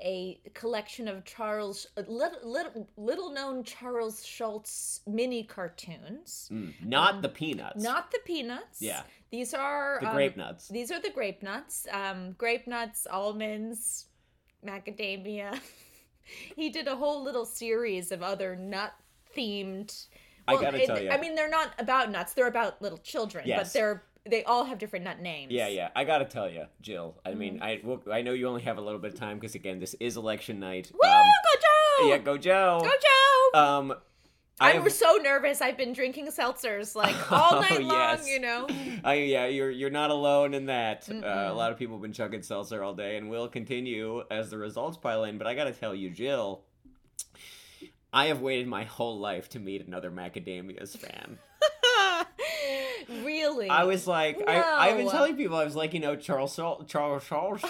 a 0.04 0.42
collection 0.54 1.08
of 1.08 1.24
Charles 1.24 1.88
little, 1.96 2.40
little, 2.44 2.90
little 2.98 3.32
known 3.32 3.64
Charles 3.64 4.26
Schulz 4.26 5.00
mini 5.08 5.46
cartoons. 5.46 6.50
Mm, 6.52 6.74
not 6.86 7.22
the 7.22 7.30
peanuts. 7.30 7.82
Not 7.82 8.12
the 8.12 8.20
peanuts. 8.26 8.82
Yeah. 8.82 9.04
These 9.32 9.54
are 9.54 10.00
the 10.02 10.10
um, 10.10 10.14
grape 10.14 10.36
nuts. 10.36 10.68
These 10.68 10.92
are 10.92 11.00
the 11.00 11.12
grape 11.12 11.42
nuts. 11.42 11.88
Um, 11.90 12.34
grape 12.38 12.68
nuts, 12.68 13.08
almonds, 13.10 14.08
macadamia. 14.62 15.58
he 16.56 16.70
did 16.70 16.88
a 16.88 16.96
whole 16.96 17.24
little 17.24 17.46
series 17.46 18.12
of 18.12 18.22
other 18.24 18.56
nut 18.56 18.94
themed. 19.36 20.08
I 20.48 20.60
gotta 20.60 20.86
tell 20.86 21.02
ya. 21.02 21.14
I 21.14 21.18
mean, 21.18 21.36
they're 21.36 21.50
not 21.50 21.74
about 21.80 22.12
nuts. 22.12 22.34
They're 22.34 22.48
about 22.48 22.82
little 22.82 22.98
children, 22.98 23.46
Yes. 23.48 23.60
but 23.70 23.74
they're 23.74 24.04
they 24.30 24.44
all 24.44 24.66
have 24.66 24.78
different 24.78 25.06
nut 25.06 25.20
names. 25.20 25.52
Yeah, 25.52 25.68
yeah. 25.68 25.90
I 25.96 26.04
gotta 26.04 26.26
tell 26.26 26.48
you, 26.50 26.66
Jill. 26.82 27.16
I 27.26 27.34
mean, 27.34 27.56
Mm-hmm. 27.56 27.64
I 27.64 27.80
well, 27.84 28.02
I 28.12 28.22
know 28.22 28.34
you 28.34 28.48
only 28.48 28.62
have 28.64 28.78
a 28.78 28.82
little 28.82 29.00
bit 29.00 29.14
of 29.14 29.20
time 29.20 29.38
because 29.38 29.56
again, 29.56 29.80
this 29.80 29.96
is 30.00 30.16
election 30.18 30.60
night. 30.60 30.92
Woo! 30.94 31.10
Um, 31.10 31.24
go 31.24 31.60
Joe! 31.60 32.08
yeah, 32.10 32.18
go 32.20 32.38
Joe. 32.38 32.80
Go 32.84 32.90
Joe! 32.90 33.60
Um, 33.60 33.94
I 34.62 34.74
I'm 34.74 34.84
have- 34.84 34.91
so 34.93 35.15
nervous. 35.21 35.60
I've 35.62 35.78
been 35.78 35.91
drinking 35.93 36.28
seltzers 36.28 36.95
like 36.95 37.32
all 37.32 37.56
Oh, 37.56 37.60
night 37.62 37.82
long. 37.82 37.91
yes. 37.91 38.28
You 38.30 38.39
know. 38.39 38.67
I, 39.04 39.15
yeah, 39.15 39.47
you're 39.47 39.71
you're 39.71 39.89
not 39.89 40.10
alone 40.12 40.54
in 40.54 40.67
that. 40.67 41.10
Uh, 41.10 41.15
a 41.26 41.54
lot 41.54 41.71
of 41.71 41.78
people 41.80 41.95
have 41.95 42.02
been 42.02 42.13
chugging 42.13 42.43
seltzer 42.43 42.84
all 42.84 42.93
day, 42.93 43.17
and 43.17 43.30
will 43.30 43.47
continue 43.47 44.24
as 44.32 44.50
the 44.50 44.58
results 44.58 44.97
pile 44.97 45.24
in. 45.24 45.38
But 45.38 45.47
I 45.47 45.56
gotta 45.56 45.71
tell 45.74 45.95
you, 45.95 46.10
Jill, 46.10 46.62
I 48.13 48.28
have 48.28 48.41
waited 48.41 48.67
my 48.67 48.84
whole 48.84 49.17
life 49.19 49.50
to 49.50 49.60
meet 49.60 49.86
another 49.88 50.12
Macadamias 50.12 50.97
fan. 50.97 51.39
really? 53.24 53.69
I 53.69 53.84
was 53.86 54.08
like, 54.08 54.41
I, 54.47 54.89
I've 54.89 54.97
been 54.97 55.10
telling 55.10 55.36
people, 55.36 55.58
I 55.58 55.63
was 55.63 55.76
like, 55.76 55.93
you 55.93 56.00
know, 56.00 56.15
Charles 56.15 56.56
Charles 56.56 56.86
Charles 57.28 57.63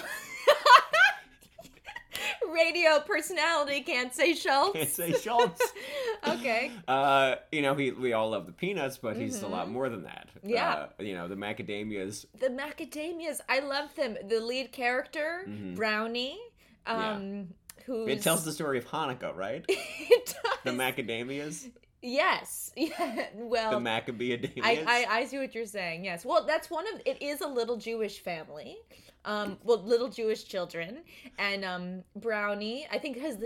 radio 2.52 3.00
personality 3.00 3.80
can't 3.80 4.14
say 4.14 4.34
Schulz. 4.34 4.72
can't 4.74 4.88
say 4.88 5.12
Schulz. 5.12 5.60
okay. 6.28 6.70
Uh, 6.86 7.36
you 7.50 7.62
know, 7.62 7.74
he 7.74 7.90
we 7.92 8.12
all 8.12 8.30
love 8.30 8.46
the 8.46 8.52
peanuts, 8.52 8.98
but 8.98 9.16
he's 9.16 9.42
a 9.42 9.48
lot 9.48 9.66
Mhm. 9.68 9.72
more 9.72 9.88
than 9.88 10.02
that. 10.04 10.28
Yeah. 10.44 10.86
Uh, 10.98 11.02
you 11.02 11.14
know, 11.14 11.28
the 11.28 11.34
macadamias. 11.36 12.26
The 12.38 12.48
macadamias, 12.48 13.40
I 13.48 13.60
love 13.60 13.94
them. 13.94 14.16
The 14.28 14.40
lead 14.40 14.72
character, 14.72 15.44
Mhm. 15.48 15.76
Brownie, 15.76 16.38
um, 16.86 17.48
who's 17.86 18.08
It 18.08 18.22
tells 18.22 18.44
the 18.44 18.52
story 18.52 18.78
of 18.78 18.86
Hanukkah, 18.86 19.34
right? 19.34 19.64
it 19.68 20.26
does. 20.26 20.58
The 20.64 20.70
macadamias, 20.70 21.70
yes, 22.02 22.72
yeah. 22.76 23.28
Well, 23.34 23.70
the 23.70 23.78
Maccabeadamias. 23.78 24.62
I, 24.64 24.84
I 24.86 25.06
I 25.20 25.24
see 25.26 25.38
what 25.38 25.54
you're 25.54 25.66
saying. 25.66 26.04
Yes. 26.04 26.24
Well, 26.24 26.44
that's 26.46 26.70
one 26.70 26.86
of 26.94 27.00
it 27.06 27.20
is 27.22 27.40
a 27.40 27.46
little 27.48 27.76
Jewish 27.76 28.20
family. 28.20 28.76
Um, 29.24 29.58
well, 29.62 29.78
little 29.82 30.08
Jewish 30.08 30.44
children, 30.44 30.98
and 31.38 31.64
um, 31.64 32.02
Brownie. 32.16 32.86
I 32.90 32.98
think 32.98 33.16
his 33.16 33.36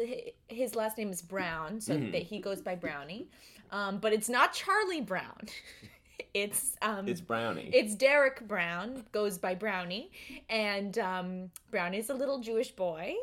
his 0.48 0.74
last 0.74 0.96
name 0.98 1.10
is 1.10 1.20
Brown, 1.22 1.80
so 1.80 1.94
Mhm. 1.94 2.12
that 2.12 2.22
he 2.22 2.38
goes 2.38 2.62
by 2.62 2.74
Brownie. 2.74 3.28
Um, 3.70 3.98
but 3.98 4.12
it's 4.12 4.28
not 4.28 4.52
Charlie 4.54 5.00
Brown. 5.02 5.40
it's 6.34 6.76
um, 6.82 7.06
It's 7.08 7.20
Brownie. 7.20 7.70
it's 7.74 7.94
Derek 7.94 8.46
Brown, 8.48 9.04
goes 9.12 9.36
by 9.38 9.54
Brownie, 9.54 10.10
and 10.48 10.96
um, 10.98 11.50
Brownie's 11.70 12.08
a 12.10 12.14
little 12.14 12.38
Jewish 12.40 12.70
boy, 12.72 13.14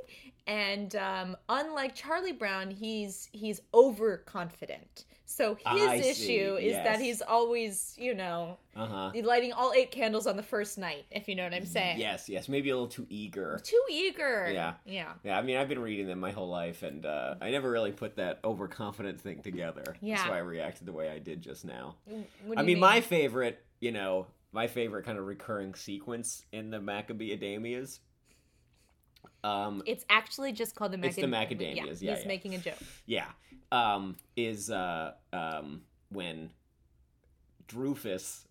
and 0.45 0.95
um, 0.95 1.35
unlike 1.49 1.95
Charlie 1.95 2.33
Brown, 2.33 2.69
he's 2.69 3.29
he's 3.31 3.61
overconfident. 3.73 5.05
So 5.35 5.55
his 5.55 5.87
I 5.87 5.99
see, 5.99 6.09
issue 6.09 6.55
is 6.57 6.73
that 6.75 6.99
he's 6.99 7.21
always, 7.21 7.95
you 7.97 8.13
know, 8.13 8.57
uh 8.75 8.85
huh. 8.85 9.11
lighting 9.23 9.51
all 9.51 9.73
eight 9.73 9.89
candles 9.89 10.27
on 10.27 10.37
the 10.37 10.43
first 10.43 10.77
night, 10.77 11.05
if 11.09 11.27
you 11.27 11.35
know 11.35 11.43
what 11.43 11.53
I'm 11.55 11.65
saying. 11.65 11.99
Yes, 11.99 12.29
yes. 12.29 12.47
Maybe 12.47 12.69
a 12.69 12.75
little 12.75 12.87
too 12.87 13.07
eager. 13.09 13.59
Too 13.63 13.81
eager. 13.89 14.51
Yeah. 14.53 14.73
Yeah. 14.85 15.13
Yeah, 15.23 15.37
I 15.37 15.41
mean, 15.41 15.57
I've 15.57 15.69
been 15.69 15.81
reading 15.81 16.05
them 16.05 16.19
my 16.19 16.31
whole 16.31 16.49
life, 16.49 16.83
and 16.83 17.03
uh, 17.05 17.35
I 17.41 17.49
never 17.49 17.71
really 17.71 17.91
put 17.91 18.17
that 18.17 18.41
overconfident 18.43 19.19
thing 19.21 19.41
together. 19.41 19.95
That's 20.01 20.29
why 20.29 20.35
I 20.35 20.39
reacted 20.39 20.85
the 20.85 20.93
way 20.93 21.09
I 21.09 21.17
did 21.17 21.41
just 21.41 21.65
now. 21.65 21.95
I 22.55 22.61
you 22.61 22.65
mean, 22.67 22.79
my 22.79 23.01
favorite, 23.01 23.65
you 23.79 23.91
know, 23.91 24.27
my 24.51 24.67
favorite 24.67 25.03
kind 25.03 25.17
of 25.17 25.25
recurring 25.25 25.73
sequence 25.73 26.45
in 26.51 26.69
the 26.69 26.77
Maccabeadamias. 26.79 27.99
Um, 29.43 29.83
It's 29.85 30.05
actually 30.09 30.51
just 30.53 30.75
called 30.75 30.91
the 30.93 30.97
macadamias. 30.97 31.05
It's 31.07 31.15
the 31.17 31.21
macadamias, 31.27 31.75
yeah, 31.75 31.85
he's 31.87 32.01
yeah. 32.03 32.27
making 32.27 32.55
a 32.55 32.57
joke. 32.59 32.77
yeah, 33.05 33.25
um, 33.71 34.15
is 34.35 34.69
uh, 34.69 35.13
um, 35.33 35.81
when 36.09 36.51
Drufus, 37.67 38.45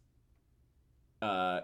uh, 1.20 1.60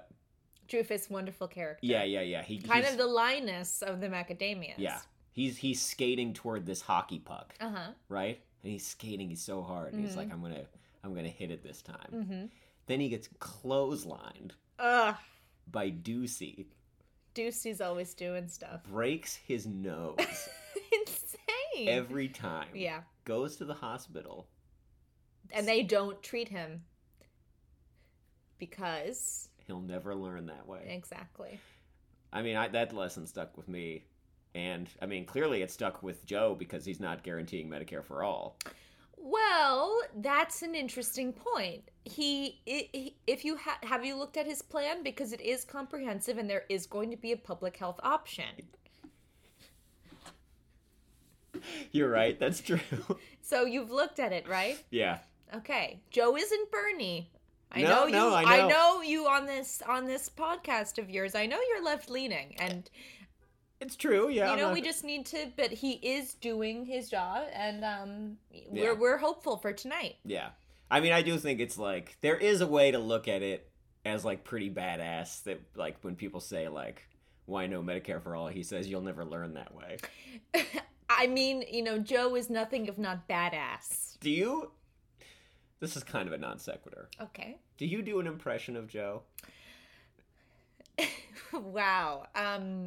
Drufus, 0.68 1.10
wonderful 1.10 1.48
character. 1.48 1.80
yeah, 1.86 2.04
yeah, 2.04 2.20
yeah, 2.20 2.42
he 2.42 2.58
Kind 2.60 2.86
of 2.86 2.96
the 2.96 3.06
Linus 3.06 3.82
of 3.82 4.00
the 4.00 4.08
macadamias. 4.08 4.74
yeah, 4.76 4.98
he's 5.32 5.56
he's 5.58 5.80
skating 5.80 6.32
toward 6.34 6.66
this 6.66 6.80
hockey 6.82 7.18
puck, 7.18 7.54
Uh 7.60 7.70
huh. 7.70 7.90
right? 8.08 8.40
And 8.62 8.72
he's 8.72 8.86
skating, 8.86 9.28
he's 9.28 9.42
so 9.42 9.62
hard, 9.62 9.92
and 9.94 10.04
he's 10.04 10.16
like, 10.16 10.32
I'm 10.32 10.42
gonna, 10.42 10.64
I'm 11.04 11.14
gonna 11.14 11.28
hit 11.28 11.50
it 11.50 11.62
this 11.62 11.80
time. 11.80 12.08
Mm-hmm. 12.12 12.44
Then 12.86 13.00
he 13.00 13.08
gets 13.08 13.28
clotheslined 13.38 14.52
Ugh. 14.78 15.14
by 15.70 15.90
Ducey, 15.90 16.66
Deucey's 17.34 17.80
always 17.80 18.14
doing 18.14 18.48
stuff. 18.48 18.82
breaks 18.90 19.34
his 19.36 19.66
nose 19.66 20.16
Insane. 20.92 21.88
every 21.88 22.28
time. 22.28 22.68
yeah. 22.74 23.00
goes 23.24 23.56
to 23.56 23.64
the 23.64 23.74
hospital. 23.74 24.48
And 25.52 25.66
they 25.66 25.82
don't 25.82 26.22
treat 26.22 26.48
him 26.48 26.82
because 28.58 29.48
He'll 29.66 29.80
never 29.80 30.14
learn 30.14 30.46
that 30.46 30.66
way. 30.66 30.86
exactly. 30.88 31.58
I 32.32 32.42
mean, 32.42 32.56
I, 32.56 32.68
that 32.68 32.92
lesson 32.94 33.26
stuck 33.26 33.56
with 33.56 33.68
me. 33.68 34.04
And 34.54 34.88
I 35.00 35.06
mean, 35.06 35.24
clearly 35.26 35.62
it 35.62 35.70
stuck 35.70 36.02
with 36.02 36.24
Joe 36.26 36.56
because 36.58 36.84
he's 36.84 37.00
not 37.00 37.22
guaranteeing 37.22 37.68
Medicare 37.68 38.04
for 38.04 38.22
all. 38.22 38.58
Well, 39.20 40.00
that's 40.16 40.62
an 40.62 40.74
interesting 40.74 41.32
point. 41.32 41.82
He, 42.04 42.60
if 43.26 43.44
you 43.44 43.56
ha- 43.56 43.78
have 43.82 44.04
you 44.04 44.16
looked 44.16 44.36
at 44.36 44.46
his 44.46 44.62
plan 44.62 45.02
because 45.02 45.32
it 45.32 45.40
is 45.40 45.64
comprehensive 45.64 46.38
and 46.38 46.48
there 46.48 46.64
is 46.68 46.86
going 46.86 47.10
to 47.10 47.16
be 47.16 47.32
a 47.32 47.36
public 47.36 47.76
health 47.76 48.00
option. 48.02 48.46
You're 51.92 52.10
right. 52.10 52.38
That's 52.38 52.60
true. 52.60 52.80
So 53.42 53.64
you've 53.64 53.90
looked 53.90 54.18
at 54.20 54.30
it, 54.32 54.46
right? 54.46 54.76
yeah. 54.90 55.20
Okay. 55.54 56.00
Joe 56.10 56.36
isn't 56.36 56.70
Bernie. 56.70 57.30
I 57.72 57.80
No, 57.80 57.88
know 57.88 58.04
you 58.06 58.12
no, 58.12 58.34
I 58.34 58.44
know. 58.44 58.50
I 58.50 58.68
know 58.68 59.00
you 59.00 59.26
on 59.26 59.46
this 59.46 59.82
on 59.88 60.04
this 60.04 60.28
podcast 60.28 60.98
of 60.98 61.08
yours. 61.08 61.34
I 61.34 61.46
know 61.46 61.58
you're 61.70 61.82
left 61.82 62.10
leaning 62.10 62.54
and 62.58 62.90
It's 63.80 63.94
true. 63.96 64.28
Yeah. 64.28 64.50
you 64.50 64.56
know 64.56 64.64
not- 64.68 64.74
we 64.74 64.80
just 64.82 65.04
need 65.04 65.26
to 65.26 65.50
but 65.56 65.70
he 65.70 65.92
is 65.92 66.34
doing 66.34 66.84
his 66.84 67.08
job 67.08 67.46
and 67.52 67.84
um 67.84 68.36
we're 68.70 68.94
we're 68.94 69.18
hopeful 69.18 69.56
for 69.56 69.72
tonight 69.72 70.16
Yeah. 70.24 70.50
I 70.90 71.00
mean, 71.00 71.12
I 71.12 71.20
do 71.20 71.36
think 71.36 71.60
it's 71.60 71.76
like 71.78 72.16
there 72.22 72.36
is 72.36 72.62
a 72.62 72.66
way 72.66 72.90
to 72.92 72.98
look 72.98 73.28
at 73.28 73.42
it 73.42 73.70
as 74.06 74.24
like 74.24 74.42
pretty 74.42 74.70
badass 74.70 75.42
that 75.44 75.60
like 75.76 75.98
when 76.02 76.16
people 76.16 76.40
say 76.40 76.68
like 76.68 77.02
why 77.44 77.66
no 77.66 77.82
Medicare 77.82 78.22
for 78.22 78.34
all, 78.34 78.48
he 78.48 78.62
says 78.62 78.88
you'll 78.88 79.02
never 79.02 79.24
learn 79.24 79.54
that 79.54 79.74
way. 79.74 79.98
i 81.10 81.26
mean 81.26 81.64
you 81.70 81.82
know 81.82 81.98
joe 81.98 82.34
is 82.36 82.50
nothing 82.50 82.86
if 82.86 82.98
not 82.98 83.26
badass 83.28 84.18
Do 84.20 84.30
you 84.30 84.70
This 85.80 85.96
is 85.96 86.02
kind 86.04 86.26
of 86.26 86.32
a 86.34 86.38
non 86.38 86.58
sequitur. 86.58 87.08
okay 87.20 87.58
Do 87.78 87.86
you 87.86 88.02
do 88.02 88.18
an 88.20 88.26
impression 88.26 88.76
of 88.76 88.88
Joe? 88.88 89.22
wow 91.52 92.26
um 92.34 92.86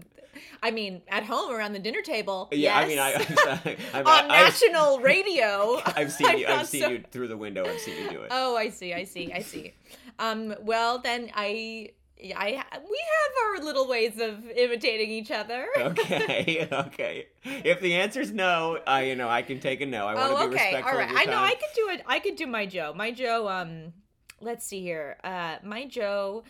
i 0.64 0.72
mean 0.72 1.02
at 1.08 1.24
home 1.24 1.52
around 1.52 1.74
the 1.74 1.80
dinner 1.80 2.02
table 2.02 2.50
Yeah, 2.52 2.78
I 2.78 2.88
mean, 2.88 3.00
I, 3.00 3.14
I, 3.94 4.02
I, 4.02 4.22
on 4.22 4.28
national 4.28 5.00
radio 5.00 5.82
I've 5.86 6.12
seen 6.12 6.40
you. 6.40 6.48
I'm 6.48 6.60
I've 6.60 6.68
seen 6.68 6.82
so- 6.82 6.90
you 6.90 7.04
through 7.12 7.28
the 7.28 7.38
window. 7.38 7.66
I've 7.66 7.80
seen 7.80 8.04
you 8.04 8.10
do 8.10 8.22
it. 8.22 8.30
Oh, 8.32 8.56
I 8.56 8.70
see. 8.70 8.94
I 8.94 9.04
see. 9.04 9.32
I 9.34 9.42
see. 9.42 9.74
Um, 10.20 10.54
well, 10.62 11.00
then 11.00 11.32
I, 11.36 11.92
I, 12.36 12.64
we 12.90 13.02
have 13.12 13.60
our 13.60 13.66
little 13.66 13.88
ways 13.88 14.20
of 14.20 14.48
imitating 14.50 15.10
each 15.10 15.32
other. 15.32 15.68
okay, 15.78 16.68
okay. 16.72 17.28
If 17.44 17.82
the 17.82 17.96
answer's 17.96 18.32
no, 18.32 18.80
I 18.86 19.04
you 19.04 19.16
know 19.16 19.30
I 19.30 19.42
can 19.42 19.60
take 19.60 19.82
a 19.82 19.86
no. 19.86 20.08
I 20.08 20.16
want 20.16 20.32
oh, 20.32 20.44
to 20.44 20.50
be 20.50 20.56
okay. 20.56 20.66
respectful 20.66 20.92
All 20.92 21.06
right. 21.06 21.16
I 21.16 21.26
know. 21.26 21.40
I 21.40 21.52
could 21.52 21.76
do 21.76 21.90
it. 21.90 22.04
I 22.06 22.20
could 22.20 22.36
do 22.36 22.48
my 22.48 22.66
Joe. 22.66 22.94
My 22.96 23.12
Joe. 23.12 23.50
Um, 23.50 23.94
let's 24.40 24.66
see 24.66 24.82
here. 24.82 25.18
Uh, 25.24 25.58
my 25.64 25.86
Joe. 25.86 26.44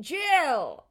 Jill. 0.00 0.84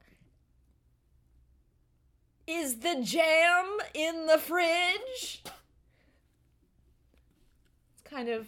Is 2.47 2.79
the 2.79 3.01
jam 3.01 3.65
in 3.93 4.27
the 4.27 4.37
fridge? 4.37 5.43
It's 7.93 8.03
kind 8.03 8.29
of 8.29 8.47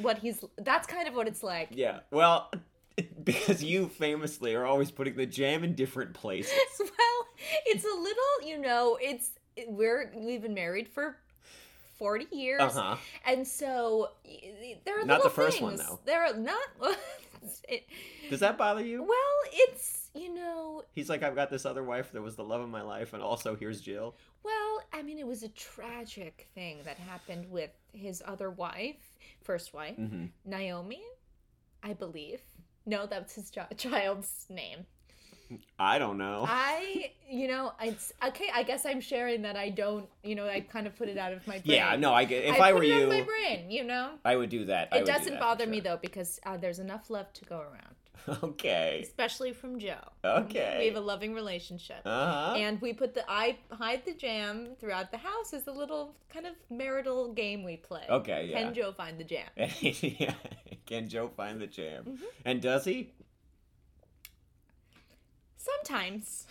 what 0.00 0.18
he's. 0.18 0.42
That's 0.56 0.86
kind 0.86 1.06
of 1.06 1.14
what 1.14 1.28
it's 1.28 1.42
like. 1.42 1.68
Yeah. 1.72 2.00
Well, 2.10 2.50
because 3.24 3.62
you 3.62 3.88
famously 3.88 4.54
are 4.54 4.64
always 4.64 4.90
putting 4.90 5.16
the 5.16 5.26
jam 5.26 5.62
in 5.62 5.74
different 5.74 6.14
places. 6.14 6.54
well, 6.80 7.26
it's 7.66 7.84
a 7.84 8.00
little, 8.00 8.48
you 8.48 8.58
know, 8.58 8.98
it's 9.00 9.32
we're 9.68 10.10
we've 10.16 10.42
been 10.42 10.54
married 10.54 10.88
for 10.88 11.16
40 11.98 12.26
years. 12.32 12.60
Uh-huh. 12.62 12.96
And 13.26 13.46
so 13.46 14.10
there 14.84 15.00
are 15.00 15.04
Not 15.04 15.22
the 15.22 15.28
little 15.28 15.30
first 15.30 15.60
one, 15.60 15.76
things. 15.76 15.88
though. 15.88 16.00
There 16.04 16.24
are 16.24 16.34
not. 16.34 16.58
it, 17.68 17.86
Does 18.30 18.40
that 18.40 18.56
bother 18.58 18.84
you? 18.84 19.02
well, 19.02 19.38
it's 19.52 20.10
you 20.14 20.32
know. 20.34 20.82
He's 20.92 21.08
like, 21.08 21.22
I've 21.22 21.34
got 21.34 21.50
this 21.50 21.66
other 21.66 21.82
wife 21.82 22.12
that 22.12 22.22
was 22.22 22.36
the 22.36 22.44
love 22.44 22.60
of 22.60 22.68
my 22.68 22.82
life, 22.82 23.12
and 23.14 23.22
also 23.22 23.56
here's 23.56 23.80
Jill. 23.80 24.14
Well, 24.44 24.82
I 24.92 25.02
mean, 25.02 25.18
it 25.18 25.26
was 25.26 25.42
a 25.42 25.48
tragic 25.48 26.48
thing 26.54 26.78
that 26.84 26.98
happened 26.98 27.50
with 27.50 27.70
his 27.92 28.22
other 28.24 28.50
wife, 28.50 28.96
first 29.42 29.74
wife, 29.74 29.96
Mhm. 29.96 30.30
Naomi, 30.44 31.02
I 31.82 31.94
believe. 31.94 32.40
No, 32.86 33.06
that's 33.06 33.34
his 33.34 33.50
chi- 33.50 33.66
child's 33.76 34.46
name. 34.48 34.86
I 35.78 35.98
don't 35.98 36.18
know. 36.18 36.44
I, 36.48 37.12
you 37.28 37.48
know, 37.48 37.72
it's 37.80 38.12
okay. 38.24 38.48
I 38.54 38.62
guess 38.62 38.86
I'm 38.86 39.00
sharing 39.00 39.42
that 39.42 39.56
I 39.56 39.70
don't, 39.70 40.06
you 40.22 40.34
know, 40.34 40.46
I 40.48 40.60
kind 40.60 40.86
of 40.86 40.96
put 40.96 41.08
it 41.08 41.18
out 41.18 41.32
of 41.32 41.46
my 41.46 41.58
brain. 41.58 41.76
yeah, 41.76 41.96
no, 41.96 42.12
I 42.12 42.24
get. 42.24 42.44
If 42.44 42.60
I, 42.60 42.70
I 42.70 42.72
were 42.72 42.80
put 42.80 42.88
it 42.88 42.92
out 42.92 42.98
you, 42.98 43.02
of 43.04 43.08
my 43.10 43.22
brain, 43.22 43.70
you 43.70 43.84
know. 43.84 44.12
I 44.24 44.36
would 44.36 44.50
do 44.50 44.64
that. 44.66 44.88
I 44.92 44.98
It 44.98 45.06
doesn't 45.06 45.24
that 45.34 45.38
for 45.38 45.38
bother 45.40 45.66
me 45.66 45.80
though 45.80 45.98
because 46.00 46.40
uh, 46.46 46.56
there's 46.56 46.78
enough 46.78 47.10
love 47.10 47.32
to 47.34 47.44
go 47.44 47.58
around, 47.60 48.38
Okay. 48.42 49.00
especially 49.02 49.52
from 49.52 49.78
Joe. 49.78 49.96
Okay. 50.24 50.76
We 50.78 50.86
have 50.86 50.96
a 50.96 51.00
loving 51.00 51.34
relationship. 51.34 52.02
Uh 52.04 52.32
huh. 52.50 52.54
And 52.56 52.80
we 52.80 52.92
put 52.92 53.14
the 53.14 53.24
I 53.28 53.56
hide 53.70 54.04
the 54.04 54.14
jam 54.14 54.68
throughout 54.78 55.10
the 55.10 55.18
house 55.18 55.52
as 55.52 55.66
a 55.66 55.72
little 55.72 56.14
kind 56.32 56.46
of 56.46 56.54
marital 56.70 57.32
game 57.32 57.64
we 57.64 57.76
play. 57.76 58.04
Okay, 58.08 58.48
yeah. 58.50 58.62
Can 58.62 58.74
Joe 58.74 58.92
find 58.92 59.18
the 59.18 59.24
jam? 59.24 59.48
yeah. 59.80 60.34
Can 60.86 61.08
Joe 61.08 61.30
find 61.36 61.60
the 61.60 61.66
jam? 61.66 62.04
Mm-hmm. 62.04 62.24
And 62.44 62.60
does 62.62 62.84
he? 62.84 63.10
Sometimes. 65.64 66.46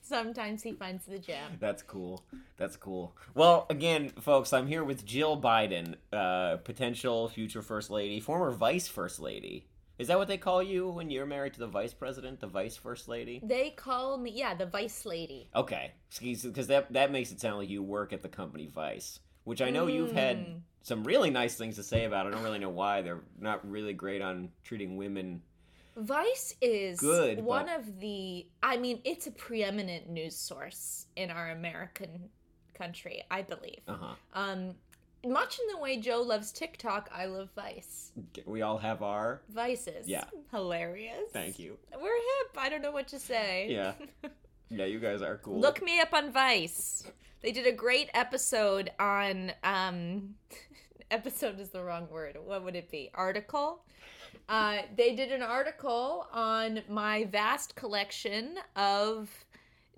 Sometimes 0.00 0.62
he 0.62 0.72
finds 0.72 1.04
the 1.06 1.18
gem. 1.18 1.52
That's 1.60 1.82
cool. 1.82 2.22
That's 2.56 2.76
cool. 2.76 3.14
Well, 3.34 3.66
again, 3.70 4.10
folks, 4.20 4.52
I'm 4.52 4.66
here 4.66 4.84
with 4.84 5.06
Jill 5.06 5.40
Biden, 5.40 5.94
uh, 6.12 6.56
potential 6.58 7.28
future 7.28 7.62
first 7.62 7.88
lady, 7.90 8.20
former 8.20 8.50
vice 8.50 8.88
first 8.88 9.20
lady. 9.20 9.66
Is 9.98 10.08
that 10.08 10.18
what 10.18 10.26
they 10.26 10.38
call 10.38 10.62
you 10.62 10.88
when 10.88 11.10
you're 11.10 11.26
married 11.26 11.54
to 11.54 11.60
the 11.60 11.66
vice 11.68 11.94
president, 11.94 12.40
the 12.40 12.46
vice 12.48 12.76
first 12.76 13.08
lady? 13.08 13.40
They 13.42 13.70
call 13.70 14.18
me, 14.18 14.32
yeah, 14.34 14.54
the 14.54 14.66
vice 14.66 15.06
lady. 15.06 15.48
Okay, 15.54 15.92
because 16.20 16.66
that 16.66 16.92
that 16.92 17.12
makes 17.12 17.30
it 17.30 17.40
sound 17.40 17.58
like 17.58 17.68
you 17.68 17.82
work 17.82 18.12
at 18.12 18.22
the 18.22 18.28
company 18.28 18.66
Vice, 18.66 19.20
which 19.44 19.62
I 19.62 19.70
know 19.70 19.86
you've 19.86 20.12
had 20.12 20.38
Mm. 20.38 20.60
some 20.82 21.04
really 21.04 21.30
nice 21.30 21.54
things 21.56 21.76
to 21.76 21.82
say 21.84 22.04
about. 22.04 22.26
I 22.26 22.30
don't 22.30 22.42
really 22.42 22.58
know 22.58 22.70
why 22.70 23.02
they're 23.02 23.20
not 23.38 23.68
really 23.70 23.92
great 23.92 24.20
on 24.22 24.50
treating 24.64 24.96
women. 24.96 25.42
Vice 25.96 26.54
is 26.60 27.00
Good, 27.00 27.40
one 27.44 27.66
but- 27.66 27.80
of 27.80 28.00
the, 28.00 28.46
I 28.62 28.76
mean, 28.76 29.00
it's 29.04 29.26
a 29.26 29.30
preeminent 29.30 30.08
news 30.08 30.36
source 30.36 31.06
in 31.16 31.30
our 31.30 31.50
American 31.50 32.28
country, 32.74 33.22
I 33.30 33.42
believe. 33.42 33.80
Uh 33.86 33.96
huh. 34.00 34.14
Um, 34.34 34.74
much 35.24 35.58
in 35.60 35.66
the 35.74 35.80
way 35.80 35.98
Joe 35.98 36.20
loves 36.22 36.50
TikTok, 36.50 37.08
I 37.14 37.26
love 37.26 37.50
Vice. 37.54 38.10
We 38.44 38.62
all 38.62 38.78
have 38.78 39.02
our. 39.02 39.42
Vices. 39.50 40.08
Yeah. 40.08 40.24
Hilarious. 40.50 41.30
Thank 41.32 41.58
you. 41.60 41.78
We're 41.94 42.16
hip. 42.16 42.56
I 42.58 42.68
don't 42.68 42.82
know 42.82 42.90
what 42.90 43.08
to 43.08 43.18
say. 43.18 43.68
Yeah. 43.70 43.92
Yeah, 44.74 44.86
you 44.86 45.00
guys 45.00 45.20
are 45.20 45.36
cool. 45.36 45.60
Look 45.60 45.82
me 45.82 46.00
up 46.00 46.14
on 46.14 46.32
Vice. 46.32 47.04
They 47.42 47.52
did 47.52 47.66
a 47.66 47.72
great 47.72 48.08
episode 48.14 48.90
on 48.98 49.52
um 49.62 50.30
episode 51.10 51.60
is 51.60 51.68
the 51.68 51.84
wrong 51.84 52.08
word. 52.10 52.38
What 52.42 52.64
would 52.64 52.74
it 52.74 52.90
be? 52.90 53.10
Article. 53.12 53.82
Uh, 54.48 54.78
they 54.96 55.14
did 55.14 55.32
an 55.32 55.42
article 55.42 56.26
on 56.32 56.80
my 56.88 57.24
vast 57.24 57.74
collection 57.74 58.56
of 58.76 59.30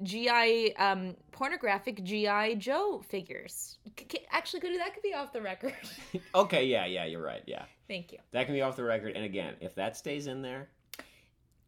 GI 0.03 0.77
um, 0.77 1.15
pornographic 1.33 2.03
GI 2.03 2.57
Joe 2.57 3.03
figures. 3.09 3.79
C- 3.99 4.27
actually, 4.31 4.61
could 4.61 4.79
that 4.79 4.95
could 4.95 5.03
be 5.03 5.15
off 5.15 5.33
the 5.33 5.43
record. 5.43 5.75
Okay, 6.35 6.67
yeah, 6.67 6.87
yeah, 6.87 7.05
you're 7.05 7.23
right. 7.23 7.43
Yeah. 7.47 7.65
Thank 7.89 8.13
you. 8.13 8.19
That 8.33 8.47
can 8.47 8.55
be 8.55 8.63
off 8.63 8.77
the 8.77 8.85
record. 8.85 9.15
And 9.15 9.25
again, 9.25 9.55
if 9.61 9.75
that 9.77 9.97
stays 9.97 10.27
in 10.27 10.43
there, 10.43 10.69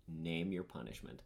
name 0.09 0.53
your 0.53 0.65
punishment. 0.65 1.23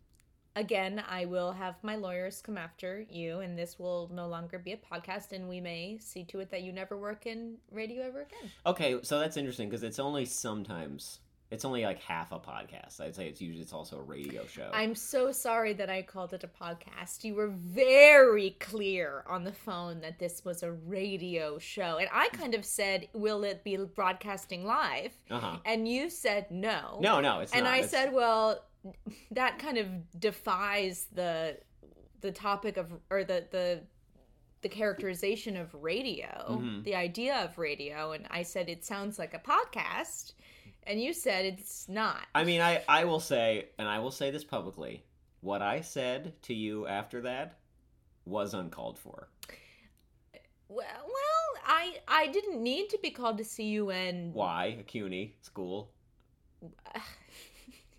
Again, 0.57 1.03
I 1.09 1.27
will 1.27 1.53
have 1.53 1.77
my 1.83 1.95
lawyers 1.95 2.43
come 2.43 2.59
after 2.59 3.07
you, 3.09 3.39
and 3.39 3.57
this 3.57 3.79
will 3.79 4.11
no 4.13 4.27
longer 4.27 4.59
be 4.59 4.73
a 4.73 4.77
podcast, 4.77 5.33
and 5.33 5.49
we 5.49 5.61
may 5.61 5.97
see 5.99 6.25
to 6.25 6.41
it 6.41 6.51
that 6.51 6.63
you 6.63 6.73
never 6.73 6.99
work 6.99 7.25
in 7.25 7.57
radio 7.71 8.03
ever 8.09 8.23
again. 8.23 8.51
Okay, 8.67 8.99
so 9.03 9.21
that's 9.21 9.37
interesting 9.37 9.69
because 9.69 9.85
it's 9.85 10.01
only 10.01 10.25
sometimes. 10.25 11.21
It's 11.51 11.65
only 11.65 11.85
like 11.85 12.01
half 12.01 12.31
a 12.31 12.39
podcast. 12.39 13.01
I'd 13.01 13.17
say 13.17 13.27
it's 13.29 13.41
usually 13.41 13.63
it's 13.63 13.73
also 13.73 13.99
a 13.99 14.03
radio 14.03 14.47
show. 14.47 14.71
I'm 14.73 14.95
so 14.95 15.33
sorry 15.33 15.73
that 15.73 15.91
I 15.91 16.03
called 16.03 16.33
it 16.33 16.45
a 16.45 16.49
podcast. 16.49 17.25
You 17.25 17.35
were 17.35 17.49
very 17.49 18.51
clear 18.61 19.25
on 19.27 19.43
the 19.43 19.53
phone 19.53 20.01
that 20.03 20.21
this 20.21 20.45
was 20.45 20.63
a 20.63 20.71
radio 20.71 21.59
show. 21.59 21.97
And 21.99 22.09
I 22.13 22.29
kind 22.29 22.55
of 22.55 22.65
said, 22.65 23.09
Will 23.15 23.43
it 23.43 23.65
be 23.65 23.77
broadcasting 23.77 24.65
live? 24.65 25.13
Uh 25.29 25.41
huh. 25.41 25.57
And 25.65 25.89
you 25.89 26.09
said 26.09 26.47
no. 26.53 26.99
No, 27.01 27.21
no, 27.21 27.41
it's 27.41 27.53
and 27.53 27.65
not. 27.65 27.73
I 27.73 27.77
It's- 27.79 27.91
said, 27.91 28.13
Well, 28.13 28.65
that 29.33 29.59
kind 29.59 29.77
of 29.79 29.89
defies 30.21 31.07
the 31.13 31.57
the 32.21 32.31
topic 32.31 32.77
of 32.77 32.93
or 33.11 33.25
the 33.25 33.45
the 33.51 33.83
the 34.63 34.69
characterization 34.69 35.57
of 35.57 35.73
radio, 35.75 36.59
Mhm. 36.61 36.85
the 36.85 36.95
idea 36.95 37.37
of 37.45 37.57
radio, 37.57 38.13
and 38.13 38.27
I 38.31 38.43
said 38.43 38.69
it 38.69 38.85
sounds 38.85 39.19
like 39.19 39.33
a 39.33 39.39
podcast, 39.39 40.35
and 40.91 41.01
you 41.01 41.15
said 41.15 41.45
it's 41.45 41.89
not. 41.89 42.27
I 42.35 42.45
mean, 42.45 42.61
I 42.61 42.83
I 42.89 43.05
will 43.05 43.21
say, 43.21 43.69
and 43.79 43.89
I 43.89 43.99
will 44.01 44.11
say 44.11 44.31
this 44.31 44.45
publicly. 44.45 45.05
What 45.41 45.63
I 45.63 45.81
said 45.81 46.35
to 46.43 46.55
you 46.55 46.87
after 46.87 47.23
that 47.23 47.59
was 48.27 48.53
uncalled 48.53 48.99
for. 48.99 49.29
Well, 50.69 50.87
well, 50.87 51.63
I 51.67 51.95
I 52.07 52.27
didn't 52.27 52.63
need 52.63 52.91
to 52.91 52.99
be 53.03 53.11
called 53.11 53.39
to 53.39 53.45
see 53.45 53.65
you 53.65 53.91
and 53.91 54.35
Why? 54.35 54.77
A 54.81 54.83
CUNY 54.83 55.37
school. 55.41 55.91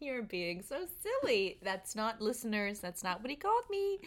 you're 0.02 0.24
being 0.24 0.62
so 0.62 0.86
silly. 1.02 1.58
That's 1.62 1.96
not 1.96 2.22
listeners. 2.22 2.80
That's 2.80 3.04
not 3.04 3.22
what 3.22 3.30
he 3.30 3.36
called 3.36 3.64
me. 3.70 4.00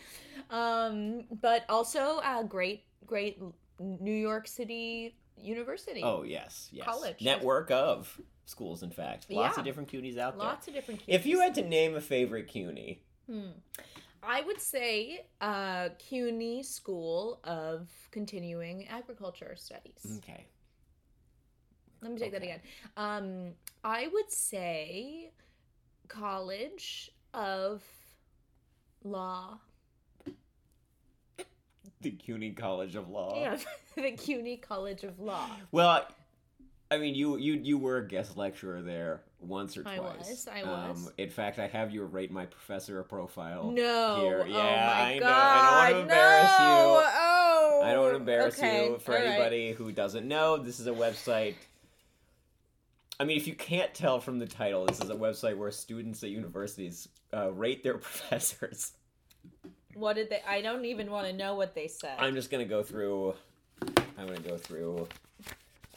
Um, 0.51 1.25
but 1.41 1.65
also 1.69 2.21
a 2.25 2.45
great, 2.45 2.85
great 3.07 3.41
New 3.79 4.15
York 4.15 4.47
City 4.47 5.17
University. 5.37 6.03
Oh 6.03 6.23
yes, 6.23 6.69
yes. 6.73 6.87
College. 6.87 7.23
Network 7.23 7.71
of 7.71 8.21
schools. 8.45 8.83
In 8.83 8.91
fact, 8.91 9.31
lots 9.31 9.57
Yeah. 9.57 9.61
of 9.61 9.65
different 9.65 9.89
CUNYs 9.91 10.19
out 10.19 10.37
there. 10.37 10.47
lots 10.47 10.69
of 10.69 10.75
different. 10.75 11.03
If 11.07 11.27
you 11.27 11.41
had 11.41 11.55
to 11.57 11.63
name 11.63 11.95
a 11.97 12.01
favorite 12.01 12.49
CUNY, 12.49 13.01
Hmm. 13.27 13.51
I 14.23 14.41
would 14.43 14.61
say 14.61 15.27
uh, 15.41 15.91
CUNY 15.99 16.63
School 16.63 17.41
of 17.45 17.89
Continuing 18.11 18.87
Agriculture 18.89 19.55
Studies. 19.57 20.19
okay, 20.19 20.47
Let 22.03 22.13
me 22.13 22.19
take 22.19 22.33
that 22.33 22.43
again. 22.43 22.61
Um, 22.97 23.55
I 23.83 24.09
would 24.09 24.31
say 24.31 25.31
College 26.09 27.11
of 27.33 27.83
Law. 29.03 29.59
the 32.01 32.11
CUNY 32.11 32.51
College 32.53 32.97
of 32.97 33.09
Law. 33.09 33.35
Yeah, 33.41 33.59
the 33.97 34.13
CUNY 34.13 34.59
College 34.59 35.05
of 35.05 35.19
Law. 35.19 35.49
Well, 35.73 36.07
I 36.91 36.99
mean, 36.99 37.15
you 37.15 37.37
you 37.39 37.55
you 37.55 37.79
were 37.79 37.99
a 37.99 38.07
guest 38.07 38.37
lecturer 38.37 38.83
there 38.83 39.23
once 39.41 39.77
or 39.77 39.83
I 39.87 39.97
twice. 39.97 40.29
was, 40.29 40.49
I 40.49 40.63
was. 40.63 41.07
Um, 41.07 41.13
in 41.19 41.31
fact, 41.31 41.59
I 41.59 41.67
have 41.67 41.93
you 41.93 42.05
rate 42.05 42.31
my 42.31 42.47
professor 42.47 43.03
profile. 43.03 43.71
No. 43.71 44.21
Here. 44.21 44.43
oh 44.43 44.47
Yeah, 44.47 44.55
my 44.55 45.03
I 45.03 45.15
know. 45.15 45.21
God. 45.21 45.31
I 45.31 45.63
don't 45.63 45.73
want 45.77 45.95
to 45.95 46.01
embarrass 46.03 46.59
no. 46.59 46.65
you. 46.65 47.07
Oh. 47.17 47.81
I 47.85 47.93
don't 47.93 48.01
want 48.03 48.13
to 48.13 48.17
embarrass 48.21 48.59
Okay, 48.59 48.87
you. 48.91 48.99
For 48.99 49.13
all 49.13 49.19
right. 49.19 49.27
anybody 49.27 49.73
who 49.73 49.93
doesn't 49.93 50.27
know, 50.29 50.57
this 50.59 50.79
is 50.81 50.87
a 50.87 50.93
website. 50.93 51.55
I 53.19 53.25
mean, 53.25 53.37
if 53.37 53.47
you 53.47 53.55
can't 53.55 53.95
tell 53.95 54.21
from 54.21 54.39
the 54.39 54.47
title, 54.47 54.87
this 54.87 55.01
is 55.01 55.09
a 55.11 55.15
website 55.15 55.57
where 55.57 55.71
students 55.71 56.23
at 56.23 56.31
universities 56.31 57.09
uh, 57.33 57.53
rate 57.53 57.83
their 57.83 57.99
professors. 57.99 58.93
What 59.95 60.15
did 60.17 60.31
they? 60.31 60.43
I 60.47 60.61
don't 60.61 60.85
even 60.85 61.11
want 61.11 61.27
to 61.29 61.33
know 61.33 61.55
what 61.55 61.75
they 61.75 61.87
said. 61.89 62.17
I'm 62.19 62.35
just 62.35 62.51
gonna 62.51 62.65
go 62.65 62.83
through. 62.83 63.35
I'm 64.19 64.27
gonna 64.27 64.41
go 64.41 64.57
through 64.57 65.09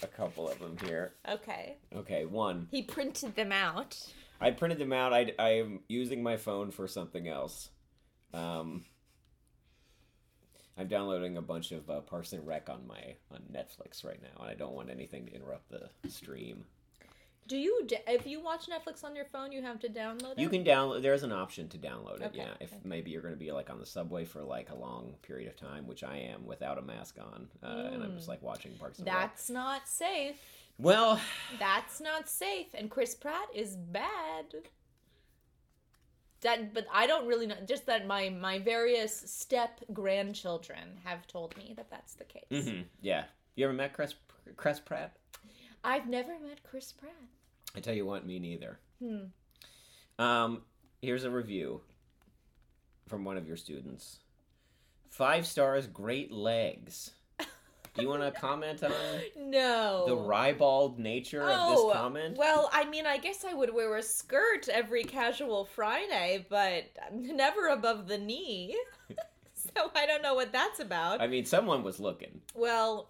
a 0.03 0.07
couple 0.07 0.49
of 0.49 0.59
them 0.59 0.77
here. 0.83 1.13
okay. 1.27 1.77
Okay, 1.95 2.25
one. 2.25 2.67
He 2.71 2.83
printed 2.83 3.35
them 3.35 3.51
out. 3.51 3.97
I 4.39 4.51
printed 4.51 4.77
them 4.79 4.93
out. 4.93 5.13
I 5.13 5.33
I'm 5.39 5.79
using 5.87 6.21
my 6.21 6.37
phone 6.37 6.71
for 6.71 6.87
something 6.87 7.27
else. 7.27 7.69
Um, 8.33 8.85
I'm 10.77 10.87
downloading 10.87 11.37
a 11.37 11.41
bunch 11.41 11.71
of 11.71 11.89
uh, 11.89 12.01
Parks 12.01 12.33
and 12.33 12.45
Rec 12.45 12.69
on 12.69 12.85
my 12.87 13.15
on 13.31 13.41
Netflix 13.51 14.05
right 14.05 14.21
now, 14.21 14.41
and 14.41 14.49
I 14.51 14.53
don't 14.53 14.73
want 14.73 14.91
anything 14.91 15.25
to 15.25 15.33
interrupt 15.33 15.69
the 15.69 15.89
stream. 16.09 16.65
Do 17.47 17.57
you? 17.57 17.87
If 18.07 18.27
you 18.27 18.41
watch 18.41 18.67
Netflix 18.67 19.03
on 19.03 19.15
your 19.15 19.25
phone, 19.25 19.51
you 19.51 19.61
have 19.61 19.79
to 19.79 19.87
download 19.89 20.33
it. 20.33 20.39
You 20.39 20.49
can 20.49 20.63
download. 20.63 21.01
There's 21.01 21.23
an 21.23 21.31
option 21.31 21.69
to 21.69 21.77
download 21.77 22.21
it. 22.21 22.25
Okay, 22.27 22.39
Yeah, 22.39 22.49
if 22.59 22.73
okay. 22.73 22.81
maybe 22.83 23.11
you're 23.11 23.21
going 23.21 23.33
to 23.33 23.39
be 23.39 23.51
like 23.51 23.69
on 23.69 23.79
the 23.79 23.85
subway 23.85 24.25
for 24.25 24.43
like 24.43 24.69
a 24.69 24.75
long 24.75 25.15
period 25.21 25.47
of 25.49 25.55
time, 25.55 25.87
which 25.87 26.03
I 26.03 26.17
am 26.17 26.45
without 26.45 26.77
a 26.77 26.81
mask 26.81 27.17
on, 27.19 27.47
uh, 27.63 27.89
and 27.93 28.03
I'm 28.03 28.15
just 28.15 28.27
like 28.27 28.41
watching 28.41 28.73
Parks 28.73 28.99
and 28.99 29.07
Rec. 29.07 29.15
That's 29.15 29.49
not 29.49 29.87
safe. 29.87 30.35
Well, 30.79 31.19
That's 31.59 31.99
not 32.01 32.29
safe. 32.29 32.67
And 32.73 32.89
Chris 32.89 33.15
Pratt 33.15 33.47
is 33.53 33.75
bad. 33.75 34.45
That, 36.41 36.73
but 36.73 36.85
I 36.93 37.07
don't 37.07 37.27
really 37.27 37.47
know. 37.47 37.55
Just 37.67 37.87
that 37.87 38.05
my 38.05 38.29
my 38.29 38.59
various 38.59 39.15
step 39.15 39.79
grandchildren 39.91 40.99
have 41.03 41.25
told 41.25 41.57
me 41.57 41.73
that 41.77 41.89
that's 41.89 42.13
the 42.13 42.25
case. 42.25 42.45
Mm-hmm. 42.51 42.81
Yeah. 43.01 43.23
You 43.55 43.65
ever 43.65 43.73
met 43.73 43.93
Chris 43.93 44.13
Chris 44.55 44.79
Pratt? 44.79 45.15
I've 45.83 46.07
never 46.07 46.33
met 46.39 46.61
Chris 46.63 46.91
Pratt. 46.91 47.11
I 47.77 47.79
tell 47.79 47.93
you 47.93 48.07
what, 48.07 48.25
me 48.25 48.39
neither. 48.39 48.79
Hmm. 48.99 49.25
Um, 50.17 50.61
here's 50.99 51.25
a 51.25 51.29
review 51.29 51.81
from 53.07 53.23
one 53.23 53.37
of 53.37 53.47
your 53.47 53.55
students. 53.55 54.17
Five 55.11 55.45
stars, 55.45 55.85
great 55.85 56.31
legs. 56.31 57.11
Do 57.39 58.01
you 58.01 58.09
want 58.09 58.23
to 58.23 58.31
comment 58.41 58.83
on 58.83 58.91
No. 59.37 60.05
the 60.07 60.15
ribald 60.15 60.97
nature 60.97 61.43
of 61.43 61.49
Oh, 61.51 61.87
this 61.87 61.95
comment? 61.95 62.35
well, 62.35 62.67
I 62.73 62.85
mean, 62.89 63.05
I 63.05 63.17
guess 63.19 63.45
I 63.45 63.53
would 63.53 63.71
wear 63.71 63.95
a 63.97 64.01
skirt 64.03 64.67
every 64.69 65.03
casual 65.03 65.65
Friday, 65.65 66.47
but 66.49 66.85
never 67.13 67.67
above 67.67 68.07
the 68.07 68.17
knee. 68.17 68.75
so 69.53 69.91
I 69.95 70.07
don't 70.07 70.23
know 70.23 70.33
what 70.33 70.51
that's 70.51 70.79
about. 70.79 71.21
I 71.21 71.27
mean, 71.27 71.45
someone 71.45 71.83
was 71.83 71.99
looking. 71.99 72.41
Well, 72.55 73.09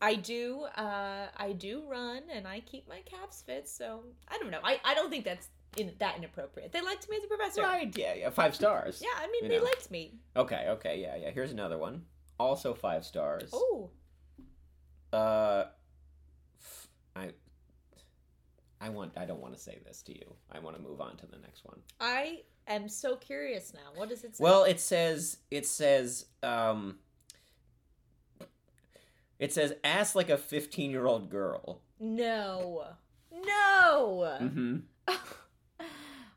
I 0.00 0.14
do. 0.14 0.62
Uh, 0.76 1.26
I 1.36 1.52
do 1.52 1.82
run, 1.88 2.22
and 2.32 2.46
I 2.46 2.60
keep 2.60 2.88
my 2.88 3.00
calves 3.04 3.42
fit. 3.44 3.68
So 3.68 4.04
I 4.28 4.38
don't 4.38 4.50
know. 4.50 4.60
I, 4.62 4.80
I 4.84 4.94
don't 4.94 5.10
think 5.10 5.24
that's 5.24 5.48
in, 5.76 5.92
that 5.98 6.16
inappropriate. 6.16 6.72
They 6.72 6.80
liked 6.80 7.08
me 7.10 7.16
as 7.16 7.24
a 7.24 7.26
professor. 7.26 7.62
Right? 7.62 7.96
Yeah, 7.96 8.14
yeah. 8.14 8.30
Five 8.30 8.54
stars. 8.54 9.00
Yeah, 9.02 9.08
I 9.18 9.26
mean, 9.26 9.44
You 9.44 9.48
they 9.48 9.58
know. 9.58 9.64
liked 9.64 9.90
me. 9.90 10.14
Okay. 10.36 10.66
Okay. 10.68 11.00
Yeah. 11.00 11.16
Yeah. 11.16 11.30
Here's 11.30 11.52
another 11.52 11.78
one. 11.78 12.04
Also 12.38 12.74
five 12.74 13.04
stars. 13.04 13.50
Oh, 13.52 13.90
Uh, 15.12 15.64
I 17.16 17.30
I 18.80 18.88
want. 18.90 19.12
I 19.16 19.24
don't 19.24 19.40
want 19.40 19.54
to 19.54 19.60
say 19.60 19.78
this 19.84 20.02
to 20.02 20.12
you. 20.16 20.34
I 20.52 20.60
want 20.60 20.76
to 20.76 20.82
move 20.82 21.00
on 21.00 21.16
to 21.16 21.26
the 21.26 21.38
next 21.38 21.64
one. 21.64 21.80
I 21.98 22.42
am 22.68 22.88
so 22.88 23.16
curious 23.16 23.74
now. 23.74 23.90
What 23.96 24.08
does 24.10 24.22
it 24.22 24.36
say? 24.36 24.44
Well, 24.44 24.62
it 24.64 24.78
says 24.80 25.38
it 25.50 25.66
says 25.66 26.26
um 26.44 26.98
it 29.38 29.52
says 29.52 29.74
ass 29.84 30.14
like 30.14 30.30
a 30.30 30.36
15-year-old 30.36 31.30
girl. 31.30 31.80
no, 32.00 32.84
no. 33.32 34.38
Mhm. 34.40 34.82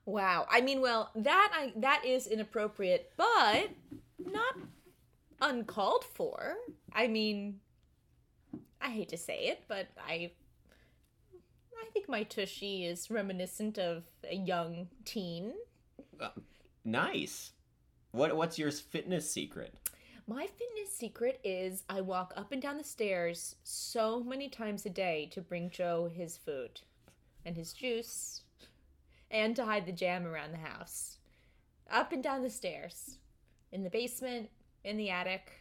Wow. 0.06 0.47
I 0.49 0.62
mean, 0.62 0.82
well, 0.82 1.12
that 1.16 1.52
I 1.54 1.74
that 1.78 2.04
is 2.06 2.26
inappropriate, 2.26 3.14
but 3.18 3.70
not 4.20 4.56
uncalled 5.39 6.04
for. 6.04 6.56
I 6.91 7.08
mean, 7.08 7.60
I 8.82 8.89
hate 8.89 9.10
to 9.10 9.18
say 9.18 9.45
it, 9.45 9.64
but 9.68 9.88
I 9.99 10.32
I 11.80 11.86
think 11.93 12.10
my 12.10 12.24
tushy 12.24 12.84
is 12.86 13.12
reminiscent 13.12 13.78
of 13.78 14.04
a 14.30 14.36
young 14.36 14.88
teen. 15.06 15.54
Nice. 16.84 17.52
What 18.12 18.36
what's 18.36 18.58
your 18.58 18.72
fitness 18.72 19.32
secret? 19.32 19.76
My 20.32 20.47
fitness 20.47 20.95
secret 20.95 21.41
is 21.43 21.84
I 21.89 21.99
walk 21.99 22.32
up 22.38 22.53
and 22.53 22.61
down 22.61 22.77
the 22.77 22.86
stairs 22.86 23.57
so 23.65 24.23
many 24.23 24.47
times 24.47 24.86
a 24.86 24.89
day 24.89 25.27
to 25.34 25.41
bring 25.41 25.69
Joe 25.69 26.09
his 26.09 26.38
food 26.38 26.79
and 27.45 27.57
his 27.57 27.73
juice 27.73 28.43
and 29.29 29.53
to 29.57 29.65
hide 29.65 29.86
the 29.86 29.91
jam 29.91 30.25
around 30.25 30.53
the 30.53 30.69
house. 30.69 31.17
Up 31.91 32.13
and 32.13 32.23
down 32.23 32.43
the 32.43 32.49
stairs, 32.49 33.17
in 33.73 33.84
the 33.84 33.89
basement, 33.89 34.49
in 34.86 34.95
the 34.95 35.09
attic. 35.09 35.51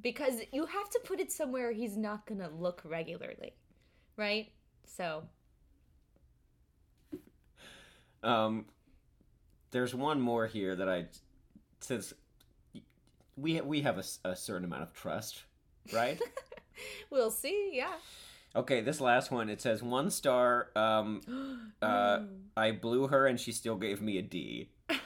Because 0.00 0.36
you 0.50 0.64
have 0.64 0.88
to 0.88 1.00
put 1.04 1.20
it 1.20 1.30
somewhere 1.30 1.70
he's 1.70 1.98
not 1.98 2.24
going 2.24 2.40
to 2.40 2.48
look 2.48 2.80
regularly. 2.86 3.52
Right? 4.16 4.50
So, 4.86 5.24
Um 8.22 8.64
there's 9.72 9.94
one 9.94 10.22
more 10.22 10.46
here 10.46 10.74
that 10.74 10.88
I 10.88 11.04
since 11.80 12.14
we 13.36 13.60
we 13.60 13.82
have 13.82 13.98
a, 13.98 14.28
a 14.28 14.36
certain 14.36 14.64
amount 14.64 14.82
of 14.82 14.92
trust, 14.92 15.42
right? 15.92 16.20
we'll 17.10 17.30
see. 17.30 17.70
Yeah. 17.72 17.94
okay, 18.56 18.80
this 18.80 19.00
last 19.00 19.30
one 19.30 19.48
it 19.48 19.60
says 19.60 19.82
one 19.82 20.10
star 20.10 20.68
um 20.76 21.20
uh 21.82 22.20
I 22.56 22.72
blew 22.72 23.08
her 23.08 23.26
and 23.26 23.38
she 23.38 23.52
still 23.52 23.76
gave 23.76 24.00
me 24.00 24.18
a 24.18 24.22
D. 24.22 24.70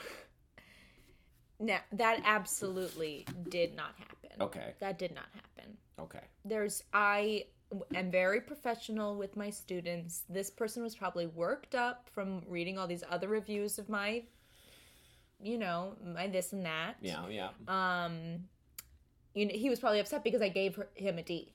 Now, 1.61 1.81
that 1.91 2.21
absolutely 2.25 3.27
did 3.49 3.75
not 3.75 3.93
happen. 3.99 4.41
Okay. 4.41 4.75
That 4.79 4.97
did 4.97 5.13
not 5.13 5.25
happen. 5.35 5.77
Okay. 5.99 6.21
there's 6.45 6.85
i 6.93 7.45
am 7.95 8.11
very 8.11 8.41
professional 8.41 9.17
with 9.17 9.37
my 9.37 9.51
students 9.51 10.23
this 10.29 10.49
person 10.49 10.83
was 10.83 10.95
probably 10.95 11.27
worked 11.27 11.75
up 11.75 12.09
from 12.13 12.43
reading 12.49 12.79
all 12.79 12.87
these 12.87 13.03
other 13.11 13.29
reviews 13.29 13.79
of 13.79 13.89
my 13.89 14.23
you 15.43 15.59
know 15.59 15.95
my 16.15 16.27
this 16.27 16.53
and 16.53 16.65
that 16.67 16.95
Yeah, 17.01 17.27
yeah. 17.29 17.49
um 17.69 18.45
you 19.35 19.47
know, 19.47 19.53
he 19.55 19.71
was 19.71 19.79
probably 19.79 20.01
upset 20.01 20.25
because 20.25 20.43
i 20.43 20.49
gave 20.49 20.77
her, 20.77 20.89
him 20.95 21.19
a 21.19 21.23
d 21.23 21.53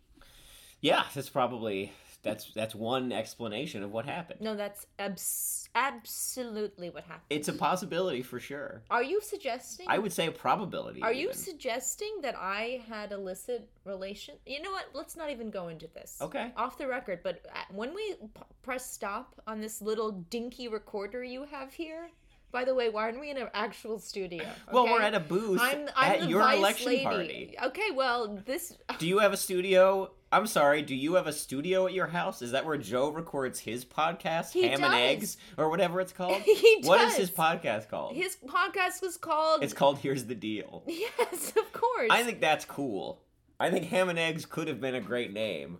Yeah, 0.81 1.03
that's 1.13 1.29
probably 1.29 1.91
that's 2.21 2.51
that's 2.55 2.73
one 2.73 3.11
explanation 3.11 3.83
of 3.83 3.91
what 3.91 4.05
happened. 4.05 4.39
no 4.39 4.55
that's 4.55 4.85
abs- 4.97 5.67
absolutely 5.75 6.89
what 6.89 7.03
happened 7.03 7.25
It's 7.29 7.49
a 7.49 7.53
possibility 7.53 8.21
for 8.21 8.39
sure. 8.39 8.83
are 8.89 9.03
you 9.03 9.19
suggesting 9.21 9.87
I 9.89 9.97
would 9.97 10.13
say 10.13 10.27
a 10.27 10.31
probability. 10.31 11.01
are 11.01 11.11
you 11.11 11.33
suggesting 11.33 12.19
that 12.21 12.35
i 12.37 12.81
had 12.87 13.11
illicit 13.11 13.67
relation 13.83 14.35
you 14.45 14.61
know 14.61 14.71
what 14.71 14.85
let's 14.93 15.17
not 15.17 15.29
even 15.31 15.49
go 15.51 15.67
into 15.67 15.87
this 15.87 16.17
Okay. 16.21 16.53
off 16.55 16.77
the 16.77 16.87
record 16.87 17.19
but 17.23 17.41
uh, 17.53 17.57
when 17.73 17.93
we 17.93 18.13
p- 18.13 18.41
press 18.61 18.89
stop 18.89 19.41
on 19.45 19.59
this 19.59 19.81
little 19.81 20.11
dinky 20.29 20.69
recorder 20.69 21.21
you 21.25 21.43
have 21.43 21.73
here 21.73 22.09
by 22.53 22.63
the 22.63 22.73
way 22.73 22.89
why 22.89 23.01
aren't 23.01 23.19
we 23.19 23.29
in 23.29 23.37
an 23.37 23.49
actual 23.53 23.99
studio 23.99 24.45
Well, 24.71 24.85
we're 24.85 25.01
at 25.01 25.13
a 25.13 25.19
booth 25.19 25.59
I'm, 25.61 25.89
I'm 25.97 26.21
at 26.21 26.29
your 26.29 26.41
election 26.49 26.87
lady. 26.87 27.03
party. 27.03 27.55
okay 27.65 27.91
well 27.93 28.39
this 28.45 28.77
Do 28.99 29.07
you 29.07 29.19
have 29.19 29.33
a 29.33 29.37
studio? 29.37 30.11
I'm 30.31 30.47
sorry. 30.47 30.81
Do 30.81 30.95
you 30.95 31.13
have 31.15 31.27
a 31.27 31.33
studio 31.33 31.85
at 31.85 31.93
your 31.93 32.07
house? 32.07 32.41
Is 32.41 32.51
that 32.53 32.65
where 32.65 32.77
Joe 32.77 33.09
records 33.09 33.59
his 33.59 33.85
podcast, 33.85 34.51
He 34.51 34.63
Ham 34.63 34.83
and. 34.83 34.93
Eggs, 34.95 35.37
or 35.57 35.69
whatever 35.69 36.01
it's 36.01 36.11
called? 36.11 36.41
He 36.45 36.77
does. 36.81 36.87
What 36.87 37.01
is 37.01 37.15
his 37.15 37.29
podcast 37.29 37.87
called? 37.89 38.15
his 38.15 38.37
podcast 38.47 39.01
was 39.03 39.17
called 39.17 39.63
It's 39.63 39.73
called 39.73 39.99
Here's 39.99 40.25
the 40.25 40.35
Deal. 40.35 40.83
yes 40.87 41.53
of 41.57 41.71
course 41.73 42.07
I 42.09 42.23
think 42.23 42.39
that's 42.39 42.65
cool. 42.65 43.21
I 43.59 43.69
think 43.69 43.85
Ham 43.85 44.09
and 44.09 44.17
Eggs 44.19 44.45
could 44.45 44.67
have 44.67 44.79
been 44.81 44.95
a 44.95 45.01
great 45.01 45.33
name. 45.33 45.79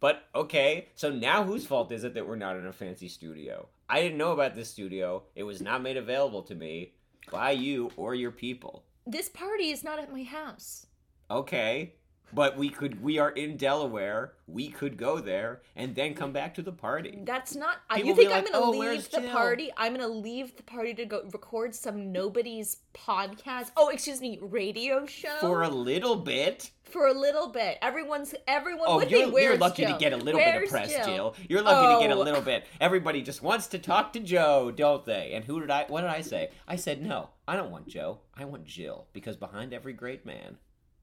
But 0.00 0.22
okay, 0.34 0.88
so 0.94 1.10
now 1.10 1.44
whose 1.44 1.66
fault 1.66 1.92
is 1.92 2.04
it 2.04 2.14
that 2.14 2.26
we're 2.26 2.36
not 2.36 2.56
in 2.56 2.66
a 2.66 2.72
fancy 2.72 3.08
studio? 3.08 3.68
I 3.92 4.00
didn't 4.02 4.18
know 4.18 4.30
about 4.32 4.54
this 4.54 4.70
studio. 4.70 5.24
It 5.34 5.42
was 5.42 5.60
not 5.60 5.82
made 5.82 5.96
available 5.96 6.42
to 6.44 6.54
me 6.54 6.94
by 7.30 7.50
you 7.50 7.90
or 7.96 8.14
your 8.14 8.30
people. 8.30 8.84
this 9.06 9.28
party 9.28 9.70
is 9.70 9.82
not 9.82 9.98
at 9.98 10.12
my 10.12 10.22
house 10.22 10.86
Okay, 11.30 11.94
but 12.32 12.56
we 12.56 12.68
could 12.68 13.02
we 13.02 13.18
are 13.18 13.30
in 13.30 13.56
Delaware. 13.56 14.32
We 14.46 14.68
could 14.68 14.96
go 14.96 15.20
there 15.20 15.62
and 15.76 15.94
then 15.94 16.14
come 16.14 16.32
back 16.32 16.54
to 16.54 16.62
the 16.62 16.72
party. 16.72 17.20
That's 17.24 17.54
not. 17.54 17.76
I 17.88 17.96
People 17.96 18.08
you 18.10 18.14
think 18.16 18.30
I'm 18.30 18.42
like, 18.44 18.52
gonna 18.52 18.64
"Oh, 18.64 18.70
leave 18.70 19.08
the 19.10 19.20
Jill?" 19.20 19.30
party? 19.30 19.70
I'm 19.76 19.92
gonna 19.94 20.08
leave 20.08 20.56
the 20.56 20.64
party 20.64 20.92
to 20.94 21.04
go 21.04 21.22
record 21.32 21.74
some 21.74 22.10
nobody's 22.10 22.78
podcast. 22.94 23.70
Oh, 23.76 23.88
excuse 23.90 24.20
me, 24.20 24.38
radio 24.40 25.06
show 25.06 25.36
For 25.40 25.62
a 25.62 25.68
little 25.68 26.16
bit. 26.16 26.70
for 26.82 27.06
a 27.06 27.12
little 27.14 27.46
bit. 27.48 27.78
Everyone's 27.82 28.34
everyone 28.48 28.86
Oh, 28.88 29.00
you're. 29.02 29.30
Where's 29.30 29.44
you're 29.44 29.56
lucky 29.58 29.82
Jill? 29.84 29.92
to 29.92 29.98
get 29.98 30.12
a 30.12 30.16
little 30.16 30.40
bit 30.40 30.62
of 30.64 30.68
press, 30.68 30.90
Jill? 30.92 31.04
Jill. 31.06 31.36
You're 31.48 31.62
lucky 31.62 31.94
to 31.94 32.08
get 32.08 32.16
a 32.16 32.18
Oh. 32.20 32.24
little 32.24 32.42
bit. 32.42 32.66
Everybody 32.80 33.22
just 33.22 33.42
wants 33.42 33.68
to 33.68 33.78
talk 33.78 34.12
to 34.14 34.20
Joe, 34.20 34.72
don't 34.74 35.04
they? 35.04 35.32
And 35.34 35.44
who 35.44 35.60
did 35.60 35.70
I? 35.70 35.84
What 35.86 36.00
did 36.00 36.10
I 36.10 36.22
say? 36.22 36.50
I 36.66 36.74
said 36.76 37.00
no. 37.00 37.30
I 37.46 37.54
don't 37.54 37.70
want 37.70 37.86
Joe. 37.86 38.18
I 38.36 38.44
want 38.46 38.64
Jill 38.64 39.06
because 39.12 39.36
behind 39.36 39.72
every 39.72 39.92
great 39.92 40.26
man, 40.26 40.56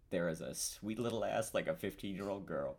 there 0.10 0.30
is 0.30 0.41
a 0.41 0.55
sweet 0.55 0.99
little 0.99 1.26
ass 1.26 1.53
like 1.53 1.68
a 1.68 1.76
15 1.76 2.16
year 2.16 2.30
old 2.30 2.45
girl. 2.45 2.78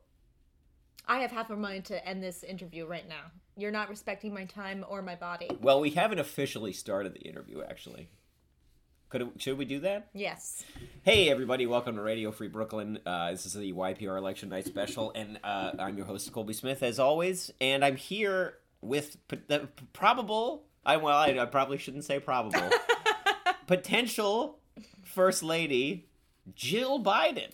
I 1.07 1.21
have 1.21 1.31
half 1.31 1.51
a 1.51 1.57
mind 1.57 1.87
to 1.87 2.07
end 2.07 2.23
this 2.23 2.43
interview 2.43 2.87
right 2.87 3.09
now. 3.09 3.31
You're 3.57 3.71
not 3.71 3.89
respecting 3.89 4.33
my 4.35 4.45
time 4.45 4.85
or 4.89 5.01
my 5.01 5.15
body. 5.15 5.49
Well, 5.61 5.81
we 5.81 5.91
haven't 5.91 6.19
officially 6.19 6.73
started 6.73 7.15
the 7.15 7.21
interview, 7.21 7.63
actually. 7.63 8.09
Could 9.09 9.23
it, 9.23 9.29
should 9.39 9.57
we 9.57 9.65
do 9.65 9.81
that? 9.81 10.09
Yes. 10.13 10.63
Hey, 11.03 11.31
everybody! 11.31 11.65
Welcome 11.67 11.97
to 11.97 12.03
Radio 12.03 12.31
Free 12.31 12.49
Brooklyn. 12.49 12.99
Uh, 13.07 13.31
this 13.31 13.47
is 13.47 13.55
the 13.55 13.73
YPR 13.73 14.19
Election 14.19 14.51
Night 14.51 14.67
Special, 14.67 15.13
and 15.15 15.41
uh, 15.43 15.73
I'm 15.79 15.97
your 15.97 16.05
host 16.05 16.31
Colby 16.31 16.53
Smith, 16.53 16.83
as 16.83 16.99
always. 16.99 17.51
And 17.59 17.83
I'm 17.83 17.97
here 17.97 18.59
with 18.83 19.17
p- 19.29 19.41
the 19.49 19.61
p- 19.61 19.87
probable. 19.95 20.65
I 20.85 20.99
well, 20.99 21.17
I, 21.17 21.39
I 21.39 21.47
probably 21.47 21.79
shouldn't 21.79 22.05
say 22.05 22.21
probable. 22.21 22.69
potential 23.67 24.59
First 25.05 25.43
Lady 25.43 26.08
Jill 26.55 27.03
Biden. 27.03 27.51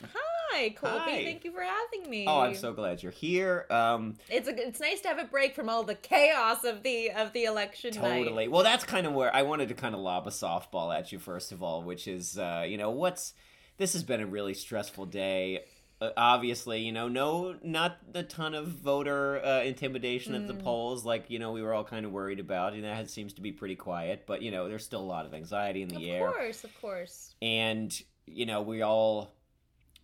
Hi, 0.53 0.71
Colby. 0.71 0.99
Hi. 0.99 1.25
Thank 1.25 1.45
you 1.45 1.51
for 1.53 1.63
having 1.63 2.09
me. 2.09 2.27
Oh, 2.29 2.41
I'm 2.41 2.55
so 2.55 2.73
glad 2.73 3.03
you're 3.03 3.11
here. 3.13 3.67
Um, 3.71 4.15
It's 4.29 4.47
a, 4.49 4.55
it's 4.55 4.79
nice 4.81 5.01
to 5.01 5.09
have 5.09 5.19
a 5.19 5.25
break 5.25 5.55
from 5.55 5.69
all 5.69 5.83
the 5.83 5.95
chaos 5.97 6.65
of 6.65 6.83
the 6.83 7.11
of 7.11 7.33
the 7.33 7.45
election 7.45 7.91
night. 8.01 8.19
Totally. 8.25 8.49
Well, 8.49 8.63
that's 8.63 8.85
kind 8.85 9.07
of 9.07 9.13
where 9.15 9.35
I 9.35 9.43
wanted 9.43 9.69
to 9.71 9.75
kind 9.75 9.95
of 9.95 10.01
lob 10.01 10.27
a 10.27 10.31
softball 10.31 10.97
at 10.97 11.11
you 11.13 11.19
first 11.19 11.51
of 11.51 11.63
all, 11.63 11.83
which 11.83 12.07
is, 12.07 12.39
uh, 12.39 12.65
you 12.69 12.77
know, 12.77 12.91
what's 12.91 13.35
this 13.79 13.95
has 13.95 14.05
been 14.05 14.21
a 14.21 14.27
really 14.27 14.55
stressful 14.55 15.07
day. 15.07 15.65
uh, 16.01 16.11
obviously, 16.17 16.81
you 16.83 16.93
know, 16.93 17.09
no, 17.09 17.57
not 17.65 17.99
a 18.15 18.23
ton 18.23 18.55
of 18.55 18.69
voter 18.69 19.45
uh, 19.45 19.63
intimidation 19.63 20.35
at 20.35 20.47
the 20.47 20.55
polls, 20.55 21.05
like 21.05 21.31
you 21.31 21.39
know 21.41 21.51
we 21.53 21.63
were 21.63 21.73
all 21.75 21.85
kind 21.85 22.07
of 22.07 22.13
worried 22.13 22.39
about. 22.39 22.75
And 22.75 22.85
that 22.85 23.11
seems 23.11 23.33
to 23.35 23.41
be 23.41 23.51
pretty 23.51 23.75
quiet, 23.77 24.25
but 24.27 24.41
you 24.43 24.53
know, 24.53 24.69
there's 24.69 24.85
still 24.85 25.01
a 25.01 25.03
lot 25.03 25.27
of 25.27 25.35
anxiety 25.35 25.83
in 25.83 25.89
the 25.89 25.97
Of 25.97 26.03
air, 26.17 26.29
Of 26.29 26.35
course, 26.35 26.65
of 26.65 26.81
course. 26.81 27.35
and 27.43 27.93
you 28.27 28.47
know, 28.47 28.63
we 28.63 28.83
all 28.83 29.33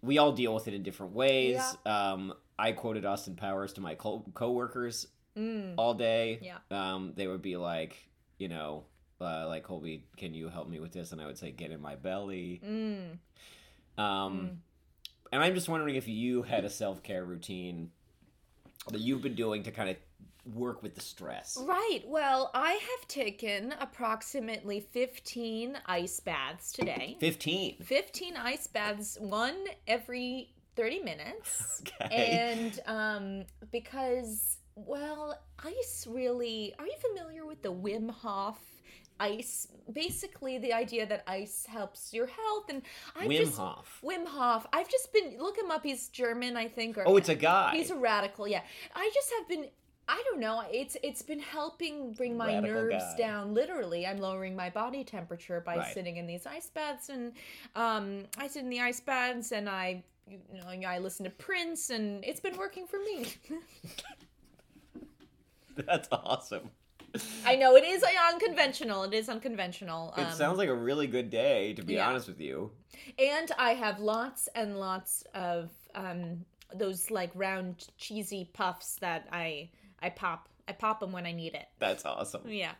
we 0.03 0.19
all 0.19 0.33
deal 0.33 0.55
with 0.55 0.67
it 0.69 0.75
in 0.75 0.83
different 0.83 1.13
ways. 1.15 1.61
Um, 1.85 2.33
I 2.59 2.73
quoted 2.73 3.05
Austin 3.05 3.37
Powers 3.37 3.73
to 3.75 3.81
my 3.81 3.95
co- 3.95 4.25
coworkers 4.35 5.07
Mm. 5.37 5.75
all 5.79 5.95
day. 5.95 6.41
Yeah. 6.43 6.59
Um, 6.73 7.13
they 7.17 7.27
would 7.29 7.41
be 7.41 7.57
like, 7.57 7.97
you 8.39 8.49
know, 8.49 8.85
uh, 9.21 9.47
like 9.47 9.63
Colby, 9.63 10.05
can 10.17 10.35
you 10.35 10.49
help 10.49 10.69
me 10.69 10.81
with 10.81 10.93
this? 10.93 11.13
And 11.13 11.21
I 11.21 11.27
would 11.27 11.39
say, 11.39 11.53
get 11.53 11.71
in 11.71 11.81
my 11.81 11.95
belly. 11.95 12.61
Mm. 12.67 13.19
Um, 14.03 14.63
and 15.33 15.43
I'm 15.43 15.55
just 15.55 15.69
wondering 15.69 15.95
if 15.95 16.09
you 16.09 16.43
had 16.43 16.65
a 16.65 16.71
self 16.71 17.03
care 17.03 17.25
routine 17.25 17.91
that 18.91 19.01
you've 19.01 19.23
been 19.23 19.35
doing 19.37 19.63
to 19.65 19.71
kind 19.71 19.89
of 19.91 19.97
work 20.45 20.83
with 20.83 20.95
the 20.95 21.01
stress. 21.01 21.57
Right. 21.61 22.01
Well, 22.07 22.51
I 22.55 22.73
have 22.73 23.09
taken 23.09 23.75
approximately 23.81 24.81
15 24.81 25.79
ice 25.87 26.21
baths 26.21 26.73
today. 26.73 27.17
15. 27.21 27.77
15 27.83 28.37
ice 28.37 28.67
baths, 28.67 29.19
one 29.21 29.57
every 29.87 30.55
30 30.77 31.01
minutes. 31.03 31.83
Okay. 32.03 32.27
And 32.53 32.81
um 32.87 33.45
because 33.73 34.59
well, 34.75 35.39
ice 35.63 36.07
really 36.09 36.75
Are 36.79 36.87
you 36.87 36.97
familiar 37.01 37.45
with 37.47 37.63
the 37.63 37.73
Wim 37.73 38.11
Hof 38.11 38.59
ice? 39.19 39.67
Basically 39.93 40.59
the 40.59 40.73
idea 40.73 41.07
that 41.07 41.23
ice 41.27 41.67
helps 41.67 42.13
your 42.15 42.27
health 42.27 42.65
and 42.71 42.83
I 43.17 43.27
Wim 43.27 43.37
just 43.39 43.59
Hof. 43.59 44.01
Wim 44.03 44.27
Hof. 44.27 44.67
I've 44.73 44.89
just 44.89 45.13
been 45.13 45.37
look 45.39 45.59
him 45.59 45.71
up. 45.71 45.83
He's 45.85 46.09
German, 46.09 46.57
I 46.57 46.69
think. 46.69 46.97
Or 46.99 47.07
Oh, 47.07 47.17
it's 47.17 47.29
a 47.29 47.35
guy. 47.35 47.73
He's 47.77 47.91
a 47.91 47.97
radical. 47.97 48.47
Yeah, 48.49 48.63
I 48.95 49.11
just 49.15 49.31
have 49.39 49.49
been. 49.49 49.67
I 50.13 50.21
don't 50.29 50.41
know. 50.41 50.65
It's 50.73 50.97
it's 51.05 51.23
been 51.23 51.39
helping 51.39 52.13
bring 52.15 52.37
my 52.37 52.55
Radical 52.55 52.83
nerves 52.83 53.05
guy. 53.13 53.17
down. 53.17 53.55
Literally, 53.55 54.09
I'm 54.09 54.19
lowering 54.19 54.57
my 54.57 54.69
body 54.69 55.05
temperature 55.05 55.61
by 55.61 55.77
Right. 55.77 55.95
sitting 55.95 56.17
in 56.17 56.27
these 56.27 56.47
ice 56.47 56.69
baths, 56.69 57.11
and 57.11 57.33
um, 57.77 58.25
I 58.37 58.49
sit 58.49 58.65
in 58.65 58.71
the 58.71 58.81
ice 58.81 58.99
baths, 59.01 59.53
and 59.53 59.69
I, 59.69 60.03
you 60.29 60.39
know, 60.53 60.89
I 60.89 60.99
listen 60.99 61.23
to 61.25 61.31
Prince, 61.31 61.91
and 61.91 62.25
it's 62.25 62.41
been 62.41 62.57
working 62.57 62.89
for 62.89 62.99
me. 62.99 63.29
That's 65.87 66.09
awesome. 66.11 66.71
I 67.47 67.55
know 67.57 67.77
it 67.77 67.85
is 67.85 68.05
unconventional. 68.33 69.05
It 69.05 69.15
is 69.15 69.29
unconventional. 69.29 70.13
It 70.17 70.23
um, 70.23 70.33
sounds 70.33 70.59
like 70.59 70.69
a 70.69 70.75
really 70.75 71.07
good 71.07 71.31
day, 71.31 71.73
to 71.75 71.83
be 71.83 71.95
yeah. 71.95 72.09
honest 72.09 72.27
with 72.27 72.41
you. 72.41 72.73
and 73.19 73.51
I 73.59 73.75
have 73.75 74.01
lots 74.01 74.49
and 74.57 74.79
lots 74.79 75.23
of 75.35 75.71
um 75.95 76.45
those 76.75 77.11
like 77.11 77.31
round 77.35 77.87
cheesy 77.97 78.49
puffs 78.53 78.97
that 79.01 79.27
I 79.33 79.71
I 80.03 80.11
pop. 80.11 80.47
I 80.69 80.73
pop 80.73 81.01
them 81.01 81.11
when 81.11 81.27
I 81.27 81.33
need 81.33 81.55
it. 81.55 81.67
That's 81.81 82.05
awesome. 82.05 82.43
Yeah, 82.47 82.71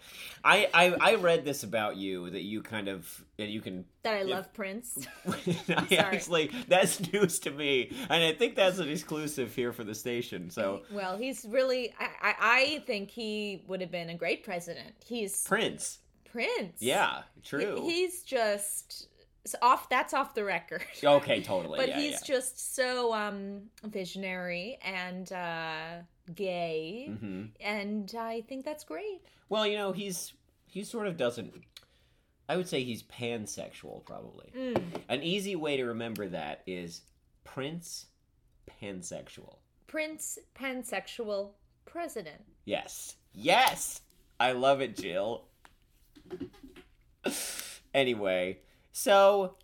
I, 0.45 0.69
I 0.73 0.87
I 1.01 1.15
read 1.17 1.45
this 1.45 1.65
about 1.65 1.97
you 1.97 2.31
that 2.31 2.43
you 2.43 2.63
kind 2.63 2.87
of 2.87 3.25
that 3.37 3.49
you 3.49 3.61
can 3.61 3.85
that 4.05 4.15
I 4.15 4.19
If- 4.21 4.29
love 4.29 4.53
Prince. 4.53 4.97
I 5.27 5.97
actually 5.97 6.53
that's 6.69 7.01
news 7.13 7.41
to 7.41 7.51
me, 7.51 7.91
and 8.09 8.23
I 8.23 8.33
think 8.33 8.55
that's 8.55 8.79
an 8.79 8.89
exclusive 8.89 9.53
here 9.57 9.73
for 9.73 9.83
the 9.83 9.95
station. 9.97 10.51
So 10.51 10.83
Well, 10.93 11.17
he's 11.19 11.45
really. 11.49 11.93
I, 11.99 12.07
I, 12.23 12.35
I 12.41 12.79
think 12.87 13.11
he 13.11 13.65
would 13.67 13.81
have 13.81 13.91
been 13.91 14.11
a 14.11 14.15
great 14.17 14.45
president. 14.45 14.95
He's 15.05 15.43
Prince, 15.43 15.99
Prince. 16.31 16.77
yeah, 16.81 17.23
He- 17.35 17.41
true. 17.49 17.83
he's 17.83 18.23
just 18.23 19.09
it's 19.45 19.55
off. 19.63 19.89
That's 19.89 20.15
off 20.15 20.35
the 20.35 20.45
record. 20.45 20.85
okay, 21.05 21.43
totally. 21.43 21.79
but 21.79 21.89
yeah, 21.89 21.99
he's 21.99 22.13
yeah. 22.13 22.35
just 22.35 22.75
so 22.75 23.13
um 23.15 23.63
visionary 23.85 24.79
and 24.83 25.33
uh 25.33 26.03
gay, 26.35 27.11
hmm 27.19 27.45
and 27.61 28.15
I 28.19 28.43
think 28.43 28.65
that's 28.65 28.85
great. 28.85 29.23
Well, 29.49 29.67
you 29.67 29.77
know, 29.77 29.93
he's 29.93 30.33
he 30.67 30.85
sort 30.85 31.07
of 31.07 31.17
doesn't. 31.17 31.53
I 32.49 32.57
would 32.57 32.69
say 32.69 32.83
he's 32.83 33.05
pansexual, 33.05 34.05
probably. 34.05 34.53
Mm. 34.57 34.83
An 35.09 35.23
easy 35.23 35.55
way 35.55 35.77
to 35.77 35.85
remember 35.85 36.27
that 36.29 36.63
is 36.67 37.03
Prince 37.45 38.07
pansexual. 38.83 39.59
Prince 39.87 40.39
pansexual 40.55 41.51
president. 41.87 42.43
Yes. 42.65 43.17
Yes. 43.33 44.01
I 44.39 44.53
love 44.53 44.81
it, 44.81 44.97
Jill. 44.97 45.45
anyway, 47.95 48.59
so 48.93 49.57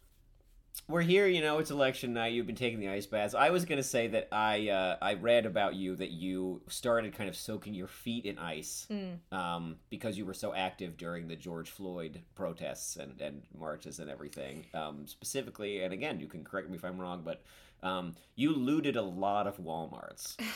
we're 0.89 1.03
here, 1.03 1.27
you 1.27 1.41
know, 1.41 1.59
it's 1.59 1.71
election 1.71 2.13
night. 2.13 2.33
You've 2.33 2.47
been 2.47 2.55
taking 2.55 2.79
the 2.79 2.89
ice 2.89 3.07
baths. 3.07 3.35
I 3.35 3.51
was 3.51 3.65
going 3.65 3.79
to 3.79 3.83
say 3.83 4.07
that 4.09 4.29
I 4.31 4.69
uh, 4.69 4.97
I 5.03 5.15
read 5.15 5.47
about 5.47 5.75
you 5.75 5.97
that 5.97 6.11
you 6.11 6.63
started 6.69 7.15
kind 7.15 7.29
of 7.29 7.35
soaking 7.35 7.75
your 7.75 7.89
feet 7.89 8.25
in 8.25 8.39
ice 8.39 8.87
Mm. 8.91 9.19
um, 9.33 9.77
because 9.91 10.17
you 10.17 10.25
were 10.27 10.35
so 10.35 10.55
active 10.55 10.97
during 10.97 11.27
the 11.29 11.35
George 11.37 11.71
Floyd 11.71 12.21
protests 12.35 12.97
and, 12.97 13.21
and 13.21 13.43
marches 13.59 13.99
and 13.99 14.09
everything. 14.11 14.67
Um, 14.75 15.07
specifically, 15.07 15.83
and 15.83 15.93
again, 15.93 16.21
you 16.21 16.29
can 16.29 16.45
correct 16.45 16.69
me 16.71 16.77
if 16.77 16.85
I'm 16.85 16.99
wrong, 17.01 17.23
but 17.25 17.43
um, 17.83 18.15
you 18.37 18.55
looted 18.55 18.97
a 18.97 19.03
lot 19.03 19.47
of 19.47 19.59
Walmarts. 19.59 20.37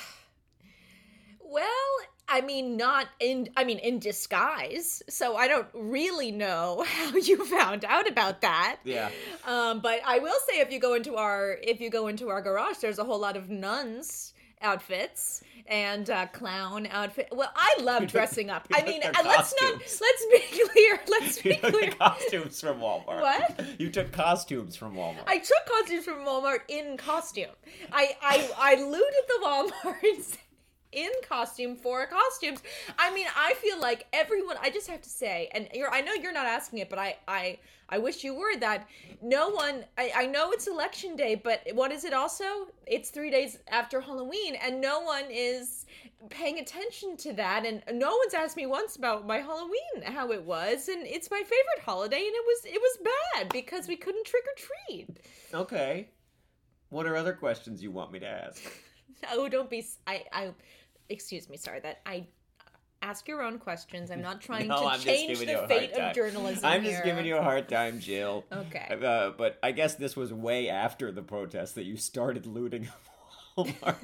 Well, 1.53 1.67
I 2.31 2.41
mean, 2.43 2.77
not 2.77 3.09
in. 3.19 3.49
I 3.57 3.65
mean, 3.65 3.79
in 3.79 3.99
disguise. 3.99 5.03
So 5.09 5.37
I 5.37 5.49
don't 5.49 5.67
really 5.75 6.31
know 6.31 6.85
how 6.89 7.17
you 7.17 7.45
found 7.45 7.85
out 7.85 8.09
about 8.09 8.41
that. 8.43 8.77
Yeah. 8.85 9.11
Um, 9.47 9.81
but 9.81 10.01
I 10.07 10.21
will 10.21 10.39
say, 10.49 10.61
if 10.61 10.71
you 10.73 10.79
go 10.79 10.95
into 10.95 11.17
our 11.17 11.59
if 11.63 11.81
you 11.81 11.91
go 11.91 12.07
into 12.07 12.29
our 12.29 12.41
garage, 12.41 12.77
there's 12.79 12.99
a 12.99 13.05
whole 13.05 13.19
lot 13.19 13.37
of 13.37 13.51
nuns 13.51 14.33
outfits 14.63 15.43
and 15.67 16.11
uh, 16.11 16.27
clown 16.27 16.87
outfit. 16.91 17.29
Well, 17.33 17.51
I 17.57 17.77
love 17.83 18.07
dressing 18.13 18.51
up. 18.51 18.69
I 18.73 18.83
mean, 18.83 19.03
uh, 19.03 19.11
let's 19.25 19.55
not 19.61 19.75
let's 19.79 20.01
be 20.31 20.65
clear. 20.73 21.01
Let's 21.09 21.41
be 21.43 21.51
You 21.51 21.55
took 21.57 21.73
clear. 21.73 21.91
costumes 21.93 22.61
from 22.61 22.79
Walmart. 22.81 23.21
What? 23.23 23.81
You 23.81 23.91
took 23.91 24.13
costumes 24.13 24.77
from 24.77 24.95
Walmart. 24.95 25.25
I 25.27 25.39
took 25.39 25.67
costumes 25.67 26.05
from 26.05 26.25
Walmart 26.27 26.61
in 26.69 26.97
costume. 26.97 27.51
I 27.93 28.17
I, 28.23 28.51
I 28.59 28.75
looted 28.83 29.25
the 29.29 29.41
Walmarts 29.45 30.37
in 30.93 31.11
costume 31.29 31.77
for 31.77 32.07
costumes. 32.07 32.63
I 32.99 33.13
mean, 33.15 33.27
I 33.37 33.55
feel 33.55 33.81
like 33.81 34.07
everyone. 34.13 34.57
I 34.61 34.71
just 34.71 34.89
have 34.89 35.03
to 35.03 35.09
say, 35.09 35.49
and 35.53 35.69
you're. 35.75 35.91
I 35.91 36.01
know 36.01 36.13
you're 36.15 36.33
not 36.33 36.47
asking 36.47 36.81
it, 36.81 36.91
but 36.91 36.99
I 36.99 37.17
I 37.29 37.59
I 37.89 37.99
wish 37.99 38.25
you 38.25 38.35
were 38.35 38.57
that. 38.59 38.89
No 39.23 39.51
one. 39.51 39.85
I 39.99 40.13
I 40.15 40.27
know 40.27 40.53
it's 40.53 40.67
election 40.67 41.17
day, 41.17 41.35
but 41.35 41.63
what 41.75 41.93
is 41.93 42.05
it? 42.05 42.13
Also, 42.13 42.45
it's 42.87 43.11
three 43.11 43.31
days 43.31 43.59
after 43.69 44.01
Halloween, 44.01 44.57
and 44.57 44.81
no 44.81 45.01
one 45.01 45.25
is 45.31 45.87
paying 46.29 46.59
attention 46.59 47.17
to 47.17 47.33
that 47.33 47.65
and 47.65 47.83
no 47.99 48.15
one's 48.15 48.35
asked 48.35 48.55
me 48.55 48.67
once 48.67 48.97
about 48.97 49.27
my 49.27 49.39
halloween 49.39 50.03
how 50.05 50.31
it 50.33 50.45
was 50.45 50.87
and 50.89 51.07
it's 51.07 51.31
my 51.31 51.39
favorite 51.39 51.83
holiday 51.83 52.19
and 52.19 52.27
it 52.27 52.45
was 52.47 52.65
it 52.67 52.79
was 52.79 53.13
bad 53.35 53.49
because 53.49 53.89
we 53.89 53.97
couldn't 53.97 54.27
trick 54.27 54.45
or 54.45 54.69
treat 54.87 55.19
okay. 55.55 56.11
What 56.91 57.07
are 57.07 57.17
other 57.17 57.33
questions 57.33 57.83
you 57.83 57.93
want 57.93 58.13
me 58.13 58.19
to 58.21 58.27
ask? 58.27 58.63
Oh, 59.33 59.51
don't 59.51 59.69
be. 59.69 59.87
I. 60.07 60.25
I. 60.33 60.51
Excuse 61.11 61.49
me. 61.49 61.57
Sorry 61.57 61.81
that 61.81 62.01
I. 62.07 62.27
Ask 63.03 63.27
your 63.29 63.41
own 63.41 63.59
questions. 63.59 64.11
I'm 64.11 64.21
not 64.21 64.41
trying 64.49 64.69
No, 64.69 64.81
to 64.81 64.87
I'm 64.87 65.01
change 65.01 65.39
the 65.39 65.65
fate 65.67 65.93
of 65.95 66.15
journalism. 66.15 66.63
I'm 66.67 66.83
just 66.83 66.97
here. 66.97 67.05
giving 67.05 67.25
you 67.25 67.37
a 67.39 67.43
hard 67.43 67.67
time, 67.67 67.99
Jill. 67.99 68.45
Okay. 68.53 68.95
Uh, 69.03 69.31
but 69.31 69.59
I 69.63 69.73
guess 69.73 69.95
this 69.95 70.15
was 70.17 70.35
way 70.35 70.69
after 70.69 71.11
the 71.11 71.23
protest 71.23 71.77
that 71.77 71.85
you 71.85 71.97
started 71.97 72.45
looting 72.45 72.89
Walmart. 73.57 73.97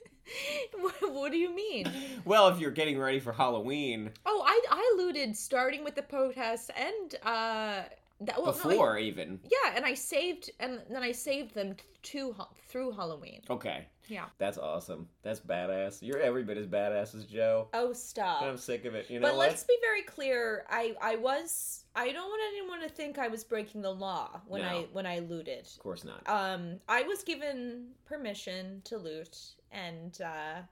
what, 0.80 1.12
what 1.12 1.32
do 1.32 1.36
you 1.38 1.54
mean? 1.54 1.90
well, 2.24 2.48
if 2.48 2.58
you're 2.58 2.70
getting 2.70 2.98
ready 2.98 3.20
for 3.20 3.32
Halloween, 3.32 4.12
Oh, 4.26 4.42
I 4.46 4.62
I 4.70 4.94
looted 4.96 5.36
starting 5.36 5.84
with 5.84 5.94
the 5.94 6.02
protest 6.02 6.70
and 6.76 7.14
uh 7.24 7.82
that 8.22 8.36
well, 8.42 8.46
no, 8.46 8.50
I- 8.50 8.72
before 8.72 8.98
even. 8.98 9.40
yeah, 9.44 9.72
and 9.76 9.84
I 9.84 9.94
saved 9.94 10.50
and 10.58 10.80
then 10.90 11.02
I 11.02 11.12
saved 11.12 11.54
them 11.54 11.76
to 12.04 12.34
through 12.68 12.92
Halloween. 12.92 13.42
Okay. 13.50 13.86
Yeah. 14.08 14.24
That's 14.38 14.58
awesome. 14.58 15.08
That's 15.22 15.38
badass. 15.40 15.98
You're 16.00 16.18
every 16.18 16.42
bit 16.42 16.56
as 16.56 16.66
badass 16.66 17.14
as 17.14 17.26
Joe. 17.26 17.68
Oh, 17.74 17.92
stop. 17.92 18.42
I'm 18.42 18.56
sick 18.56 18.84
of 18.86 18.94
it. 18.94 19.10
You 19.10 19.20
know 19.20 19.28
but 19.28 19.36
what? 19.36 19.48
let's 19.48 19.64
be 19.64 19.76
very 19.82 20.02
clear. 20.02 20.64
I 20.68 20.94
I 21.00 21.16
was 21.16 21.84
I 21.94 22.10
don't 22.12 22.28
want 22.28 22.42
anyone 22.54 22.80
to 22.80 22.88
think 22.88 23.18
I 23.18 23.28
was 23.28 23.44
breaking 23.44 23.82
the 23.82 23.90
law 23.92 24.40
when 24.46 24.62
No. 24.62 24.68
I 24.68 24.86
when 24.92 25.06
I 25.06 25.18
looted. 25.20 25.66
Of 25.66 25.78
course 25.78 26.04
not. 26.04 26.22
Um, 26.26 26.80
I 26.88 27.02
was 27.02 27.22
given 27.22 27.88
permission 28.06 28.80
to 28.84 28.96
loot, 28.98 29.36
and 29.70 30.18
uh, 30.22 30.62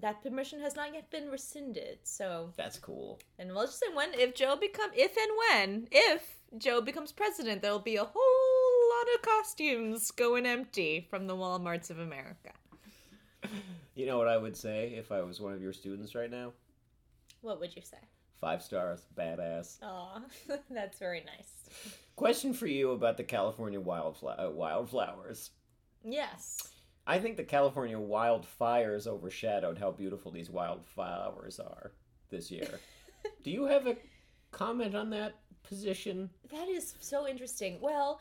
that 0.00 0.22
permission 0.22 0.60
has 0.60 0.76
not 0.76 0.94
yet 0.94 1.10
been 1.10 1.28
rescinded. 1.30 1.98
So, 2.04 2.52
That's 2.56 2.78
cool. 2.78 3.18
and 3.38 3.54
let's 3.54 3.72
just 3.72 3.80
say 3.80 3.94
when 3.94 4.14
if 4.14 4.34
Joe 4.34 4.56
become 4.56 4.90
if 4.94 5.16
and 5.16 5.30
when 5.72 5.88
if 5.90 6.22
Joe 6.58 6.80
becomes 6.80 7.12
president, 7.12 7.62
there'll 7.62 7.78
be 7.78 7.96
a 7.96 8.04
whole 8.04 8.39
lot 8.90 9.14
of 9.14 9.22
costumes 9.22 10.10
going 10.10 10.46
empty 10.46 11.06
from 11.10 11.26
the 11.26 11.36
WalMarts 11.36 11.90
of 11.90 11.98
America. 11.98 12.52
You 13.94 14.06
know 14.06 14.18
what 14.18 14.28
I 14.28 14.36
would 14.36 14.56
say 14.56 14.94
if 14.96 15.12
I 15.12 15.22
was 15.22 15.40
one 15.40 15.52
of 15.52 15.62
your 15.62 15.72
students 15.72 16.14
right 16.14 16.30
now? 16.30 16.52
What 17.40 17.60
would 17.60 17.74
you 17.74 17.82
say? 17.82 17.98
Five 18.40 18.62
stars, 18.62 19.02
badass. 19.16 19.78
Aw, 19.82 20.22
that's 20.70 20.98
very 20.98 21.22
nice. 21.24 21.94
Question 22.16 22.54
for 22.54 22.66
you 22.66 22.92
about 22.92 23.16
the 23.16 23.24
California 23.24 23.80
wildfla- 23.80 24.46
uh, 24.46 24.50
wildflowers. 24.50 25.50
Yes. 26.02 26.68
I 27.06 27.18
think 27.18 27.36
the 27.36 27.44
California 27.44 27.96
wildfires 27.98 29.06
overshadowed 29.06 29.78
how 29.78 29.90
beautiful 29.90 30.30
these 30.30 30.50
wildflowers 30.50 31.58
are 31.58 31.92
this 32.30 32.50
year. 32.50 32.80
Do 33.44 33.50
you 33.50 33.66
have 33.66 33.86
a 33.86 33.96
comment 34.50 34.94
on 34.94 35.10
that 35.10 35.34
position? 35.62 36.30
That 36.50 36.68
is 36.68 36.94
so 37.00 37.26
interesting. 37.28 37.78
Well, 37.80 38.20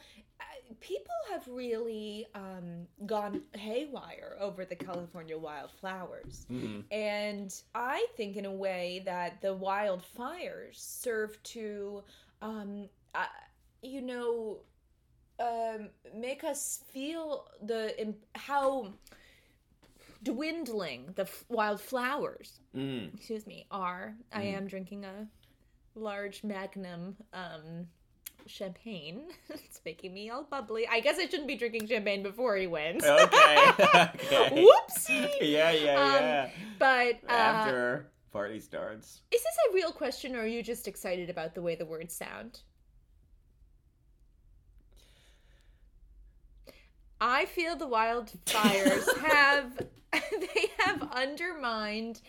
people 0.79 1.13
have 1.31 1.47
really 1.47 2.25
um, 2.35 2.87
gone 3.05 3.41
haywire 3.53 4.37
over 4.39 4.65
the 4.65 4.75
California 4.75 5.37
wildflowers. 5.37 6.45
And 6.91 7.53
I 7.75 8.05
think, 8.15 8.37
in 8.37 8.45
a 8.45 8.51
way, 8.51 9.01
that 9.05 9.41
the 9.41 9.55
wildfires 9.55 10.75
serve 10.75 11.41
to, 11.43 12.03
um, 12.41 12.87
uh, 13.15 13.25
you 13.81 14.01
know, 14.01 14.59
um, 15.39 15.89
make 16.15 16.43
us 16.43 16.83
feel 16.91 17.47
the 17.61 17.99
im- 17.99 18.15
how 18.35 18.93
dwindling 20.23 21.13
the 21.15 21.21
f- 21.23 21.45
wildflowers 21.49 22.59
Mm. 22.75 23.13
excuse 23.15 23.47
me 23.47 23.65
are 23.71 24.15
i 24.33 24.43
am 24.43 24.67
drinking 24.67 25.05
a 25.05 25.27
large 25.99 26.43
magnum 26.43 27.15
um 27.33 27.87
champagne 28.47 29.25
it's 29.49 29.79
making 29.85 30.13
me 30.13 30.29
all 30.29 30.43
bubbly 30.43 30.87
i 30.89 30.99
guess 30.99 31.17
i 31.19 31.23
shouldn't 31.27 31.47
be 31.47 31.55
drinking 31.55 31.85
champagne 31.87 32.23
before 32.23 32.55
he 32.55 32.65
wins 32.67 33.03
Okay. 33.03 33.57
okay. 33.79 34.65
whoopsie 34.65 35.29
Yeah, 35.41 35.71
yeah, 35.71 35.93
Um, 36.01 36.13
yeah. 36.23 36.49
but 36.79 37.19
uh, 37.29 37.31
After 37.31 38.07
party 38.31 38.59
starts. 38.59 39.21
is 39.31 39.41
this 39.43 39.55
a 39.69 39.73
real 39.75 39.91
question 39.91 40.35
or 40.35 40.39
are 40.41 40.47
you 40.47 40.63
just 40.63 40.87
excited 40.87 41.29
about 41.29 41.53
the 41.53 41.61
way 41.61 41.75
the 41.75 41.85
words 41.85 42.13
sound 42.15 42.61
I 47.21 47.45
feel 47.45 47.75
the 47.75 47.87
wildfires 47.87 49.17
have 49.19 49.77
they 50.11 50.71
have 50.79 51.03
undermined 51.11 52.21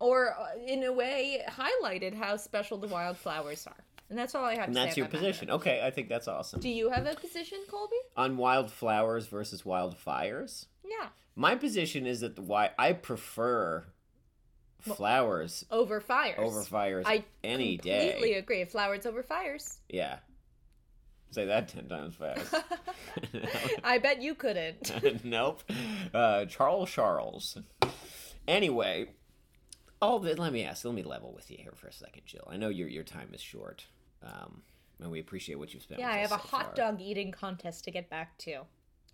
or 0.00 0.34
uh, 0.38 0.46
in 0.66 0.82
a 0.84 0.92
way 0.92 1.42
highlighted 1.48 2.14
how 2.14 2.36
special 2.36 2.78
the 2.78 2.88
wildflowers 2.88 3.66
are. 3.66 3.84
And 4.10 4.18
that's 4.18 4.34
all 4.34 4.44
I 4.44 4.54
have 4.56 4.66
And 4.66 4.74
to 4.74 4.74
say. 4.74 4.80
And 4.82 4.88
that's 4.88 4.96
your 4.98 5.06
position. 5.08 5.46
matter. 5.48 5.56
Okay, 5.56 5.80
I 5.84 5.90
think 5.90 6.08
that's 6.08 6.28
awesome. 6.28 6.60
Do 6.60 6.68
you 6.68 6.90
have 6.90 7.06
a 7.06 7.14
position, 7.14 7.58
Colby? 7.68 7.96
On 8.16 8.36
wildflowers 8.36 9.26
versus 9.26 9.62
wildfires? 9.62 10.66
Yeah. 10.84 11.08
My 11.36 11.54
position 11.56 12.06
is 12.06 12.20
that 12.20 12.36
the 12.36 12.42
why 12.42 12.70
I 12.78 12.92
prefer 12.92 13.84
flowers 14.80 15.64
Over 15.70 16.00
fires. 16.00 16.38
over 16.38 16.62
fires 16.62 17.04
I 17.08 17.24
any 17.42 17.76
completely 17.76 17.76
day. 17.78 18.10
Completely 18.12 18.38
agree. 18.38 18.64
Flowers 18.66 19.06
over 19.06 19.22
fires. 19.22 19.78
Yeah. 19.88 20.18
Say 21.30 21.46
that 21.46 21.68
ten 21.68 21.88
times 21.88 22.14
fast. 22.14 22.54
I 23.84 23.98
bet 23.98 24.20
you 24.22 24.34
couldn't. 24.34 25.24
nope. 25.24 25.62
Uh, 26.12 26.44
Charles 26.44 26.90
Charles. 26.90 27.58
Anyway, 28.46 29.06
all 30.02 30.18
the, 30.18 30.34
let 30.40 30.52
me 30.52 30.64
ask, 30.64 30.84
let 30.84 30.94
me 30.94 31.02
level 31.02 31.32
with 31.34 31.50
you 31.50 31.56
here 31.58 31.72
for 31.74 31.86
a 31.88 31.92
second, 31.92 32.22
Jill. 32.26 32.46
I 32.50 32.56
know 32.56 32.68
your 32.68 32.88
your 32.88 33.04
time 33.04 33.28
is 33.32 33.40
short, 33.40 33.86
um, 34.22 34.62
and 35.00 35.10
we 35.10 35.20
appreciate 35.20 35.56
what 35.58 35.72
you've 35.74 35.82
spent. 35.82 36.00
Yeah, 36.00 36.10
I 36.10 36.18
have 36.18 36.32
a 36.32 36.36
hot 36.36 36.76
far. 36.76 36.92
dog 36.92 37.00
eating 37.00 37.30
contest 37.32 37.84
to 37.84 37.90
get 37.90 38.08
back 38.10 38.36
to. 38.38 38.60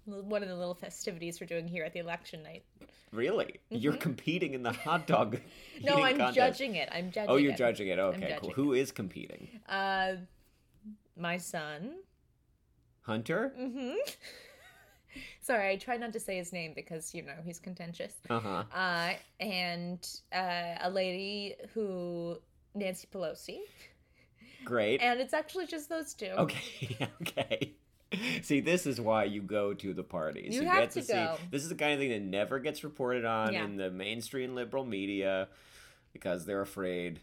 One 0.06 0.42
of 0.42 0.48
the 0.48 0.56
little 0.56 0.74
festivities 0.74 1.40
we're 1.40 1.46
doing 1.46 1.68
here 1.68 1.84
at 1.84 1.92
the 1.92 2.00
election 2.00 2.42
night. 2.42 2.64
Really? 3.12 3.60
You're 3.68 3.92
competing 3.96 4.54
in 4.54 4.62
the 4.62 4.72
hot 4.84 5.06
dog? 5.06 5.36
Mm-hmm. 5.36 5.84
No, 5.84 6.02
I'm 6.02 6.16
contest. 6.16 6.34
judging 6.36 6.74
it. 6.76 6.88
I'm 6.90 7.10
judging 7.10 7.30
Oh, 7.30 7.36
you're 7.36 7.52
it. 7.52 7.58
judging 7.58 7.88
it. 7.88 7.98
Okay, 7.98 8.20
judging 8.20 8.38
cool. 8.40 8.50
it. 8.50 8.54
Who 8.56 8.72
is 8.72 8.90
competing? 8.92 9.48
Uh, 9.68 10.12
my 11.16 11.36
son. 11.36 11.96
Hunter? 13.02 13.52
hmm 13.56 13.92
Sorry, 15.40 15.70
I 15.70 15.76
try 15.76 15.96
not 15.96 16.12
to 16.12 16.20
say 16.20 16.36
his 16.36 16.52
name 16.52 16.72
because 16.74 17.14
you 17.14 17.22
know 17.22 17.34
he's 17.44 17.58
contentious. 17.58 18.14
Uh 18.28 18.40
huh. 18.40 18.64
Uh, 18.74 19.12
and 19.40 20.08
uh, 20.32 20.74
a 20.82 20.90
lady 20.90 21.56
who 21.74 22.36
Nancy 22.74 23.08
Pelosi, 23.12 23.58
Great. 24.64 25.00
and 25.00 25.20
it's 25.20 25.34
actually 25.34 25.66
just 25.66 25.88
those 25.88 26.14
two. 26.14 26.26
Okay, 26.26 26.96
okay. 27.22 27.72
See, 28.42 28.60
this 28.60 28.86
is 28.86 29.00
why 29.00 29.24
you 29.24 29.40
go 29.40 29.72
to 29.74 29.94
the 29.94 30.02
parties. 30.02 30.52
You 30.54 30.62
You, 30.62 30.68
have 30.68 30.80
get 30.80 30.90
to 30.92 31.00
to, 31.00 31.06
see. 31.06 31.12
go. 31.12 31.36
This 31.52 31.62
is 31.62 31.68
the 31.68 31.76
kind 31.76 31.92
of 31.92 32.00
thing 32.00 32.10
that 32.10 32.22
never 32.22 32.58
gets 32.58 32.82
reported 32.82 33.24
on 33.24 33.52
Yeah. 33.52 33.64
in 33.64 33.76
the 33.76 33.88
mainstream 33.90 34.56
liberal 34.56 34.84
media 34.84 35.46
because 36.12 36.44
they're 36.44 36.60
afraid. 36.60 37.20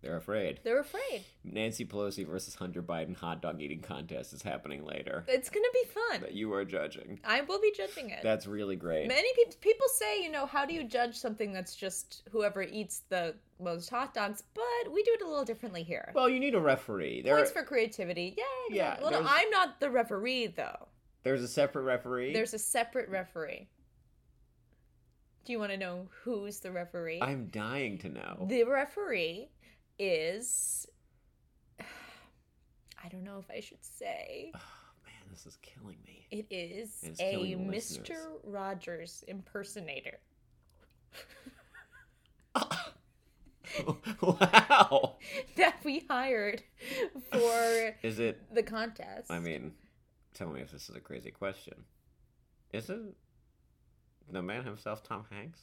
They're 0.00 0.16
afraid. 0.16 0.60
They're 0.62 0.78
afraid. 0.78 1.24
Nancy 1.42 1.84
Pelosi 1.84 2.24
versus 2.24 2.54
Hunter 2.54 2.82
Biden 2.82 3.16
hot 3.16 3.42
dog 3.42 3.60
eating 3.60 3.80
contest 3.80 4.32
is 4.32 4.42
happening 4.42 4.84
later. 4.84 5.24
It's 5.26 5.50
gonna 5.50 5.66
be 5.72 5.88
fun. 5.90 6.20
That 6.20 6.34
you 6.34 6.52
are 6.54 6.64
judging. 6.64 7.18
I 7.24 7.40
will 7.40 7.60
be 7.60 7.72
judging 7.76 8.10
it. 8.10 8.20
That's 8.22 8.46
really 8.46 8.76
great. 8.76 9.08
Many 9.08 9.28
people 9.34 9.54
people 9.60 9.86
say, 9.88 10.22
you 10.22 10.30
know, 10.30 10.46
how 10.46 10.64
do 10.64 10.72
you 10.72 10.84
judge 10.84 11.16
something 11.16 11.52
that's 11.52 11.74
just 11.74 12.22
whoever 12.30 12.62
eats 12.62 13.00
the 13.08 13.34
most 13.58 13.90
hot 13.90 14.14
dogs? 14.14 14.44
But 14.54 14.92
we 14.92 15.02
do 15.02 15.12
it 15.14 15.22
a 15.22 15.28
little 15.28 15.44
differently 15.44 15.82
here. 15.82 16.12
Well, 16.14 16.28
you 16.28 16.38
need 16.38 16.54
a 16.54 16.60
referee. 16.60 17.22
There, 17.22 17.34
Points 17.34 17.50
for 17.50 17.64
creativity. 17.64 18.36
Yeah, 18.38 18.44
Yeah. 18.70 19.00
Well, 19.00 19.10
no, 19.10 19.26
I'm 19.28 19.50
not 19.50 19.80
the 19.80 19.90
referee 19.90 20.48
though. 20.48 20.86
there's 21.24 21.42
a 21.42 21.48
separate 21.48 21.82
referee. 21.82 22.32
There's 22.32 22.54
a 22.54 22.58
separate 22.58 23.08
referee. 23.08 23.68
Do 25.44 25.52
you 25.52 25.58
want 25.58 25.72
to 25.72 25.78
know 25.78 26.08
who's 26.24 26.60
the 26.60 26.70
referee? 26.70 27.20
I'm 27.22 27.46
dying 27.46 27.96
to 27.98 28.10
know. 28.10 28.44
The 28.48 28.64
referee 28.64 29.48
is. 29.98 30.86
I 31.80 33.08
don't 33.10 33.24
know 33.24 33.38
if 33.38 33.50
I 33.50 33.60
should 33.60 33.84
say. 33.84 34.52
Oh 34.54 34.58
man, 35.04 35.22
this 35.30 35.46
is 35.46 35.56
killing 35.62 35.96
me. 36.06 36.26
It 36.30 36.46
is 36.50 36.98
It's 37.02 37.20
a 37.20 37.34
Mr. 37.34 37.70
listeners. 37.70 38.18
Rogers 38.44 39.24
impersonator. 39.28 40.18
wow. 44.22 45.16
that 45.56 45.76
we 45.84 46.04
hired 46.08 46.62
for 47.30 47.94
Is 48.02 48.18
it 48.18 48.40
the 48.54 48.62
contest. 48.62 49.30
I 49.30 49.38
mean, 49.38 49.72
tell 50.34 50.48
me 50.48 50.60
if 50.60 50.70
this 50.70 50.88
is 50.88 50.96
a 50.96 51.00
crazy 51.00 51.30
question. 51.30 51.74
Is 52.72 52.90
it 52.90 53.00
the 54.30 54.42
man 54.42 54.64
himself, 54.64 55.02
Tom 55.02 55.24
Hanks? 55.30 55.60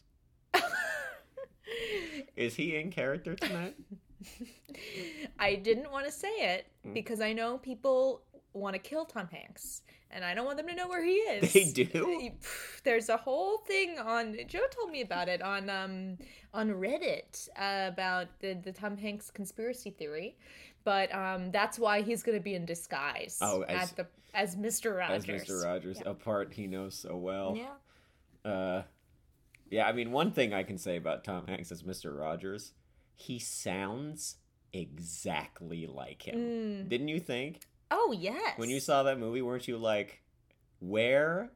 Is 2.35 2.55
he 2.55 2.75
in 2.75 2.91
character 2.91 3.35
tonight? 3.35 3.75
I 5.39 5.55
didn't 5.55 5.91
want 5.91 6.05
to 6.05 6.11
say 6.11 6.29
it 6.29 6.67
Mm. 6.85 6.93
because 6.93 7.21
I 7.21 7.33
know 7.33 7.57
people 7.57 8.21
want 8.53 8.73
to 8.75 8.79
kill 8.79 9.05
Tom 9.05 9.27
Hanks, 9.31 9.81
and 10.11 10.23
I 10.23 10.33
don't 10.33 10.45
want 10.45 10.57
them 10.57 10.67
to 10.67 10.75
know 10.75 10.87
where 10.87 11.03
he 11.03 11.13
is. 11.13 11.51
They 11.53 11.65
do? 11.83 12.31
There's 12.83 13.09
a 13.09 13.17
whole 13.17 13.57
thing 13.59 13.97
on. 13.99 14.37
Joe 14.47 14.65
told 14.69 14.91
me 14.91 15.01
about 15.01 15.27
it 15.29 15.41
on 15.41 15.69
um 15.69 16.17
on 16.53 16.69
Reddit 16.69 17.49
uh, 17.57 17.87
about 17.89 18.27
the 18.39 18.53
the 18.53 18.71
Tom 18.71 18.97
Hanks 18.97 19.29
conspiracy 19.31 19.89
theory, 19.89 20.37
but 20.83 21.13
um 21.13 21.51
that's 21.51 21.77
why 21.79 22.01
he's 22.01 22.21
going 22.23 22.37
to 22.37 22.43
be 22.43 22.53
in 22.55 22.65
disguise 22.65 23.39
Oh, 23.41 23.61
as- 23.63 23.91
the 23.93 24.07
as 24.33 24.55
Mr. 24.57 24.97
Rogers. 24.97 25.27
As. 25.29 25.47
Mr. 25.47 25.63
Rogers, 25.63 26.01
a 26.05 26.13
part 26.13 26.53
he 26.53 26.67
knows 26.67 26.93
so 26.93 27.15
well. 27.15 27.55
Yeah. 27.57 28.51
Uh, 28.51 28.83
yeah, 29.71 29.87
I 29.87 29.93
mean, 29.93 30.11
one 30.11 30.31
thing 30.31 30.53
I 30.53 30.61
can 30.63 30.77
say 30.77 30.97
about 30.97 31.23
Tom 31.23 31.47
Hanks 31.47 31.71
as 31.71 31.83
Mr. 31.83 32.15
Rogers, 32.17 32.73
he 33.15 33.39
sounds 33.39 34.37
exactly 34.73 35.87
like 35.87 36.23
him. 36.27 36.35
Mm. 36.35 36.89
Didn't 36.89 37.07
you 37.07 37.19
think? 37.19 37.61
Oh 37.91 38.13
yes. 38.17 38.57
When 38.57 38.69
you 38.69 38.79
saw 38.79 39.03
that 39.03 39.19
movie, 39.19 39.41
weren't 39.41 39.67
you 39.67 39.77
like, 39.77 40.21
where 40.79 41.51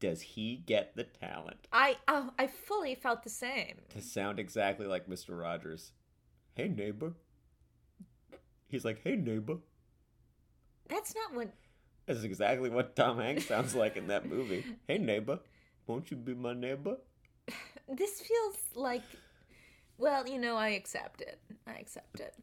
does 0.00 0.20
he 0.20 0.56
get 0.56 0.96
the 0.96 1.04
talent 1.04 1.68
I 1.72 1.96
oh, 2.08 2.30
I 2.36 2.48
fully 2.48 2.96
felt 2.96 3.22
the 3.22 3.30
same. 3.30 3.76
to 3.90 4.02
sound 4.02 4.38
exactly 4.38 4.86
like 4.86 5.08
Mr. 5.08 5.38
Rogers? 5.40 5.92
Hey, 6.54 6.68
neighbor. 6.68 7.14
He's 8.68 8.84
like, 8.84 9.00
hey, 9.04 9.16
neighbor. 9.16 9.58
That's 10.88 11.14
not 11.14 11.34
what. 11.34 11.54
That's 12.06 12.24
exactly 12.24 12.68
what 12.68 12.96
Tom 12.96 13.18
Hanks 13.18 13.46
sounds 13.46 13.74
like 13.74 13.96
in 13.96 14.08
that 14.08 14.28
movie. 14.28 14.64
Hey, 14.88 14.98
neighbor. 14.98 15.38
Won't 15.86 16.10
you 16.10 16.16
be 16.16 16.34
my 16.34 16.52
neighbor? 16.52 16.96
This 17.88 18.20
feels 18.20 18.56
like. 18.74 19.02
Well, 20.02 20.26
you 20.26 20.40
know, 20.40 20.56
I 20.56 20.70
accept 20.70 21.20
it. 21.20 21.38
I 21.64 21.74
accept 21.74 22.18
it. 22.18 22.34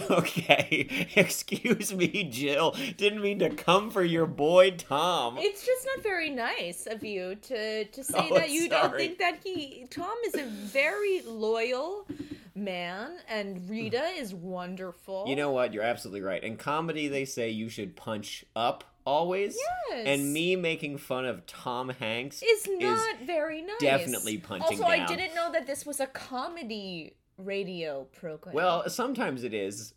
okay. 0.10 1.06
Excuse 1.14 1.94
me, 1.94 2.24
Jill. 2.24 2.74
Didn't 2.96 3.22
mean 3.22 3.38
to 3.38 3.50
come 3.50 3.92
for 3.92 4.02
your 4.02 4.26
boy 4.26 4.72
Tom. 4.72 5.36
It's 5.38 5.64
just 5.64 5.86
not 5.94 6.02
very 6.02 6.28
nice 6.30 6.88
of 6.88 7.04
you 7.04 7.36
to 7.36 7.84
to 7.84 8.02
say 8.04 8.28
Oh, 8.32 8.34
that 8.34 8.50
you 8.50 8.68
don't 8.68 8.96
think 8.96 9.18
that 9.18 9.38
he 9.44 9.86
Tom 9.90 10.16
is 10.26 10.34
a 10.34 10.44
very 10.44 11.22
loyal 11.24 12.08
man 12.56 13.12
and 13.28 13.70
Rita 13.70 14.06
is 14.18 14.34
wonderful. 14.34 15.26
You 15.28 15.36
know 15.36 15.52
what? 15.52 15.72
You're 15.72 15.84
absolutely 15.84 16.22
right. 16.22 16.42
In 16.42 16.56
comedy, 16.56 17.06
they 17.06 17.26
say 17.26 17.50
you 17.50 17.68
should 17.68 17.94
punch 17.94 18.44
up 18.56 18.82
always. 19.04 19.56
Yes. 19.90 20.06
And 20.06 20.32
me 20.32 20.56
making 20.56 20.98
fun 20.98 21.24
of 21.24 21.46
Tom 21.46 21.88
Hanks 21.90 22.42
is 22.42 22.68
not 22.68 23.20
very 23.26 23.62
nice. 23.62 23.78
definitely 23.80 24.38
punching 24.38 24.80
Also, 24.80 24.84
I 24.84 25.04
didn't 25.06 25.34
know 25.34 25.52
that 25.52 25.66
this 25.66 25.84
was 25.86 26.00
a 26.00 26.06
comedy 26.06 27.14
radio 27.38 28.04
program. 28.18 28.54
Well, 28.54 28.88
sometimes 28.88 29.44
it 29.44 29.54
is. 29.54 29.94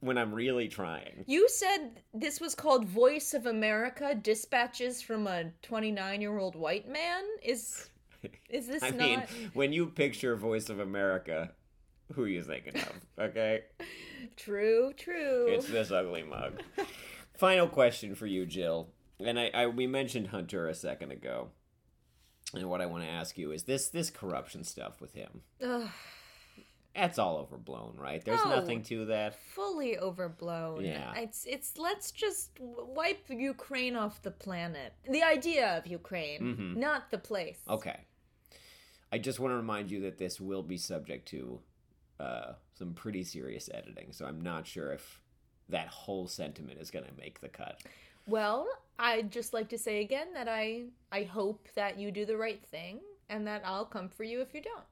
when 0.00 0.18
I'm 0.18 0.32
really 0.34 0.68
trying. 0.68 1.24
You 1.26 1.48
said 1.48 2.02
this 2.12 2.40
was 2.40 2.54
called 2.54 2.84
Voice 2.84 3.32
of 3.34 3.46
America 3.46 4.14
Dispatches 4.14 5.00
from 5.02 5.26
a 5.26 5.50
29 5.62 6.20
year 6.20 6.38
old 6.38 6.54
white 6.54 6.88
man? 6.88 7.24
Is 7.42 7.88
is 8.50 8.66
this 8.68 8.82
I 8.82 8.90
not 8.90 8.98
mean, 8.98 9.22
when 9.54 9.72
you 9.72 9.86
picture 9.86 10.36
Voice 10.36 10.68
of 10.68 10.80
America, 10.80 11.50
who 12.14 12.24
are 12.24 12.28
you 12.28 12.42
thinking 12.42 12.76
of? 12.76 12.92
Okay, 13.18 13.62
true? 14.36 14.92
True. 14.96 15.46
it's 15.48 15.66
this 15.68 15.90
ugly 15.90 16.22
mug. 16.22 16.62
Final 17.38 17.68
question 17.68 18.14
for 18.14 18.26
you, 18.26 18.46
Jill. 18.46 18.88
And 19.24 19.38
I, 19.38 19.50
I 19.54 19.66
we 19.66 19.86
mentioned 19.86 20.28
Hunter 20.28 20.68
a 20.68 20.74
second 20.74 21.12
ago. 21.12 21.48
And 22.54 22.68
what 22.70 22.80
I 22.80 22.86
want 22.86 23.02
to 23.04 23.10
ask 23.10 23.36
you 23.36 23.50
is 23.52 23.64
this 23.64 23.88
this 23.88 24.10
corruption 24.10 24.62
stuff 24.64 25.00
with 25.00 25.14
him. 25.14 25.42
Ugh, 25.62 25.88
That's 26.94 27.18
all 27.18 27.36
overblown, 27.38 27.96
right? 27.98 28.24
There's 28.24 28.42
No. 28.44 28.56
nothing 28.56 28.82
to 28.84 29.04
that. 29.06 29.34
fully 29.54 29.98
overblown. 29.98 30.84
Yeah. 30.84 31.12
It's 31.16 31.44
it's 31.44 31.76
let's 31.76 32.10
just 32.12 32.50
wipe 32.60 33.24
Ukraine 33.28 33.96
off 33.96 34.22
the 34.22 34.30
planet. 34.30 34.92
The 35.10 35.22
idea 35.22 35.76
of 35.76 35.86
Ukraine, 35.86 36.40
Mhm. 36.40 36.76
not 36.76 37.10
the 37.10 37.18
place. 37.18 37.60
Okay. 37.68 38.00
I 39.12 39.18
just 39.18 39.38
want 39.40 39.52
to 39.52 39.56
remind 39.56 39.90
you 39.90 40.00
that 40.02 40.18
this 40.18 40.40
will 40.40 40.62
be 40.62 40.76
subject 40.76 41.28
to 41.28 41.60
uh, 42.18 42.54
some 42.72 42.94
pretty 42.94 43.22
serious 43.24 43.68
editing, 43.74 44.10
so 44.12 44.24
I'm 44.24 44.40
not 44.40 44.66
sure 44.66 44.90
if 44.92 45.20
that 45.68 45.88
whole 45.88 46.28
sentiment 46.28 46.80
is 46.80 46.90
going 46.90 47.04
to 47.04 47.14
make 47.18 47.40
the 47.40 47.48
cut. 47.48 47.80
Well, 48.26 48.66
I'd 48.98 49.30
just 49.30 49.52
like 49.52 49.68
to 49.70 49.78
say 49.78 50.00
again 50.00 50.28
that 50.34 50.48
I 50.48 50.86
I 51.12 51.22
hope 51.24 51.68
that 51.74 51.98
you 51.98 52.10
do 52.10 52.24
the 52.24 52.36
right 52.36 52.64
thing 52.66 53.00
and 53.28 53.46
that 53.46 53.62
I'll 53.64 53.84
come 53.84 54.08
for 54.08 54.24
you 54.24 54.40
if 54.40 54.54
you 54.54 54.62
don't. 54.62 54.84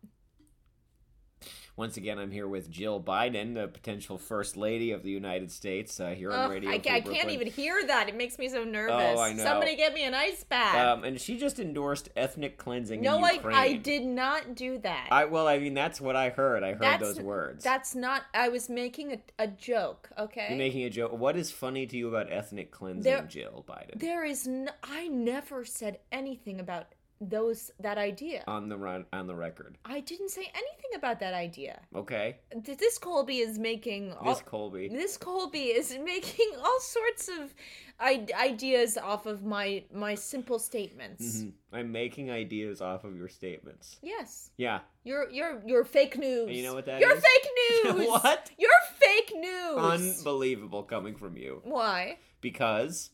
Once 1.77 1.97
again, 1.97 2.21
I'm 2.21 2.31
here 2.31 2.47
with 2.47 2.71
Jill 2.71 3.01
Biden, 3.01 3.55
the 3.55 3.67
potential 3.67 4.17
First 4.17 4.57
Lady 4.57 4.93
of 4.93 5.03
the 5.03 5.11
United 5.11 5.51
States, 5.51 5.99
uh, 5.99 6.11
here 6.11 6.31
on 6.31 6.39
Ugh, 6.39 6.51
Radio 6.53 6.71
I, 6.71 6.75
I 6.75 6.79
can't 6.79 7.31
even 7.31 7.49
hear 7.49 7.85
that. 7.85 8.09
It 8.09 8.17
makes 8.17 8.39
me 8.39 8.49
so 8.49 8.63
nervous. 8.63 8.95
Oh, 8.97 9.21
I 9.21 9.33
know. 9.33 9.43
Somebody 9.43 9.75
get 9.75 9.93
me 9.93 10.05
an 10.05 10.15
ice 10.15 10.45
pack. 10.45 10.77
Um, 10.77 11.03
and 11.03 11.21
she 11.21 11.37
just 11.37 11.59
endorsed 11.59 12.11
ethnic 12.15 12.59
cleansing 12.59 13.01
no, 13.01 13.19
I. 13.19 13.41
I 13.53 13.73
did 13.73 14.05
not 14.05 14.55
do 14.55 14.79
that. 14.79 15.09
I 15.11 15.25
well, 15.25 15.49
I 15.49 15.59
mean, 15.59 15.75
that's 15.75 16.01
what 16.01 16.15
I 16.15 16.31
heard. 16.31 16.63
I 16.63 16.71
heard 16.75 16.81
That's- 16.83 17.01
those 17.17 17.21
words. 17.21 17.65
That's 17.65 17.97
not. 17.97 18.23
I 18.33 18.51
was 18.51 18.69
making 18.69 19.13
a, 19.13 19.19
a 19.41 19.49
joke. 19.49 20.11
Okay. 20.17 20.47
You're 20.51 20.59
making 20.59 20.85
a 20.85 20.91
joke. 20.91 21.13
What 21.13 21.37
is 21.37 21.51
funny 21.51 21.87
to 21.89 21.97
you 21.97 22.09
about 22.09 22.31
ethnic 22.31 22.71
cleansing, 22.71 23.03
There- 23.03 23.23
Jill 23.23 23.65
Biden? 23.69 23.99
There 23.99 24.25
is. 24.25 24.47
No, 24.47 24.71
I 24.85 25.09
never 25.09 25.65
said 25.65 25.99
anything 26.13 26.61
about 26.61 26.94
those 27.21 27.71
that 27.81 27.97
idea. 27.99 28.45
on 28.47 28.69
the 28.69 28.77
run 28.77 29.07
on 29.13 29.27
the 29.27 29.35
record. 29.35 29.79
I 29.85 30.01
didn't 30.01 30.31
say 30.31 30.43
anything 30.43 30.91
about 30.97 31.21
that 31.21 31.33
idea. 31.35 31.81
Okay, 31.95 32.37
Th- 32.65 32.77
This 32.77 32.99
Colby 32.99 33.39
is 33.39 33.59
making 33.59 34.13
all, 34.13 34.25
Miss 34.25 34.43
Colby. 34.43 34.89
this 34.89 35.17
Colby 35.17 35.65
is 35.67 35.97
making 36.05 36.51
all 36.63 36.81
sorts 36.81 37.29
of 37.29 37.55
I- 38.01 38.27
ideas 38.39 38.99
off 38.99 39.27
of 39.27 39.45
my 39.45 39.85
my 39.93 40.15
simple 40.17 40.59
statements. 40.59 41.43
Mhm. 41.43 41.53
I'm 41.73 41.93
making 41.93 42.31
ideas 42.31 42.81
off 42.81 43.05
of 43.05 43.17
your 43.17 43.29
statements. 43.29 43.97
Yes, 44.03 44.51
Yeah. 44.57 44.81
you're 45.05 45.31
you're 45.31 45.63
you're 45.65 45.85
fake 45.85 46.19
news. 46.19 46.51
You 46.51 46.63
know 46.65 46.75
what 46.75 46.87
that 46.87 47.01
You're 47.01 47.17
is? 47.17 47.25
fake 47.25 47.49
news. 47.95 48.09
What? 48.09 48.51
You're 48.59 48.71
fake 48.99 49.33
news. 49.37 49.77
Unbelievable 50.19 50.83
coming 50.83 51.15
from 51.15 51.37
you. 51.37 51.61
Why? 51.65 52.19
Because 52.41 53.11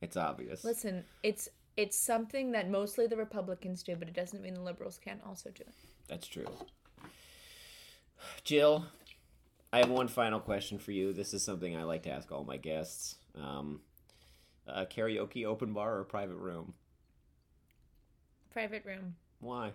it's 0.00 0.16
obvious. 0.16 0.62
Listen, 0.64 1.04
it's 1.22 1.48
it's 1.78 1.96
something 1.96 2.50
that 2.50 2.68
mostly 2.68 3.06
the 3.06 3.16
Republicans 3.16 3.84
do, 3.84 3.94
but 3.94 4.08
it 4.08 4.14
doesn't 4.14 4.42
mean 4.42 4.52
the 4.52 4.60
liberals 4.60 4.98
can't 5.02 5.20
also 5.24 5.48
do 5.50 5.62
it. 5.62 5.74
That's 6.08 6.26
true. 6.26 6.44
Jill, 8.42 8.84
I 9.72 9.78
have 9.78 9.88
one 9.88 10.08
final 10.08 10.40
question 10.40 10.80
for 10.80 10.90
you. 10.90 11.12
This 11.12 11.32
is 11.32 11.44
something 11.44 11.76
I 11.76 11.84
like 11.84 12.02
to 12.02 12.10
ask 12.10 12.32
all 12.32 12.42
my 12.42 12.56
guests. 12.56 13.14
Um, 13.40 13.80
a 14.66 14.84
karaoke 14.86 15.46
open 15.46 15.72
bar 15.72 15.98
or 15.98 16.04
private 16.04 16.34
room? 16.36 16.74
Private 18.50 18.84
room, 18.84 19.14
Why? 19.38 19.70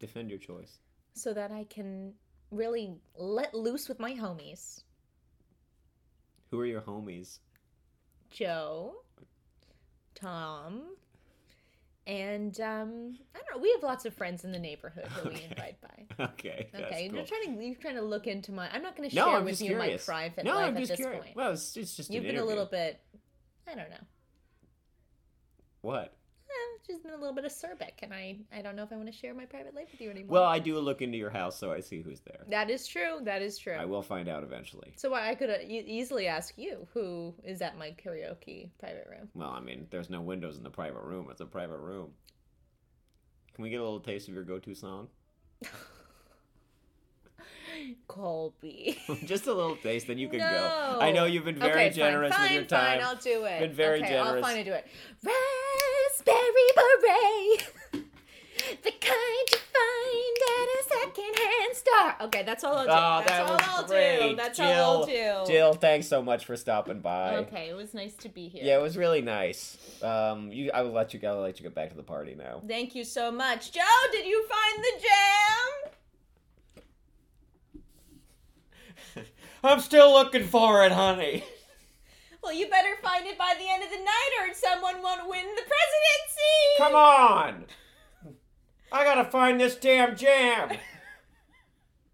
Defend 0.00 0.30
your 0.30 0.38
choice. 0.38 0.78
so 1.12 1.34
that 1.34 1.52
I 1.52 1.64
can 1.64 2.14
really 2.50 2.94
let 3.14 3.52
loose 3.52 3.90
with 3.90 4.00
my 4.00 4.14
homies. 4.14 4.80
Who 6.50 6.58
are 6.60 6.66
your 6.66 6.80
homies? 6.80 7.40
Joe, 8.30 8.94
Tom, 10.14 10.96
and 12.06 12.58
um, 12.60 13.16
I 13.34 13.38
don't 13.38 13.56
know. 13.56 13.62
We 13.62 13.70
have 13.72 13.82
lots 13.82 14.04
of 14.04 14.14
friends 14.14 14.44
in 14.44 14.52
the 14.52 14.58
neighborhood 14.58 15.06
who 15.06 15.28
we 15.28 15.42
invite 15.48 15.80
by. 15.80 15.88
Okay. 16.32 16.68
Okay, 16.74 17.08
cool. 17.08 17.16
you're 17.18 17.26
trying 17.26 17.56
to 17.56 17.64
you're 17.64 17.74
trying 17.74 17.94
to 17.96 18.02
look 18.02 18.26
into 18.26 18.52
my. 18.52 18.68
I'm 18.72 18.82
not 18.82 18.96
going 18.96 19.08
to 19.08 19.14
share 19.14 19.24
I'm 19.24 19.44
with 19.44 19.60
you 19.60 19.68
curious. 19.68 20.06
my 20.06 20.14
private 20.14 20.44
no, 20.44 20.56
life 20.56 20.68
I'm 20.68 20.76
at 20.76 20.80
just 20.80 20.90
this 20.90 20.96
curious. 21.00 21.24
point. 21.24 21.36
Well, 21.36 21.52
it's, 21.52 21.76
it's 21.76 21.96
just 21.96 22.12
You've 22.12 22.24
been 22.24 22.36
a 22.36 22.44
little 22.44 22.66
bit. 22.66 23.00
I 23.66 23.74
don't 23.74 23.90
know. 23.90 23.96
What? 25.80 26.14
It's 26.82 26.88
just 26.88 27.04
been 27.04 27.12
a 27.12 27.16
little 27.16 27.32
bit 27.32 27.44
acerbic, 27.44 28.02
and 28.02 28.12
I 28.12 28.38
I 28.52 28.60
don't 28.60 28.74
know 28.74 28.82
if 28.82 28.92
I 28.92 28.96
want 28.96 29.06
to 29.06 29.16
share 29.16 29.34
my 29.34 29.44
private 29.44 29.72
life 29.72 29.86
with 29.92 30.00
you 30.00 30.10
anymore. 30.10 30.32
Well, 30.32 30.42
I 30.42 30.58
do 30.58 30.76
look 30.80 31.00
into 31.00 31.16
your 31.16 31.30
house, 31.30 31.56
so 31.56 31.70
I 31.70 31.78
see 31.78 32.02
who's 32.02 32.18
there. 32.22 32.44
that 32.50 32.70
is 32.70 32.88
true. 32.88 33.20
That 33.22 33.40
is 33.40 33.56
true. 33.56 33.74
I 33.74 33.84
will 33.84 34.02
find 34.02 34.28
out 34.28 34.42
eventually. 34.42 34.92
So 34.96 35.14
I 35.14 35.36
could 35.36 35.48
uh, 35.48 35.58
e- 35.62 35.84
easily 35.86 36.26
ask 36.26 36.58
you 36.58 36.88
who 36.92 37.34
is 37.44 37.62
at 37.62 37.78
my 37.78 37.94
karaoke 38.04 38.70
private 38.80 39.06
room. 39.08 39.28
Well, 39.32 39.50
I 39.50 39.60
mean, 39.60 39.86
there's 39.90 40.10
no 40.10 40.22
windows 40.22 40.56
in 40.56 40.64
the 40.64 40.70
private 40.70 41.04
room. 41.04 41.28
It's 41.30 41.40
a 41.40 41.46
private 41.46 41.78
room. 41.78 42.10
Can 43.54 43.62
we 43.62 43.70
get 43.70 43.78
a 43.78 43.84
little 43.84 44.00
taste 44.00 44.26
of 44.26 44.34
your 44.34 44.42
go-to 44.42 44.74
song? 44.74 45.06
Colby. 48.08 48.98
Just 49.24 49.46
a 49.46 49.52
little 49.52 49.76
taste, 49.76 50.06
then 50.06 50.18
you 50.18 50.28
can 50.28 50.40
no. 50.40 50.50
go. 50.50 50.98
I 51.00 51.12
know 51.12 51.26
you've 51.26 51.44
been 51.44 51.58
very 51.58 51.86
okay, 51.86 51.90
generous 51.90 52.34
fine, 52.34 52.42
with 52.42 52.52
your 52.52 52.64
time. 52.64 53.00
Fine, 53.00 53.08
I'll 53.08 53.16
do 53.16 53.44
it. 53.44 53.60
Been 53.60 53.72
very 53.72 54.00
okay, 54.00 54.08
generous. 54.08 54.34
I'll 54.36 54.42
finally 54.42 54.64
do 54.64 54.72
it. 54.72 54.86
Beret. 57.00 57.72
the 58.82 58.90
kind 58.90 59.48
you 59.50 59.58
find 59.72 60.38
at 60.52 60.68
a 60.68 60.82
secondhand 60.88 61.74
store. 61.74 62.14
Okay, 62.26 62.42
that's 62.44 62.64
all 62.64 62.76
I'll 62.76 62.84
do. 62.84 62.90
Oh, 62.90 63.18
that's 63.18 63.30
that 63.30 63.42
all 63.42 63.54
was 63.54 63.62
I'll 63.68 63.86
great. 63.86 64.30
do. 64.30 64.36
That's 64.36 64.56
Jill, 64.58 64.66
all 64.66 65.00
I'll 65.00 65.06
do. 65.06 65.52
Jill, 65.52 65.74
thanks 65.74 66.06
so 66.06 66.22
much 66.22 66.44
for 66.44 66.56
stopping 66.56 67.00
by. 67.00 67.36
Okay, 67.36 67.68
it 67.68 67.76
was 67.76 67.94
nice 67.94 68.14
to 68.16 68.28
be 68.28 68.48
here. 68.48 68.64
Yeah, 68.64 68.78
it 68.78 68.82
was 68.82 68.96
really 68.96 69.22
nice. 69.22 69.76
Um, 70.02 70.52
you, 70.52 70.70
I 70.72 70.82
will 70.82 70.92
let 70.92 71.12
you 71.14 71.20
go. 71.20 71.36
I'll 71.36 71.42
let 71.42 71.58
you 71.58 71.64
get 71.64 71.74
back 71.74 71.90
to 71.90 71.96
the 71.96 72.02
party 72.02 72.34
now. 72.36 72.62
Thank 72.66 72.94
you 72.94 73.04
so 73.04 73.30
much. 73.32 73.72
Joe, 73.72 73.80
did 74.12 74.26
you 74.26 74.46
find 74.48 74.84
the 74.84 74.92
jam? 79.16 79.24
I'm 79.64 79.80
still 79.80 80.12
looking 80.12 80.44
for 80.44 80.84
it, 80.84 80.92
honey. 80.92 81.44
Well, 82.42 82.52
you 82.52 82.68
better 82.68 82.96
find 83.02 83.26
it 83.26 83.38
by 83.38 83.54
the 83.58 83.68
end 83.68 83.84
of 83.84 83.90
the 83.90 83.96
night 83.98 84.30
or 84.40 84.54
someone 84.54 85.00
won't 85.02 85.28
win 85.28 85.46
the 85.54 85.62
presidency. 85.62 86.78
Come 86.78 86.94
on! 86.94 87.64
I 88.90 89.04
gotta 89.04 89.24
find 89.30 89.60
this 89.60 89.76
damn 89.76 90.16
jam. 90.16 90.76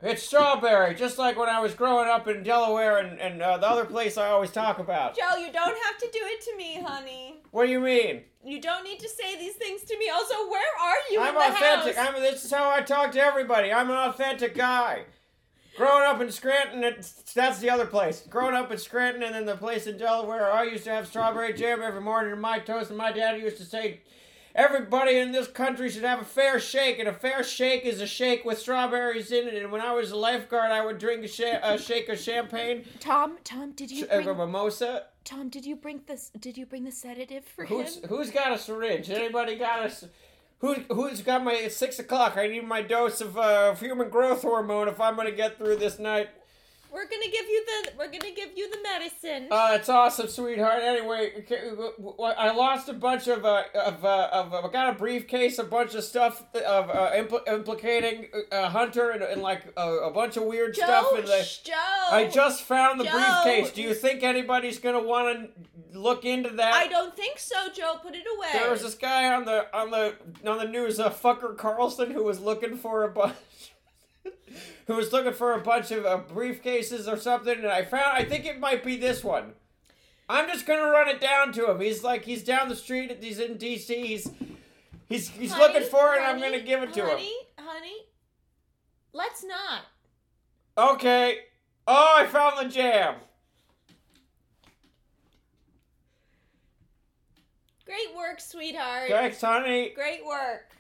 It's 0.01 0.23
strawberry, 0.23 0.95
just 0.95 1.19
like 1.19 1.37
when 1.37 1.49
I 1.49 1.59
was 1.59 1.75
growing 1.75 2.09
up 2.09 2.29
in 2.29 2.45
Delaware 2.45 2.99
and, 2.99 3.19
and 3.19 3.43
uh, 3.43 3.57
the 3.59 3.69
other 3.69 3.85
place 3.85 4.17
I 4.17 4.29
always 4.29 4.53
talk 4.53 4.79
about. 4.79 5.17
Joe, 5.17 5.37
you 5.39 5.51
don't 5.51 5.77
have 5.77 5.99
to 5.99 6.09
do 6.13 6.21
it 6.23 6.41
to 6.43 6.57
me, 6.57 6.81
honey. 6.81 7.43
What 7.51 7.67
do 7.67 7.73
you 7.73 7.81
mean? 7.81 8.23
You 8.45 8.61
don't 8.61 8.85
need 8.85 9.01
to 9.01 9.09
say 9.09 9.37
these 9.37 9.55
things 9.55 9.83
to 9.83 9.99
me. 9.99 10.09
Also, 10.09 10.35
where 10.49 10.63
are 10.81 10.97
you 11.11 11.21
I'm 11.21 11.29
in 11.31 11.35
the 11.35 11.41
authentic. 11.49 11.97
house? 11.97 12.15
I'm, 12.15 12.23
this 12.23 12.45
is 12.45 12.53
how 12.53 12.71
I 12.71 12.83
talk 12.83 13.11
to 13.13 13.21
everybody. 13.21 13.73
I'm 13.73 13.91
an 13.91 13.97
authentic 13.97 14.55
guy. 14.55 15.03
Growing 15.79 16.05
up 16.07 16.21
in 16.21 16.31
Scranton, 16.33 16.81
that's 17.35 17.59
the 17.61 17.71
other 17.71 17.87
place. 17.87 18.25
Growing 18.29 18.57
up 18.57 18.73
in 18.73 18.79
Scranton 18.79 19.23
and 19.23 19.33
then 19.33 19.47
the 19.47 19.57
place 19.57 19.87
in 19.87 19.97
Delaware, 19.97 20.51
I 20.53 20.65
used 20.65 20.83
to 20.85 20.91
have 20.91 21.07
strawberry 21.07 21.53
jam 21.53 21.81
every 21.81 22.01
morning 22.01 22.33
in 22.33 22.41
my 22.41 22.59
toast, 22.59 22.91
and 22.91 22.99
my 22.99 23.13
dad 23.13 23.41
used 23.41 23.59
to 23.59 23.65
say, 23.65 24.01
Everybody 24.57 25.19
in 25.19 25.31
this 25.31 25.47
country 25.47 25.89
should 25.89 26.03
have 26.03 26.21
a 26.21 26.25
fair 26.25 26.59
shake, 26.59 26.99
and 26.99 27.09
a 27.09 27.13
fair 27.13 27.45
shake 27.45 27.85
is 27.85 28.01
a 28.01 28.09
shake 28.09 28.45
with 28.45 28.59
strawberries 28.59 29.31
in 29.31 29.47
it. 29.47 29.63
And 29.63 29.71
when 29.71 29.81
I 29.81 29.93
was 29.93 30.11
a 30.11 30.17
lifeguard, 30.17 30.73
I 30.73 30.85
would 30.85 30.99
drink 30.99 31.25
a, 31.25 31.29
sha- 31.29 31.61
a 31.63 31.79
shake 31.79 32.09
of 32.09 32.19
champagne, 32.19 32.85
Tom, 32.99 33.39
Tom, 33.45 33.71
did 33.71 33.89
you 33.93 34.05
sh- 34.05 34.09
a 34.11 34.21
mimosa. 34.35 35.05
Tom? 35.25 35.49
Did 35.49 35.65
you 35.65 35.77
bring 35.77 36.01
this? 36.09 36.31
Did 36.41 36.59
you 36.59 36.67
bring 36.67 36.83
the 36.85 36.91
sedative 36.91 37.45
for 37.45 37.67
Who's 37.67 37.99
him? 37.99 38.09
who's 38.09 38.31
got 38.33 38.51
a 38.51 38.59
syringe? 38.59 39.11
Anybody 39.11 39.55
got 39.57 39.87
a? 39.87 40.09
Who 40.61 40.75
who's 40.91 41.23
got 41.23 41.45
my? 41.45 41.53
It's 41.53 41.77
six 41.77 41.99
o'clock. 41.99 42.37
I 42.37 42.49
need 42.49 42.65
my 42.65 42.83
dose 42.83 43.21
of 43.21 43.39
uh, 43.39 43.75
human 43.77 44.09
growth 44.09 44.43
hormone 44.43 44.89
if 44.89 45.01
I'm 45.01 45.15
gonna 45.17 45.31
get 45.31 45.57
through 45.57 45.77
this 45.77 45.99
night. 45.99 46.31
We're 46.93 47.05
gonna 47.05 47.31
give 47.31 47.47
you 47.47 47.65
the. 47.67 47.91
We're 47.99 48.07
gonna 48.11 48.35
give 48.35 48.51
you 48.57 48.71
the 48.71 48.79
medicine. 48.83 49.49
Uh, 49.51 49.73
it's 49.79 49.89
awesome, 49.89 50.29
sweetheart. 50.29 50.83
Anyway, 50.83 51.33
okay, 51.41 51.71
w- 51.71 51.93
w- 51.99 52.17
I 52.23 52.51
lost 52.53 52.89
a 52.89 52.95
bunch 52.95 53.29
of 53.29 53.45
uh, 53.45 53.65
of 53.75 54.05
uh, 54.05 54.29
of 54.33 54.55
I 54.55 54.69
got 54.71 54.95
a 54.95 54.99
briefcase, 54.99 55.59
a 55.59 55.65
bunch 55.65 55.95
of 55.95 56.03
stuff 56.05 56.43
of 56.55 56.91
uh, 56.91 57.11
impl- 57.13 57.47
implicating 57.47 58.29
uh, 58.51 58.69
Hunter 58.71 59.11
and, 59.11 59.23
and 59.23 59.43
like 59.43 59.65
a, 59.77 59.89
a 59.89 60.11
bunch 60.11 60.37
of 60.37 60.45
weird 60.45 60.75
Joe, 60.75 60.85
stuff 60.85 61.19
in 61.19 61.25
the. 61.27 61.59
Joe. 61.65 61.73
I 62.11 62.27
just 62.33 62.63
found 62.63 63.01
the 63.01 63.05
Joe. 63.05 63.13
briefcase. 63.13 63.73
Do 63.73 63.83
you 63.83 63.95
think 63.95 64.23
anybody's 64.23 64.79
gonna 64.79 65.03
want 65.03 65.55
to 65.93 65.99
look 65.99 66.25
into 66.25 66.51
that? 66.51 66.73
I 66.75 66.87
don't 66.89 67.15
think 67.15 67.39
so, 67.39 67.57
Joe. 67.75 67.97
Put 68.03 68.15
it 68.15 68.25
away. 68.37 68.49
There 68.53 68.71
was 68.71 68.83
this 68.83 68.95
guy 68.95 69.33
on 69.35 69.45
the 69.45 69.67
on 69.77 69.91
the 69.91 70.15
on 70.47 70.59
the 70.59 70.65
news, 70.67 70.99
uh, 70.99 71.11
fucker 71.11 71.57
Carlson, 71.57 72.11
who 72.11 72.25
was 72.25 72.41
looking 72.41 72.77
for 72.77 73.05
a 73.05 73.09
bunch. 73.09 73.37
Who 74.87 74.95
was 74.97 75.13
looking 75.13 75.33
for 75.33 75.53
a 75.55 75.61
bunch 75.61 75.91
of 75.91 76.05
uh, 76.07 76.21
briefcases 76.29 77.11
or 77.13 77.17
something, 77.17 77.59
and 77.59 77.67
I 77.67 77.85
found 77.85 78.07
I 78.13 78.25
think 78.25 78.45
it 78.47 78.59
might 78.59 78.85
be 78.85 78.97
this 78.97 79.23
one. 79.25 79.53
I'm 80.29 80.47
just 80.49 80.67
gonna 80.67 80.91
run 80.91 81.09
it 81.09 81.21
down 81.21 81.53
to 81.55 81.71
him. 81.71 81.81
He's 81.81 82.03
like 82.05 82.25
he's 82.25 82.43
down 82.45 82.69
the 82.69 82.77
street. 82.77 83.17
He's 83.21 83.39
in 83.39 83.57
D.C. 83.57 84.07
He's 84.07 84.31
he's 85.09 85.29
he's 85.31 85.53
Honey, 85.53 85.63
looking 85.75 85.89
for 85.89 86.15
it. 86.15 86.19
and 86.19 86.27
I'm 86.27 86.41
gonna 86.41 86.61
give 86.61 86.83
it 86.83 86.93
to 86.95 87.01
honey, 87.07 87.13
him. 87.25 87.33
Honey, 87.59 87.69
honey, 87.79 87.97
let's 89.13 89.45
not. 89.45 89.83
Okay. 90.95 91.39
Oh, 91.87 92.15
I 92.19 92.27
found 92.27 92.59
the 92.59 92.73
jam. 92.73 93.15
Great 97.87 98.15
work, 98.15 98.39
sweetheart. 98.41 99.09
Thanks, 99.09 99.41
honey. 99.41 99.93
Great 99.95 100.25
work. 100.27 100.71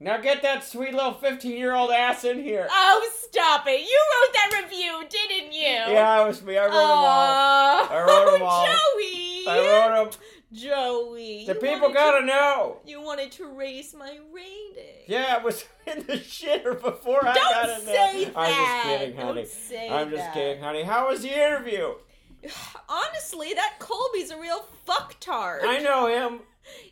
Now 0.00 0.18
get 0.18 0.42
that 0.42 0.62
sweet 0.64 0.94
little 0.94 1.14
15 1.14 1.56
year 1.56 1.74
old 1.74 1.90
ass 1.90 2.22
in 2.24 2.40
here. 2.42 2.68
Oh, 2.70 3.10
stop 3.20 3.64
it. 3.66 3.80
You 3.80 4.00
wrote 4.12 4.32
that 4.34 4.62
review, 4.62 5.02
didn't 5.08 5.52
you? 5.52 5.60
Yeah, 5.62 6.22
it 6.24 6.28
was 6.28 6.42
me. 6.42 6.56
I 6.56 6.66
wrote 6.66 6.72
them 6.72 6.80
all. 6.80 7.84
Oh, 7.84 7.88
I 7.90 8.04
wrote 8.06 8.34
'em 8.36 8.42
all. 8.46 8.66
Joey. 8.66 9.44
I 9.48 9.90
wrote 9.90 10.12
them. 10.12 10.20
Joey. 10.52 11.44
The 11.46 11.56
people 11.56 11.92
gotta 11.92 12.20
to, 12.20 12.26
know. 12.26 12.78
You 12.86 13.02
wanted 13.02 13.32
to 13.32 13.46
raise 13.48 13.92
my 13.94 14.18
rating. 14.32 15.02
Yeah, 15.06 15.36
it 15.36 15.42
was 15.42 15.64
in 15.86 15.98
the 16.06 16.14
shitter 16.14 16.80
before 16.80 17.26
I 17.26 17.34
Don't 17.34 17.52
got 17.52 17.78
in 17.80 17.84
there. 17.84 17.94
say 18.12 18.26
I'm 18.34 18.46
just 18.46 18.56
that. 18.56 18.82
kidding, 18.86 19.16
Don't 19.16 19.26
honey. 19.26 19.44
say 19.46 19.90
I'm 19.90 20.10
just 20.10 20.22
that. 20.22 20.34
kidding, 20.34 20.62
honey. 20.62 20.82
How 20.84 21.08
was 21.08 21.22
the 21.22 21.34
interview? 21.34 21.94
Honestly, 22.88 23.52
that 23.54 23.74
Colby's 23.78 24.30
a 24.30 24.38
real 24.40 24.64
fucktard. 24.86 25.60
I 25.64 25.78
know 25.80 26.06
him. 26.06 26.40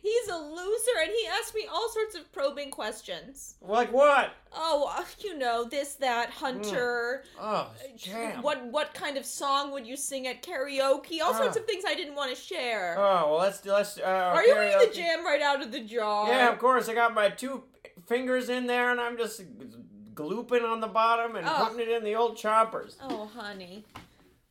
He's 0.01 0.27
a 0.29 0.37
loser, 0.37 0.91
and 1.01 1.11
he 1.11 1.27
asked 1.27 1.53
me 1.55 1.67
all 1.71 1.89
sorts 1.89 2.15
of 2.15 2.31
probing 2.31 2.71
questions. 2.71 3.55
Like 3.61 3.91
what? 3.91 4.31
Oh, 4.53 4.91
uh, 4.97 5.03
you 5.19 5.37
know 5.37 5.63
this, 5.65 5.95
that, 5.95 6.29
Hunter. 6.29 7.23
Oh, 7.39 7.69
damn. 8.03 8.41
What 8.41 8.65
what 8.67 8.93
kind 8.93 9.17
of 9.17 9.25
song 9.25 9.71
would 9.71 9.85
you 9.85 9.97
sing 9.97 10.27
at 10.27 10.41
karaoke? 10.43 11.21
All 11.21 11.33
sorts 11.33 11.57
Ah. 11.57 11.59
of 11.59 11.65
things 11.65 11.83
I 11.87 11.95
didn't 11.95 12.15
want 12.15 12.29
to 12.29 12.41
share. 12.41 12.95
Oh 12.97 13.31
well, 13.31 13.39
let's 13.39 13.61
do 13.61 13.71
let's. 13.71 13.97
Uh, 13.99 14.03
Are 14.35 14.43
you 14.45 14.53
eating 14.61 14.89
the 14.89 14.93
jam 14.95 15.25
right 15.25 15.41
out 15.41 15.61
of 15.61 15.71
the 15.71 15.81
jar? 15.81 16.27
Yeah, 16.29 16.51
of 16.51 16.59
course. 16.59 16.87
I 16.89 16.93
got 16.93 17.13
my 17.13 17.29
two 17.29 17.63
fingers 18.05 18.49
in 18.49 18.67
there, 18.67 18.91
and 18.91 18.99
I'm 19.01 19.17
just 19.17 19.41
glooping 20.13 20.63
on 20.67 20.79
the 20.79 20.87
bottom 20.87 21.35
and 21.35 21.47
Oh. 21.47 21.67
putting 21.69 21.81
it 21.81 21.89
in 21.95 22.03
the 22.03 22.15
old 22.15 22.37
choppers. 22.37 22.95
Oh, 23.01 23.25
honey. 23.27 23.85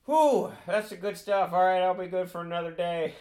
Whew, 0.05 0.53
that's 0.66 0.91
the 0.91 0.97
good 0.97 1.16
stuff. 1.16 1.53
All 1.53 1.64
right, 1.64 1.81
I'll 1.83 1.95
be 1.95 2.07
good 2.07 2.31
for 2.31 2.41
another 2.41 2.70
day. 2.70 3.14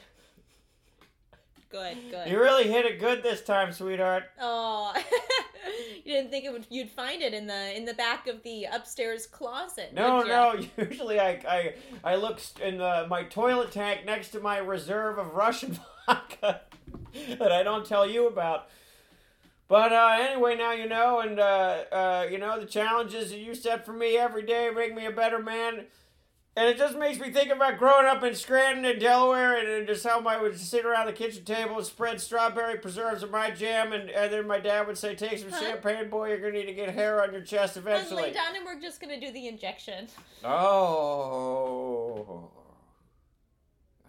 Good, 1.75 1.97
good. 2.09 2.29
You 2.29 2.39
really 2.39 2.71
hit 2.71 2.85
it 2.85 3.01
good 3.01 3.21
this 3.21 3.41
time, 3.41 3.73
sweetheart. 3.73 4.23
Oh, 4.39 4.93
you 6.05 6.13
didn't 6.13 6.31
think 6.31 6.45
it 6.45 6.53
would? 6.53 6.65
You'd 6.69 6.89
find 6.89 7.21
it 7.21 7.33
in 7.33 7.47
the 7.47 7.75
in 7.75 7.83
the 7.83 7.93
back 7.93 8.27
of 8.27 8.41
the 8.43 8.63
upstairs 8.63 9.27
closet. 9.27 9.93
No, 9.93 10.23
no. 10.23 10.55
Usually, 10.77 11.19
I, 11.19 11.31
I 11.45 11.73
I 12.01 12.15
look 12.15 12.39
in 12.63 12.77
the 12.77 13.07
my 13.09 13.23
toilet 13.23 13.73
tank 13.73 14.05
next 14.05 14.29
to 14.29 14.39
my 14.39 14.59
reserve 14.59 15.17
of 15.17 15.33
Russian 15.33 15.77
vodka 16.07 16.61
that 17.39 17.51
I 17.51 17.61
don't 17.61 17.85
tell 17.85 18.09
you 18.09 18.27
about. 18.27 18.69
But 19.67 19.91
uh, 19.91 20.15
anyway, 20.17 20.55
now 20.55 20.71
you 20.71 20.87
know, 20.87 21.19
and 21.19 21.37
uh, 21.37 21.83
uh, 21.91 22.27
you 22.31 22.37
know 22.37 22.57
the 22.57 22.67
challenges 22.67 23.31
that 23.31 23.39
you 23.39 23.53
set 23.53 23.85
for 23.85 23.91
me 23.91 24.15
every 24.15 24.43
day 24.43 24.69
make 24.73 24.95
me 24.95 25.07
a 25.07 25.11
better 25.11 25.39
man. 25.39 25.87
And 26.57 26.69
it 26.69 26.77
just 26.77 26.97
makes 26.97 27.19
me 27.19 27.31
think 27.31 27.51
about 27.51 27.77
growing 27.77 28.05
up 28.05 28.23
in 28.23 28.33
Scranton 28.33 28.85
and 28.85 28.97
Delaware 28.97 29.57
and, 29.59 29.67
and 29.67 29.85
just 29.85 30.05
how 30.05 30.21
I 30.21 30.41
would 30.41 30.57
sit 30.57 30.85
around 30.85 31.07
the 31.07 31.11
kitchen 31.13 31.43
table 31.43 31.75
and 31.75 31.85
spread 31.85 32.21
strawberry 32.21 32.77
preserves 32.77 33.23
in 33.23 33.31
my 33.31 33.51
jam. 33.51 33.91
And, 33.91 34.09
and 34.09 34.31
then 34.31 34.47
my 34.47 34.59
dad 34.59 34.87
would 34.87 34.97
say, 34.97 35.15
Take 35.15 35.39
some 35.39 35.49
Huh? 35.51 35.59
champagne, 35.59 36.09
boy, 36.09 36.29
you're 36.29 36.39
going 36.39 36.53
to 36.53 36.59
need 36.59 36.67
to 36.67 36.73
get 36.73 36.93
hair 36.93 37.21
on 37.21 37.33
your 37.33 37.41
chest 37.41 37.75
Let's 37.75 37.77
eventually. 37.77 38.23
lay 38.23 38.31
down 38.31 38.55
and 38.55 38.63
we're 38.65 38.79
just 38.79 39.01
gonna 39.01 39.19
do 39.19 39.33
the 39.33 39.47
injection. 39.47 40.07
Oh. 40.45 42.49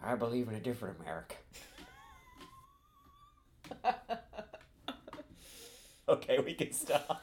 I 0.01 0.15
believe 0.15 0.47
in 0.47 0.55
a 0.55 0.61
different 0.61 0.95
America. 1.01 1.35
okay, 6.09 6.39
we 6.39 6.53
can 6.53 6.71
stop. 6.71 7.21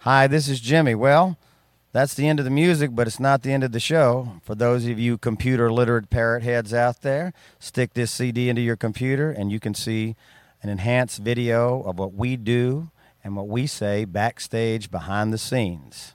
Hi, 0.00 0.26
this 0.26 0.48
is 0.48 0.60
Jimmy. 0.60 0.94
Well, 0.94 1.38
that's 1.96 2.12
the 2.12 2.28
end 2.28 2.38
of 2.38 2.44
the 2.44 2.50
music, 2.50 2.90
but 2.92 3.06
it's 3.06 3.18
not 3.18 3.40
the 3.40 3.54
end 3.54 3.64
of 3.64 3.72
the 3.72 3.80
show. 3.80 4.34
For 4.42 4.54
those 4.54 4.86
of 4.86 4.98
you 4.98 5.16
computer 5.16 5.72
literate 5.72 6.10
parrot 6.10 6.42
heads 6.42 6.74
out 6.74 7.00
there, 7.00 7.32
stick 7.58 7.94
this 7.94 8.10
CD 8.10 8.50
into 8.50 8.60
your 8.60 8.76
computer 8.76 9.30
and 9.30 9.50
you 9.50 9.58
can 9.58 9.72
see 9.72 10.14
an 10.62 10.68
enhanced 10.68 11.20
video 11.20 11.80
of 11.84 11.98
what 11.98 12.12
we 12.12 12.36
do 12.36 12.90
and 13.24 13.34
what 13.34 13.48
we 13.48 13.66
say 13.66 14.04
backstage 14.04 14.90
behind 14.90 15.32
the 15.32 15.38
scenes. 15.38 16.12